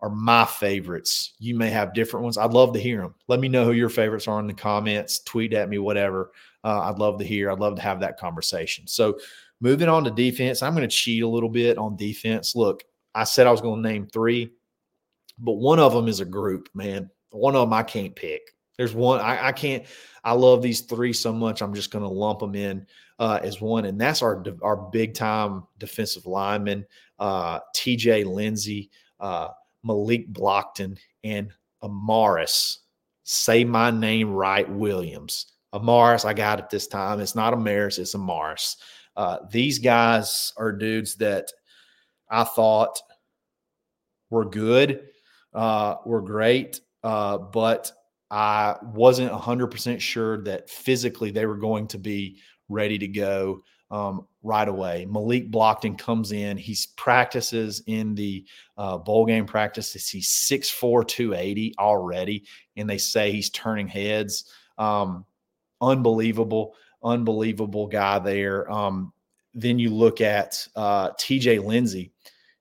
are 0.00 0.08
my 0.08 0.46
favorites. 0.46 1.34
You 1.38 1.56
may 1.56 1.68
have 1.68 1.92
different 1.92 2.24
ones. 2.24 2.38
I'd 2.38 2.52
love 2.52 2.72
to 2.72 2.80
hear 2.80 3.02
them. 3.02 3.14
Let 3.28 3.40
me 3.40 3.48
know 3.48 3.66
who 3.66 3.72
your 3.72 3.90
favorites 3.90 4.28
are 4.28 4.40
in 4.40 4.46
the 4.46 4.54
comments. 4.54 5.18
Tweet 5.20 5.52
at 5.52 5.68
me, 5.68 5.78
whatever. 5.78 6.30
Uh, 6.64 6.80
I'd 6.82 6.98
love 6.98 7.18
to 7.18 7.24
hear. 7.24 7.50
I'd 7.50 7.58
love 7.58 7.76
to 7.76 7.82
have 7.82 8.00
that 8.00 8.18
conversation. 8.18 8.86
So 8.86 9.18
Moving 9.62 9.88
on 9.88 10.04
to 10.04 10.10
defense, 10.10 10.62
I'm 10.62 10.74
going 10.74 10.88
to 10.88 10.94
cheat 10.94 11.22
a 11.22 11.28
little 11.28 11.48
bit 11.50 11.76
on 11.76 11.96
defense. 11.96 12.56
Look, 12.56 12.82
I 13.14 13.24
said 13.24 13.46
I 13.46 13.50
was 13.50 13.60
going 13.60 13.82
to 13.82 13.88
name 13.88 14.06
three, 14.06 14.52
but 15.38 15.52
one 15.52 15.78
of 15.78 15.92
them 15.92 16.08
is 16.08 16.20
a 16.20 16.24
group, 16.24 16.68
man. 16.74 17.10
One 17.30 17.54
of 17.54 17.62
them 17.62 17.72
I 17.72 17.82
can't 17.82 18.14
pick. 18.14 18.42
There's 18.76 18.94
one 18.94 19.20
I, 19.20 19.48
I 19.48 19.52
can't. 19.52 19.84
I 20.24 20.32
love 20.32 20.62
these 20.62 20.82
three 20.82 21.12
so 21.12 21.32
much. 21.32 21.60
I'm 21.60 21.74
just 21.74 21.90
going 21.90 22.04
to 22.04 22.08
lump 22.08 22.40
them 22.40 22.54
in 22.54 22.86
uh, 23.18 23.38
as 23.42 23.60
one, 23.60 23.84
and 23.84 24.00
that's 24.00 24.22
our 24.22 24.42
our 24.62 24.76
big 24.76 25.14
time 25.14 25.64
defensive 25.78 26.26
lineman, 26.26 26.86
uh, 27.18 27.60
T.J. 27.74 28.24
Lindsey, 28.24 28.90
uh, 29.20 29.48
Malik 29.82 30.32
Blocton, 30.32 30.98
and 31.24 31.52
Amaris. 31.82 32.78
Say 33.24 33.64
my 33.64 33.90
name 33.90 34.30
right, 34.32 34.68
Williams. 34.68 35.52
Amaris, 35.74 36.24
I 36.24 36.34
got 36.34 36.58
it 36.58 36.70
this 36.70 36.86
time. 36.86 37.20
It's 37.20 37.34
not 37.34 37.52
Amaris, 37.52 37.98
it's 37.98 38.14
Amaris. 38.14 38.76
Uh, 39.16 39.38
these 39.50 39.78
guys 39.78 40.52
are 40.56 40.72
dudes 40.72 41.16
that 41.16 41.52
I 42.30 42.44
thought 42.44 43.00
were 44.30 44.44
good, 44.44 45.08
uh, 45.54 45.96
were 46.06 46.22
great, 46.22 46.80
uh, 47.02 47.38
but 47.38 47.90
I 48.30 48.76
wasn't 48.82 49.32
100% 49.32 50.00
sure 50.00 50.42
that 50.44 50.70
physically 50.70 51.30
they 51.30 51.46
were 51.46 51.56
going 51.56 51.88
to 51.88 51.98
be 51.98 52.38
ready 52.68 52.98
to 52.98 53.08
go 53.08 53.60
um, 53.90 54.26
right 54.44 54.68
away. 54.68 55.06
Malik 55.10 55.50
Blocton 55.50 55.98
comes 55.98 56.30
in. 56.30 56.56
He 56.56 56.76
practices 56.96 57.82
in 57.88 58.14
the 58.14 58.46
uh, 58.76 58.98
bowl 58.98 59.26
game 59.26 59.46
practices. 59.46 60.08
He's 60.08 60.28
6'4, 60.28 61.06
280 61.08 61.74
already, 61.78 62.44
and 62.76 62.88
they 62.88 62.98
say 62.98 63.32
he's 63.32 63.50
turning 63.50 63.88
heads. 63.88 64.44
Um, 64.78 65.24
unbelievable 65.80 66.74
unbelievable 67.02 67.86
guy 67.86 68.18
there. 68.18 68.70
Um, 68.70 69.12
then 69.54 69.78
you 69.78 69.90
look 69.90 70.20
at 70.20 70.66
uh, 70.76 71.10
TJ 71.12 71.64
Lindsey. 71.64 72.12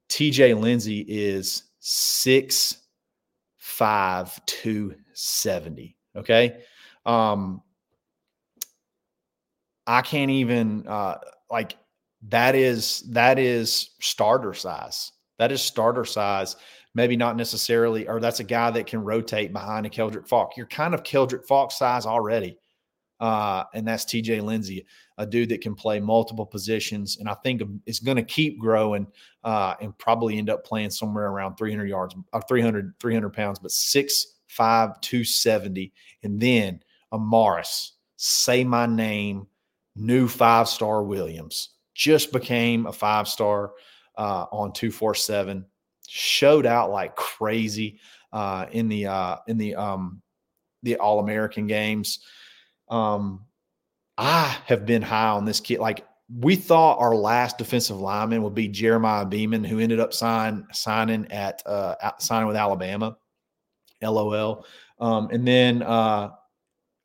TJ 0.09 0.59
Lindsey 0.59 1.05
is 1.07 1.63
six 1.79 2.77
five 3.57 4.43
two 4.45 4.95
seventy. 5.13 5.95
Okay. 6.15 6.61
Um, 7.05 7.61
I 9.87 10.01
can't 10.01 10.31
even 10.31 10.87
uh, 10.87 11.17
like 11.49 11.75
that 12.29 12.55
is 12.55 13.01
that 13.11 13.39
is 13.39 13.91
starter 14.01 14.53
size. 14.53 15.11
That 15.37 15.51
is 15.51 15.61
starter 15.61 16.05
size. 16.05 16.55
Maybe 16.95 17.15
not 17.15 17.37
necessarily, 17.37 18.07
or 18.07 18.19
that's 18.19 18.39
a 18.39 18.43
guy 18.43 18.71
that 18.71 18.87
can 18.87 19.03
rotate 19.03 19.53
behind 19.53 19.85
a 19.85 19.89
Keldric 19.89 20.27
Faulk. 20.27 20.57
You're 20.57 20.65
kind 20.65 20.93
of 20.93 21.03
Keldric 21.03 21.45
Faulk 21.45 21.71
size 21.71 22.05
already. 22.05 22.57
uh, 23.19 23.63
and 23.73 23.87
that's 23.87 24.05
TJ 24.05 24.41
Lindsey, 24.43 24.85
a 25.19 25.25
dude 25.25 25.49
that 25.49 25.61
can 25.61 25.75
play 25.75 25.99
multiple 25.99 26.45
positions, 26.45 27.17
and 27.19 27.29
I 27.29 27.35
think 27.35 27.61
it's 27.85 27.99
going 27.99 28.17
to 28.17 28.23
keep 28.23 28.57
growing 28.57 29.05
uh, 29.43 29.75
and 29.81 29.95
probably 29.97 30.37
end 30.37 30.49
up 30.49 30.65
playing 30.65 30.89
somewhere 30.89 31.27
around 31.27 31.57
300 31.57 31.87
yards, 31.87 32.15
uh, 32.33 32.39
300 32.39 32.93
300 32.99 33.29
pounds, 33.29 33.59
but 33.59 33.71
six 33.71 34.25
five 34.47 34.99
two 35.01 35.23
seventy, 35.23 35.93
and 36.23 36.39
then 36.39 36.81
Amaris, 37.13 37.91
say 38.15 38.63
my 38.63 38.85
name, 38.85 39.45
new 39.95 40.27
five 40.27 40.67
star 40.67 41.03
Williams 41.03 41.69
just 41.93 42.31
became 42.31 42.85
a 42.85 42.93
five 42.93 43.27
star 43.27 43.73
uh, 44.17 44.45
on 44.53 44.71
two 44.71 44.89
four 44.89 45.13
seven, 45.13 45.65
showed 46.07 46.65
out 46.65 46.91
like 46.91 47.15
crazy 47.17 47.99
uh, 48.31 48.67
in 48.71 48.87
the 48.87 49.05
uh, 49.05 49.35
in 49.47 49.57
the 49.57 49.75
um, 49.75 50.21
the 50.81 50.95
All 50.95 51.19
American 51.19 51.67
games. 51.67 52.19
Um, 52.87 53.45
I 54.19 54.57
have 54.65 54.85
been 54.85 55.01
high 55.01 55.29
on 55.29 55.45
this 55.45 55.61
kid. 55.61 55.79
Like 55.79 56.05
we 56.29 56.57
thought 56.57 56.99
our 56.99 57.15
last 57.15 57.57
defensive 57.57 57.97
lineman 57.99 58.43
would 58.43 58.53
be 58.53 58.67
Jeremiah 58.67 59.25
Beaman, 59.25 59.63
who 59.63 59.79
ended 59.79 60.01
up 60.01 60.13
sign, 60.13 60.67
signing 60.73 61.31
at 61.31 61.63
uh, 61.65 61.95
signing 62.19 62.47
with 62.47 62.57
Alabama. 62.57 63.15
LOL. 64.01 64.65
Um, 64.99 65.29
and 65.31 65.47
then 65.47 65.81
uh, 65.83 66.31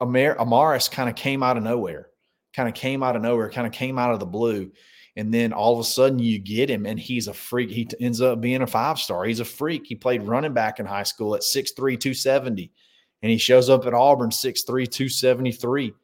Amar- 0.00 0.36
Amaris 0.36 0.90
kind 0.90 1.08
of 1.08 1.14
came 1.14 1.42
out 1.42 1.56
of 1.56 1.62
nowhere, 1.62 2.08
kind 2.52 2.68
of 2.68 2.74
came 2.74 3.02
out 3.04 3.16
of 3.16 3.22
nowhere, 3.22 3.48
kind 3.48 3.66
of 3.66 3.72
came 3.72 3.96
out 3.98 4.12
of 4.12 4.18
the 4.18 4.26
blue. 4.26 4.72
And 5.16 5.32
then 5.32 5.52
all 5.52 5.74
of 5.74 5.78
a 5.78 5.84
sudden 5.84 6.18
you 6.18 6.40
get 6.40 6.68
him 6.68 6.84
and 6.84 6.98
he's 6.98 7.28
a 7.28 7.34
freak. 7.34 7.70
He 7.70 7.84
t- 7.84 7.96
ends 8.00 8.20
up 8.20 8.40
being 8.40 8.62
a 8.62 8.66
five 8.66 8.98
star. 8.98 9.24
He's 9.24 9.38
a 9.38 9.44
freak. 9.44 9.86
He 9.86 9.94
played 9.94 10.24
running 10.24 10.52
back 10.52 10.80
in 10.80 10.86
high 10.86 11.04
school 11.04 11.36
at 11.36 11.42
6'3, 11.42 11.74
270 11.76 12.72
and 13.22 13.30
he 13.30 13.38
shows 13.38 13.70
up 13.70 13.86
at 13.86 13.94
Auburn 13.94 14.28
6'3, 14.28 14.66
273 14.66 15.94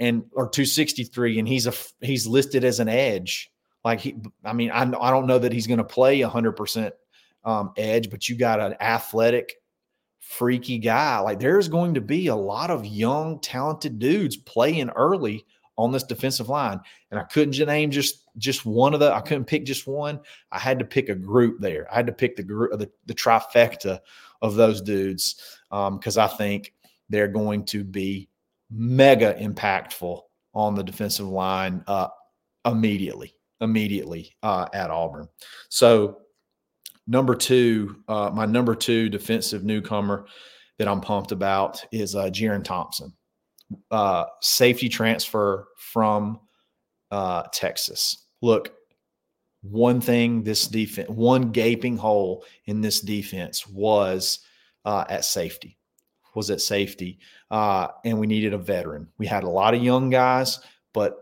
and 0.00 0.24
or 0.32 0.48
263 0.48 1.38
and 1.38 1.46
he's 1.46 1.66
a 1.66 1.74
he's 2.00 2.26
listed 2.26 2.64
as 2.64 2.80
an 2.80 2.88
edge. 2.88 3.52
Like 3.84 4.00
he 4.00 4.16
I 4.44 4.52
mean 4.52 4.70
I 4.70 4.82
I 4.82 5.10
don't 5.10 5.26
know 5.26 5.38
that 5.38 5.52
he's 5.52 5.66
going 5.66 5.78
to 5.78 5.84
play 5.84 6.20
100% 6.20 6.92
um, 7.44 7.72
edge, 7.76 8.10
but 8.10 8.28
you 8.28 8.36
got 8.36 8.60
an 8.60 8.74
athletic 8.80 9.54
freaky 10.18 10.78
guy. 10.78 11.18
Like 11.20 11.38
there's 11.38 11.68
going 11.68 11.94
to 11.94 12.00
be 12.00 12.26
a 12.28 12.36
lot 12.36 12.70
of 12.70 12.86
young 12.86 13.40
talented 13.40 13.98
dudes 13.98 14.36
playing 14.36 14.90
early 14.90 15.44
on 15.76 15.92
this 15.92 16.04
defensive 16.04 16.48
line 16.48 16.80
and 17.10 17.18
I 17.18 17.22
couldn't 17.24 17.58
name 17.66 17.90
just 17.90 18.24
just 18.36 18.66
one 18.66 18.94
of 18.94 19.00
the 19.00 19.12
I 19.12 19.20
couldn't 19.20 19.46
pick 19.46 19.64
just 19.64 19.86
one. 19.86 20.20
I 20.50 20.58
had 20.58 20.78
to 20.78 20.84
pick 20.84 21.08
a 21.08 21.14
group 21.14 21.60
there. 21.60 21.86
I 21.92 21.96
had 21.96 22.06
to 22.06 22.12
pick 22.12 22.36
the 22.36 22.42
group 22.42 22.78
the, 22.78 22.90
the 23.06 23.14
trifecta 23.14 24.00
of 24.40 24.54
those 24.54 24.80
dudes 24.80 25.58
because 25.70 26.18
um, 26.18 26.24
I 26.24 26.26
think 26.26 26.72
they're 27.10 27.28
going 27.28 27.64
to 27.66 27.84
be 27.84 28.28
mega 28.70 29.34
impactful 29.34 30.20
on 30.54 30.74
the 30.74 30.82
defensive 30.82 31.26
line 31.28 31.82
uh, 31.86 32.08
immediately, 32.64 33.34
immediately 33.60 34.34
uh, 34.42 34.68
at 34.72 34.90
Auburn. 34.90 35.28
So, 35.68 36.18
number 37.06 37.34
two, 37.34 37.96
uh, 38.08 38.30
my 38.32 38.46
number 38.46 38.74
two 38.74 39.08
defensive 39.08 39.64
newcomer 39.64 40.26
that 40.78 40.88
I'm 40.88 41.00
pumped 41.00 41.32
about 41.32 41.84
is 41.92 42.14
uh, 42.14 42.30
Jerrin 42.30 42.64
Thompson, 42.64 43.12
uh, 43.90 44.24
safety 44.40 44.88
transfer 44.88 45.68
from 45.76 46.40
uh, 47.10 47.44
Texas. 47.52 48.26
Look, 48.40 48.72
one 49.62 50.00
thing 50.00 50.42
this 50.42 50.66
defense, 50.66 51.10
one 51.10 51.50
gaping 51.50 51.96
hole 51.96 52.44
in 52.66 52.80
this 52.80 53.00
defense 53.00 53.66
was 53.66 54.40
uh, 54.84 55.04
at 55.08 55.24
safety. 55.24 55.76
Was 56.34 56.50
at 56.50 56.60
safety, 56.60 57.18
uh, 57.50 57.88
and 58.04 58.18
we 58.18 58.26
needed 58.26 58.54
a 58.54 58.58
veteran. 58.58 59.08
We 59.18 59.26
had 59.26 59.44
a 59.44 59.48
lot 59.48 59.74
of 59.74 59.82
young 59.82 60.10
guys, 60.10 60.60
but 60.92 61.16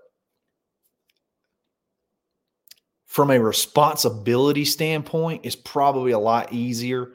from 3.06 3.30
a 3.30 3.40
responsibility 3.40 4.64
standpoint, 4.64 5.40
it's 5.44 5.56
probably 5.56 6.12
a 6.12 6.18
lot 6.18 6.52
easier 6.52 7.14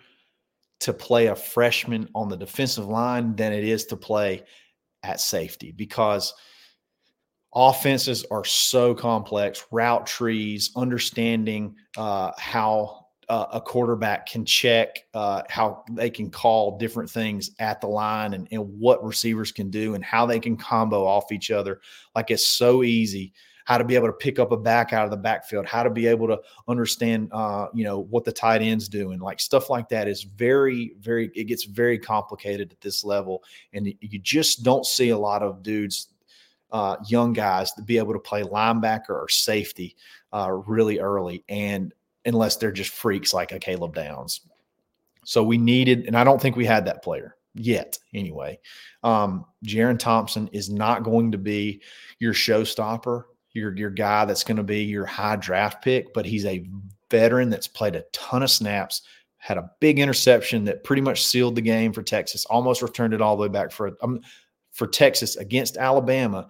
to 0.79 0.91
play 0.91 1.27
a 1.27 1.35
freshman 1.35 2.09
on 2.13 2.27
the 2.27 2.35
defensive 2.35 2.87
line 2.87 3.35
than 3.35 3.53
it 3.53 3.63
is 3.63 3.85
to 3.85 3.95
play 3.95 4.43
at 5.03 5.21
safety 5.21 5.71
because 5.71 6.33
offenses 7.55 8.25
are 8.31 8.43
so 8.43 8.93
complex 8.93 9.65
route 9.71 10.05
trees 10.05 10.71
understanding 10.75 11.75
uh, 11.97 12.31
how 12.37 13.02
uh, 13.29 13.45
a 13.53 13.61
quarterback 13.61 14.25
can 14.25 14.45
check 14.45 15.05
uh, 15.13 15.43
how 15.49 15.83
they 15.91 16.09
can 16.09 16.29
call 16.29 16.77
different 16.77 17.09
things 17.09 17.51
at 17.59 17.81
the 17.81 17.87
line 17.87 18.33
and, 18.33 18.47
and 18.51 18.61
what 18.79 19.03
receivers 19.03 19.51
can 19.51 19.69
do 19.69 19.95
and 19.95 20.03
how 20.03 20.25
they 20.25 20.39
can 20.39 20.57
combo 20.57 21.05
off 21.05 21.31
each 21.31 21.51
other. 21.51 21.81
Like 22.15 22.31
it's 22.31 22.47
so 22.47 22.83
easy 22.83 23.33
how 23.65 23.77
to 23.77 23.83
be 23.83 23.95
able 23.95 24.07
to 24.07 24.13
pick 24.13 24.39
up 24.39 24.51
a 24.51 24.57
back 24.57 24.93
out 24.93 25.05
of 25.05 25.11
the 25.11 25.17
backfield, 25.17 25.65
how 25.65 25.83
to 25.83 25.89
be 25.89 26.05
able 26.07 26.27
to 26.27 26.39
understand, 26.67 27.29
uh, 27.31 27.67
you 27.73 27.83
know, 27.83 27.99
what 27.99 28.25
the 28.25 28.31
tight 28.31 28.61
end's 28.61 28.89
doing, 28.89 29.19
like 29.19 29.39
stuff 29.39 29.69
like 29.69 29.87
that 29.89 30.07
is 30.07 30.23
very, 30.23 30.93
very, 30.99 31.31
it 31.33 31.45
gets 31.45 31.63
very 31.63 31.97
complicated 31.97 32.71
at 32.71 32.81
this 32.81 33.03
level. 33.03 33.43
And 33.71 33.87
you 34.01 34.19
just 34.19 34.63
don't 34.63 34.85
see 34.85 35.09
a 35.09 35.17
lot 35.17 35.43
of 35.43 35.63
dudes, 35.63 36.09
uh, 36.71 36.97
young 37.07 37.33
guys 37.33 37.71
to 37.73 37.81
be 37.81 37.97
able 37.97 38.13
to 38.13 38.19
play 38.19 38.43
linebacker 38.43 39.11
or 39.11 39.29
safety 39.29 39.95
uh, 40.33 40.51
really 40.51 40.99
early. 40.99 41.43
And 41.47 41.93
unless 42.25 42.57
they're 42.57 42.71
just 42.71 42.91
freaks 42.91 43.33
like 43.33 43.51
a 43.51 43.59
Caleb 43.59 43.95
Downs. 43.95 44.41
So 45.25 45.43
we 45.43 45.57
needed, 45.57 46.05
and 46.05 46.17
I 46.17 46.23
don't 46.23 46.41
think 46.41 46.55
we 46.55 46.65
had 46.65 46.85
that 46.85 47.03
player 47.03 47.35
yet 47.53 47.97
anyway. 48.13 48.59
Um, 49.03 49.45
Jerrin 49.65 49.99
Thompson 49.99 50.49
is 50.51 50.69
not 50.69 51.03
going 51.03 51.31
to 51.31 51.37
be 51.37 51.81
your 52.19 52.33
showstopper, 52.33 53.23
your, 53.53 53.75
your 53.75 53.89
guy 53.89 54.25
that's 54.25 54.43
going 54.43 54.57
to 54.57 54.63
be 54.63 54.83
your 54.83 55.05
high 55.05 55.35
draft 55.35 55.83
pick, 55.83 56.13
but 56.13 56.25
he's 56.25 56.45
a 56.45 56.67
veteran 57.09 57.49
that's 57.49 57.67
played 57.67 57.95
a 57.95 58.03
ton 58.11 58.43
of 58.43 58.49
snaps, 58.49 59.03
had 59.37 59.57
a 59.57 59.69
big 59.79 59.99
interception 59.99 60.63
that 60.65 60.83
pretty 60.83 61.01
much 61.01 61.23
sealed 61.23 61.55
the 61.55 61.61
game 61.61 61.93
for 61.93 62.01
Texas, 62.01 62.45
almost 62.45 62.81
returned 62.81 63.13
it 63.13 63.21
all 63.21 63.35
the 63.37 63.43
way 63.43 63.49
back 63.49 63.71
for, 63.71 63.91
um, 64.01 64.19
for 64.71 64.87
Texas 64.87 65.35
against 65.35 65.77
Alabama 65.77 66.47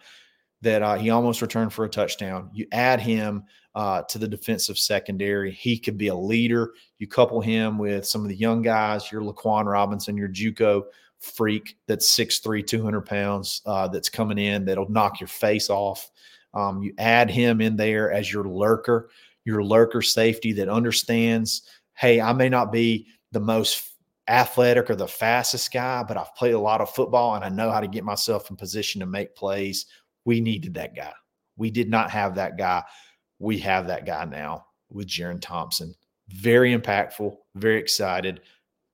that 0.61 0.81
uh, 0.81 0.95
he 0.95 1.09
almost 1.09 1.41
returned 1.41 1.73
for 1.73 1.83
a 1.83 1.89
touchdown. 1.89 2.49
You 2.53 2.65
add 2.71 3.01
him 3.01 3.43
uh, 3.75 4.03
to 4.03 4.17
the 4.17 4.27
defensive 4.27 4.77
secondary. 4.77 5.51
He 5.51 5.77
could 5.77 5.97
be 5.97 6.07
a 6.07 6.15
leader. 6.15 6.73
You 6.99 7.07
couple 7.07 7.41
him 7.41 7.77
with 7.77 8.05
some 8.05 8.21
of 8.21 8.29
the 8.29 8.35
young 8.35 8.61
guys, 8.61 9.11
your 9.11 9.21
Laquan 9.21 9.65
Robinson, 9.65 10.17
your 10.17 10.29
Juco 10.29 10.83
freak 11.19 11.77
that's 11.87 12.13
6'3, 12.17 12.65
200 12.67 13.01
pounds 13.01 13.61
uh, 13.65 13.87
that's 13.87 14.09
coming 14.09 14.37
in 14.37 14.65
that'll 14.65 14.89
knock 14.89 15.19
your 15.19 15.27
face 15.27 15.69
off. 15.69 16.11
Um, 16.53 16.83
you 16.83 16.93
add 16.97 17.31
him 17.31 17.61
in 17.61 17.75
there 17.75 18.11
as 18.11 18.31
your 18.31 18.43
lurker, 18.43 19.09
your 19.45 19.63
lurker 19.63 20.01
safety 20.01 20.51
that 20.53 20.69
understands, 20.69 21.63
hey, 21.95 22.21
I 22.21 22.33
may 22.33 22.49
not 22.49 22.71
be 22.71 23.07
the 23.31 23.39
most 23.39 23.89
athletic 24.27 24.89
or 24.89 24.95
the 24.95 25.07
fastest 25.07 25.71
guy, 25.73 26.03
but 26.03 26.17
I've 26.17 26.35
played 26.35 26.53
a 26.53 26.59
lot 26.59 26.81
of 26.81 26.89
football 26.89 27.35
and 27.35 27.43
I 27.43 27.49
know 27.49 27.71
how 27.71 27.79
to 27.79 27.87
get 27.87 28.03
myself 28.03 28.49
in 28.49 28.55
position 28.55 28.99
to 28.99 29.05
make 29.05 29.35
plays. 29.35 29.87
We 30.25 30.41
needed 30.41 30.75
that 30.75 30.95
guy. 30.95 31.13
We 31.57 31.71
did 31.71 31.89
not 31.89 32.11
have 32.11 32.35
that 32.35 32.57
guy 32.57 32.83
we 33.43 33.59
have 33.59 33.87
that 33.87 34.05
guy 34.05 34.23
now 34.23 34.65
with 34.89 35.05
Jerrin 35.05 35.41
Thompson. 35.41 35.93
Very 36.29 36.75
impactful, 36.75 37.35
very 37.55 37.77
excited, 37.77 38.39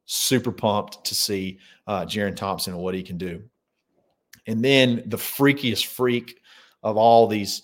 super 0.06 0.52
pumped 0.52 1.06
to 1.06 1.14
see 1.14 1.60
uh, 1.86 2.04
Jerrin 2.06 2.36
Thompson 2.36 2.74
and 2.74 2.82
what 2.82 2.95
he 2.95 3.04
can 3.04 3.20
do. 3.20 3.43
And 4.47 4.66
then 4.66 5.04
the 5.06 5.18
freakiest 5.18 5.86
freak 5.86 6.39
of 6.82 6.97
all 6.97 7.28
these, 7.28 7.62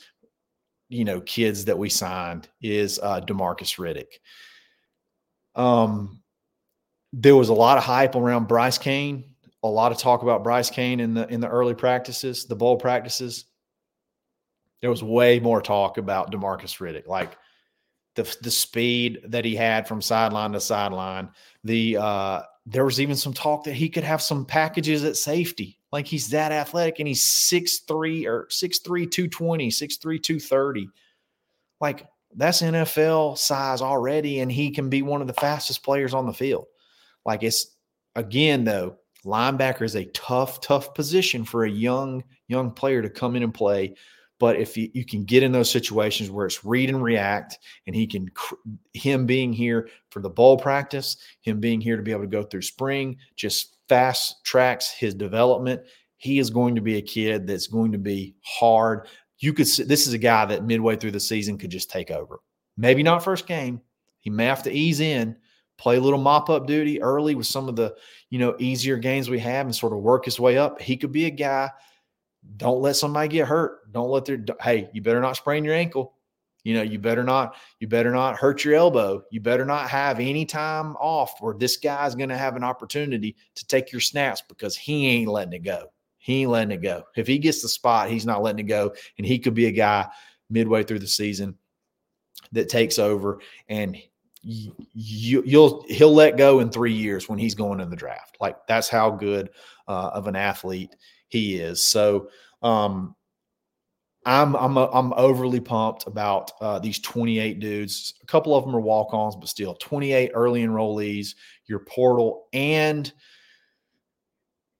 you 0.88 1.06
know, 1.06 1.22
kids 1.22 1.66
that 1.66 1.78
we 1.78 1.90
signed 1.90 2.48
is 2.62 3.00
uh, 3.02 3.20
Demarcus 3.22 3.80
Riddick. 3.80 4.20
Um, 5.60 6.22
there 7.14 7.36
was 7.36 7.50
a 7.50 7.54
lot 7.54 7.80
of 7.80 7.84
hype 7.84 8.14
around 8.14 8.48
Bryce 8.48 8.78
Kane, 8.78 9.24
a 9.64 9.68
lot 9.68 9.92
of 9.92 9.98
talk 9.98 10.22
about 10.22 10.44
Bryce 10.44 10.70
Kane 10.70 11.00
in 11.00 11.16
the 11.16 11.28
in 11.30 11.40
the 11.40 11.50
early 11.50 11.74
practices, 11.74 12.46
the 12.46 12.56
bowl 12.56 12.78
practices 12.78 13.46
there 14.86 14.92
was 14.92 15.02
way 15.02 15.40
more 15.40 15.64
talk 15.64 15.98
about 15.98 16.32
Demarcus 16.32 16.78
Riddick, 16.78 17.08
like 17.08 17.36
the 18.14 18.38
the 18.44 18.52
speed 18.52 19.20
that 19.30 19.44
he 19.44 19.56
had 19.56 19.88
from 19.88 20.00
sideline 20.00 20.52
to 20.52 20.60
sideline. 20.60 21.30
The 21.64 21.98
uh, 21.98 22.42
there 22.68 22.86
was 22.86 23.02
even 23.02 23.16
some 23.16 23.34
talk 23.34 23.64
that 23.64 23.74
he 23.74 23.90
could 23.90 24.04
have 24.04 24.22
some 24.22 24.46
packages 24.46 25.04
at 25.04 25.18
safety. 25.18 25.80
Like 25.92 26.06
he's 26.06 26.30
that 26.30 26.52
athletic 26.52 27.00
and 27.00 27.08
he's 27.08 27.26
6'3 27.52 28.28
or 28.28 28.48
6'3, 28.52 29.10
220, 29.10 29.70
6'3, 29.70 29.98
230. 30.22 30.90
Like 31.82 32.06
that's 32.36 32.62
NFL 32.62 33.40
size 33.40 33.82
already, 33.82 34.42
and 34.42 34.52
he 34.52 34.70
can 34.70 34.88
be 34.88 35.02
one 35.02 35.22
of 35.22 35.26
the 35.26 35.34
fastest 35.34 35.82
players 35.82 36.14
on 36.14 36.28
the 36.28 36.34
field. 36.34 36.68
Like 37.26 37.42
it's 37.42 37.76
again, 38.16 38.66
though, 38.66 38.98
linebacker 39.26 39.82
is 39.82 39.96
a 39.96 40.06
tough, 40.06 40.62
tough 40.62 40.94
position 40.94 41.44
for 41.44 41.66
a 41.66 41.72
young, 41.72 42.24
young 42.48 42.70
player 42.70 43.02
to 43.02 43.10
come 43.10 43.36
in 43.36 43.42
and 43.42 43.52
play 43.52 43.96
but 44.40 44.58
if 44.58 44.76
you, 44.76 44.90
you 44.94 45.06
can 45.06 45.24
get 45.24 45.44
in 45.44 45.52
those 45.52 45.72
situations 45.72 46.30
where 46.30 46.46
it's 46.46 46.66
read 46.66 46.90
and 46.90 47.02
react, 47.02 47.60
and 47.88 47.96
he 47.96 48.06
can, 48.06 48.30
him 48.94 49.26
being 49.26 49.54
here 49.54 49.88
for 50.10 50.22
the 50.22 50.30
bowl 50.30 50.58
practice, 50.58 51.18
him 51.42 51.60
being 51.60 51.80
here 51.80 51.96
to 51.96 52.04
be 52.04 52.12
able 52.12 52.24
to 52.24 52.28
go 52.28 52.44
through 52.44 52.62
spring, 52.62 53.18
just 53.36 53.78
fast 53.88 54.44
tracks 54.44 54.92
his 54.92 55.14
development. 55.14 55.82
he 56.18 56.40
is 56.40 56.50
going 56.50 56.76
to 56.76 56.82
be 56.82 56.98
a 56.98 57.02
kid 57.02 57.46
that's 57.46 57.68
going 57.68 57.92
to 57.92 57.98
be 57.98 58.36
hard. 58.42 59.08
You 59.40 59.54
could 59.54 59.68
see 59.68 59.84
this 59.84 60.08
is 60.08 60.14
a 60.14 60.18
guy 60.18 60.46
that 60.46 60.66
midway 60.66 60.96
through 60.96 61.12
the 61.12 61.20
season 61.20 61.58
could 61.58 61.70
just 61.70 61.90
take 61.90 62.12
over. 62.12 62.40
Maybe 62.78 63.04
not 63.04 63.24
first 63.24 63.48
game. 63.48 63.82
He 64.20 64.30
may 64.30 64.46
have 64.46 64.64
to 64.64 64.72
ease 64.72 65.02
in, 65.02 65.36
play 65.78 65.98
a 65.98 66.02
little 66.02 66.20
mop 66.20 66.50
up 66.50 66.66
duty 66.66 67.02
early 67.02 67.36
with 67.36 67.46
some 67.48 67.70
of 67.70 67.76
the, 67.76 67.96
you 68.30 68.40
know, 68.40 68.56
easier 68.60 68.98
games 68.98 69.30
we 69.30 69.40
have 69.40 69.66
and 69.66 69.76
sort 69.76 69.94
of 69.94 70.00
work 70.00 70.26
his 70.26 70.40
way 70.40 70.58
up. 70.58 70.82
He 70.82 70.98
could 70.98 71.12
be 71.12 71.26
a 71.26 71.30
guy. 71.30 71.70
Don't 72.58 72.82
let 72.82 72.96
somebody 72.96 73.28
get 73.28 73.48
hurt. 73.48 73.92
Don't 73.92 74.10
let 74.10 74.26
their 74.26 74.44
hey, 74.62 74.90
you 74.94 75.02
better 75.02 75.22
not 75.22 75.38
sprain 75.38 75.64
your 75.64 75.74
ankle. 75.74 76.14
You 76.64 76.74
know, 76.74 76.82
you 76.82 76.98
better 76.98 77.24
not, 77.24 77.56
you 77.80 77.88
better 77.88 78.12
not 78.12 78.38
hurt 78.38 78.66
your 78.66 78.74
elbow. 78.74 79.24
You 79.30 79.40
better 79.40 79.66
not 79.66 79.88
have 79.88 80.20
any 80.20 80.46
time 80.46 80.96
off 80.96 81.40
where 81.40 81.54
this 81.54 81.78
guy's 81.78 82.16
going 82.16 82.30
to 82.30 82.38
have 82.38 82.56
an 82.56 82.64
opportunity 82.64 83.36
to 83.54 83.68
take 83.68 83.92
your 83.92 84.02
snaps 84.02 84.42
because 84.50 84.76
he 84.76 85.08
ain't 85.08 85.30
letting 85.30 85.54
it 85.54 85.64
go. 85.64 85.92
He 86.18 86.42
ain't 86.42 86.50
letting 86.50 86.72
it 86.72 86.82
go. 86.82 87.04
If 87.16 87.28
he 87.28 87.38
gets 87.38 87.62
the 87.62 87.70
spot, 87.70 88.10
he's 88.10 88.26
not 88.26 88.42
letting 88.42 88.66
it 88.66 88.68
go. 88.68 88.96
And 89.20 89.28
he 89.28 89.38
could 89.38 89.54
be 89.54 89.68
a 89.68 89.72
guy 89.72 90.08
midway 90.50 90.82
through 90.82 91.00
the 91.00 91.08
season 91.08 91.56
that 92.52 92.68
takes 92.68 92.98
over 92.98 93.40
and 93.70 93.96
you, 94.42 95.44
will 95.46 95.86
he'll 95.88 96.14
let 96.14 96.38
go 96.38 96.60
in 96.60 96.70
three 96.70 96.94
years 96.94 97.28
when 97.28 97.40
he's 97.40 97.56
going 97.56 97.80
in 97.80 97.90
the 97.90 97.96
draft. 97.96 98.38
Like 98.40 98.58
that's 98.68 98.90
how 98.90 99.12
good 99.12 99.50
uh, 99.88 100.12
of 100.14 100.28
an 100.28 100.36
athlete 100.36 100.96
he 101.36 101.58
is. 101.58 101.88
So 101.88 102.30
um, 102.62 103.16
I'm 104.26 104.56
I'm 104.56 104.78
a, 104.78 104.90
I'm 104.92 105.14
overly 105.14 105.60
pumped 105.60 106.08
about 106.08 106.52
uh, 106.62 106.80
these 106.80 107.00
28 107.00 107.60
dudes. 107.60 108.16
A 108.24 108.26
couple 108.26 108.56
of 108.56 108.66
them 108.66 108.76
are 108.76 108.82
walk-ons, 108.82 109.36
but 109.36 109.50
still 109.50 109.76
28 109.76 110.32
early 110.34 110.64
enrollees. 110.64 111.36
Your 111.68 111.80
portal 111.80 112.48
and 112.54 113.12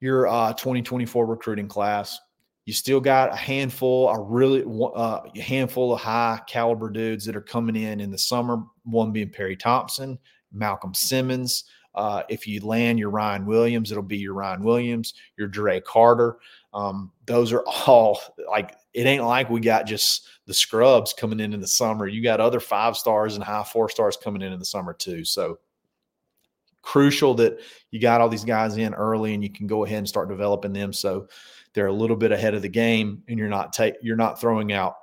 your 0.00 0.26
uh, 0.28 0.52
2024 0.54 1.26
recruiting 1.26 1.68
class. 1.68 2.18
You 2.64 2.72
still 2.72 3.00
got 3.00 3.32
a 3.32 3.36
handful, 3.36 4.08
a 4.08 4.20
really 4.20 4.64
uh, 4.64 5.20
a 5.36 5.40
handful 5.40 5.94
of 5.94 6.00
high 6.00 6.40
caliber 6.48 6.90
dudes 6.90 7.24
that 7.26 7.36
are 7.36 7.42
coming 7.42 7.76
in 7.76 8.00
in 8.00 8.10
the 8.10 8.18
summer. 8.18 8.62
One 8.84 9.12
being 9.12 9.30
Perry 9.30 9.56
Thompson, 9.56 10.18
Malcolm 10.52 10.94
Simmons. 10.94 11.64
Uh, 11.96 12.22
if 12.28 12.46
you 12.46 12.60
land 12.60 12.98
your 12.98 13.10
Ryan 13.10 13.46
Williams, 13.46 13.90
it'll 13.90 14.02
be 14.02 14.18
your 14.18 14.34
Ryan 14.34 14.62
Williams, 14.62 15.14
your 15.38 15.48
Dre 15.48 15.80
Carter. 15.80 16.36
Um, 16.74 17.10
those 17.24 17.52
are 17.52 17.64
all 17.86 18.20
like 18.48 18.76
it 18.92 19.06
ain't 19.06 19.24
like 19.24 19.50
we 19.50 19.60
got 19.60 19.86
just 19.86 20.28
the 20.46 20.54
scrubs 20.54 21.12
coming 21.12 21.40
in 21.40 21.54
in 21.54 21.60
the 21.60 21.66
summer. 21.66 22.06
You 22.06 22.22
got 22.22 22.40
other 22.40 22.60
five 22.60 22.96
stars 22.96 23.34
and 23.34 23.44
high 23.44 23.64
four 23.64 23.88
stars 23.88 24.16
coming 24.16 24.42
in 24.42 24.52
in 24.52 24.58
the 24.58 24.64
summer 24.64 24.92
too. 24.92 25.24
So 25.24 25.58
crucial 26.86 27.34
that 27.34 27.58
you 27.90 28.00
got 28.00 28.20
all 28.20 28.28
these 28.28 28.44
guys 28.44 28.76
in 28.76 28.94
early 28.94 29.34
and 29.34 29.42
you 29.42 29.50
can 29.50 29.66
go 29.66 29.84
ahead 29.84 29.98
and 29.98 30.08
start 30.08 30.28
developing 30.28 30.72
them 30.72 30.92
so 30.92 31.26
they're 31.72 31.88
a 31.88 31.92
little 31.92 32.14
bit 32.14 32.30
ahead 32.30 32.54
of 32.54 32.62
the 32.62 32.68
game 32.68 33.24
and 33.26 33.40
you're 33.40 33.48
not 33.48 33.72
take 33.72 33.94
you're 34.02 34.14
not 34.14 34.40
throwing 34.40 34.72
out 34.72 34.94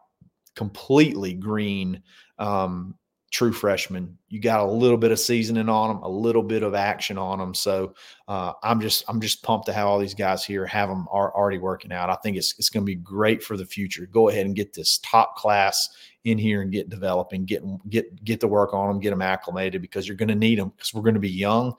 completely 0.56 1.34
green 1.34 2.02
um, 2.40 2.96
true 3.34 3.52
freshmen. 3.52 4.16
You 4.30 4.40
got 4.40 4.60
a 4.60 4.66
little 4.66 4.98
bit 4.98 5.12
of 5.12 5.20
seasoning 5.20 5.68
on 5.68 5.90
them, 5.90 6.04
a 6.04 6.08
little 6.08 6.44
bit 6.44 6.62
of 6.62 6.76
action 6.76 7.18
on 7.18 7.40
them. 7.40 7.56
So 7.56 7.96
uh, 8.28 8.54
I'm 8.62 8.80
just 8.80 9.04
I'm 9.08 9.20
just 9.20 9.42
pumped 9.42 9.66
to 9.66 9.74
have 9.74 9.88
all 9.88 9.98
these 9.98 10.14
guys 10.14 10.46
here, 10.46 10.68
have 10.68 10.88
them 10.88 11.08
are 11.12 11.36
already 11.36 11.58
working 11.58 11.92
out. 11.92 12.12
I 12.12 12.16
think 12.18 12.38
it's 12.38 12.54
it's 12.60 12.70
going 12.70 12.84
to 12.84 12.86
be 12.86 12.96
great 12.96 13.44
for 13.44 13.58
the 13.58 13.66
future. 13.66 14.06
Go 14.06 14.30
ahead 14.30 14.46
and 14.46 14.56
get 14.56 14.72
this 14.72 15.00
top 15.00 15.36
class 15.36 15.90
in 16.26 16.38
here 16.38 16.62
and 16.62 16.72
get 16.72 16.90
developing, 16.90 17.44
get 17.44 17.64
get 17.90 18.24
get 18.24 18.40
the 18.40 18.48
work 18.48 18.72
on 18.72 18.88
them, 18.88 19.00
get 19.00 19.10
them 19.10 19.24
acclimated 19.24 19.82
because 19.82 20.08
you're 20.08 20.16
going 20.16 20.30
to 20.30 20.36
need 20.36 20.60
them 20.60 20.70
because 20.70 20.94
we're 20.94 21.02
going 21.02 21.16
to 21.16 21.20
be 21.20 21.30
young, 21.30 21.74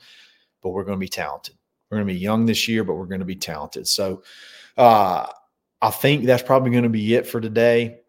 but 0.60 0.70
we're 0.70 0.84
going 0.84 0.98
to 0.98 1.04
be 1.04 1.08
talented. 1.08 1.54
We're 1.88 1.98
going 1.98 2.08
to 2.08 2.14
be 2.14 2.18
young 2.20 2.46
this 2.46 2.66
year, 2.66 2.82
but 2.82 2.94
we're 2.94 3.06
going 3.06 3.20
to 3.20 3.24
be 3.24 3.36
talented. 3.36 3.86
So 3.86 4.24
uh, 4.76 5.28
I 5.80 5.90
think 5.90 6.24
that's 6.24 6.42
probably 6.42 6.72
going 6.72 6.82
to 6.82 6.88
be 6.88 7.14
it 7.14 7.28
for 7.28 7.40
today. 7.40 8.00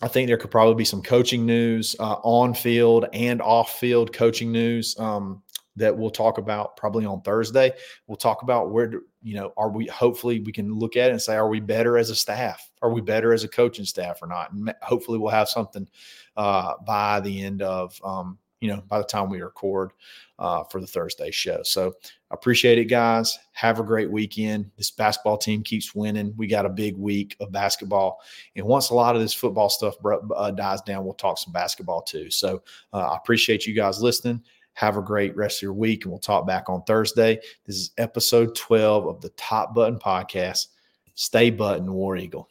I 0.00 0.08
think 0.08 0.28
there 0.28 0.36
could 0.36 0.50
probably 0.50 0.74
be 0.74 0.84
some 0.84 1.02
coaching 1.02 1.44
news 1.44 1.96
uh, 1.98 2.16
on 2.22 2.54
field 2.54 3.06
and 3.12 3.42
off 3.42 3.78
field 3.78 4.12
coaching 4.12 4.52
news 4.52 4.98
um, 4.98 5.42
that 5.74 5.96
we'll 5.96 6.10
talk 6.10 6.38
about 6.38 6.76
probably 6.76 7.04
on 7.04 7.20
Thursday. 7.22 7.72
We'll 8.06 8.16
talk 8.16 8.42
about 8.42 8.70
where, 8.70 8.92
you 9.22 9.34
know, 9.34 9.52
are 9.56 9.70
we, 9.70 9.86
hopefully 9.86 10.40
we 10.40 10.52
can 10.52 10.72
look 10.72 10.96
at 10.96 11.08
it 11.08 11.12
and 11.12 11.22
say, 11.22 11.34
are 11.34 11.48
we 11.48 11.60
better 11.60 11.98
as 11.98 12.10
a 12.10 12.14
staff? 12.14 12.70
Are 12.80 12.92
we 12.92 13.00
better 13.00 13.32
as 13.32 13.42
a 13.42 13.48
coaching 13.48 13.84
staff 13.84 14.22
or 14.22 14.28
not? 14.28 14.52
And 14.52 14.72
hopefully 14.82 15.18
we'll 15.18 15.30
have 15.30 15.48
something 15.48 15.88
uh, 16.36 16.74
by 16.86 17.20
the 17.20 17.42
end 17.42 17.62
of, 17.62 18.00
um, 18.04 18.38
you 18.60 18.68
know, 18.68 18.82
by 18.88 18.98
the 18.98 19.04
time 19.04 19.30
we 19.30 19.40
record 19.40 19.92
uh, 20.38 20.64
for 20.64 20.80
the 20.80 20.86
Thursday 20.86 21.30
show. 21.30 21.60
So 21.62 21.94
I 22.30 22.34
appreciate 22.34 22.78
it, 22.78 22.86
guys. 22.86 23.38
Have 23.52 23.80
a 23.80 23.84
great 23.84 24.10
weekend. 24.10 24.70
This 24.76 24.90
basketball 24.90 25.38
team 25.38 25.62
keeps 25.62 25.94
winning. 25.94 26.34
We 26.36 26.46
got 26.46 26.66
a 26.66 26.70
big 26.70 26.96
week 26.96 27.36
of 27.40 27.52
basketball. 27.52 28.20
And 28.56 28.66
once 28.66 28.90
a 28.90 28.94
lot 28.94 29.16
of 29.16 29.22
this 29.22 29.34
football 29.34 29.68
stuff 29.68 29.96
uh, 30.04 30.50
dies 30.52 30.82
down, 30.82 31.04
we'll 31.04 31.14
talk 31.14 31.38
some 31.38 31.52
basketball 31.52 32.02
too. 32.02 32.30
So 32.30 32.62
uh, 32.92 33.08
I 33.12 33.16
appreciate 33.16 33.66
you 33.66 33.74
guys 33.74 34.02
listening. 34.02 34.42
Have 34.74 34.96
a 34.96 35.02
great 35.02 35.36
rest 35.36 35.58
of 35.58 35.62
your 35.62 35.72
week, 35.72 36.04
and 36.04 36.12
we'll 36.12 36.20
talk 36.20 36.46
back 36.46 36.68
on 36.68 36.84
Thursday. 36.84 37.40
This 37.66 37.76
is 37.76 37.90
episode 37.98 38.54
12 38.54 39.06
of 39.08 39.20
the 39.20 39.30
Top 39.30 39.74
Button 39.74 39.98
Podcast. 39.98 40.68
Stay 41.14 41.50
button, 41.50 41.92
War 41.92 42.16
Eagle. 42.16 42.48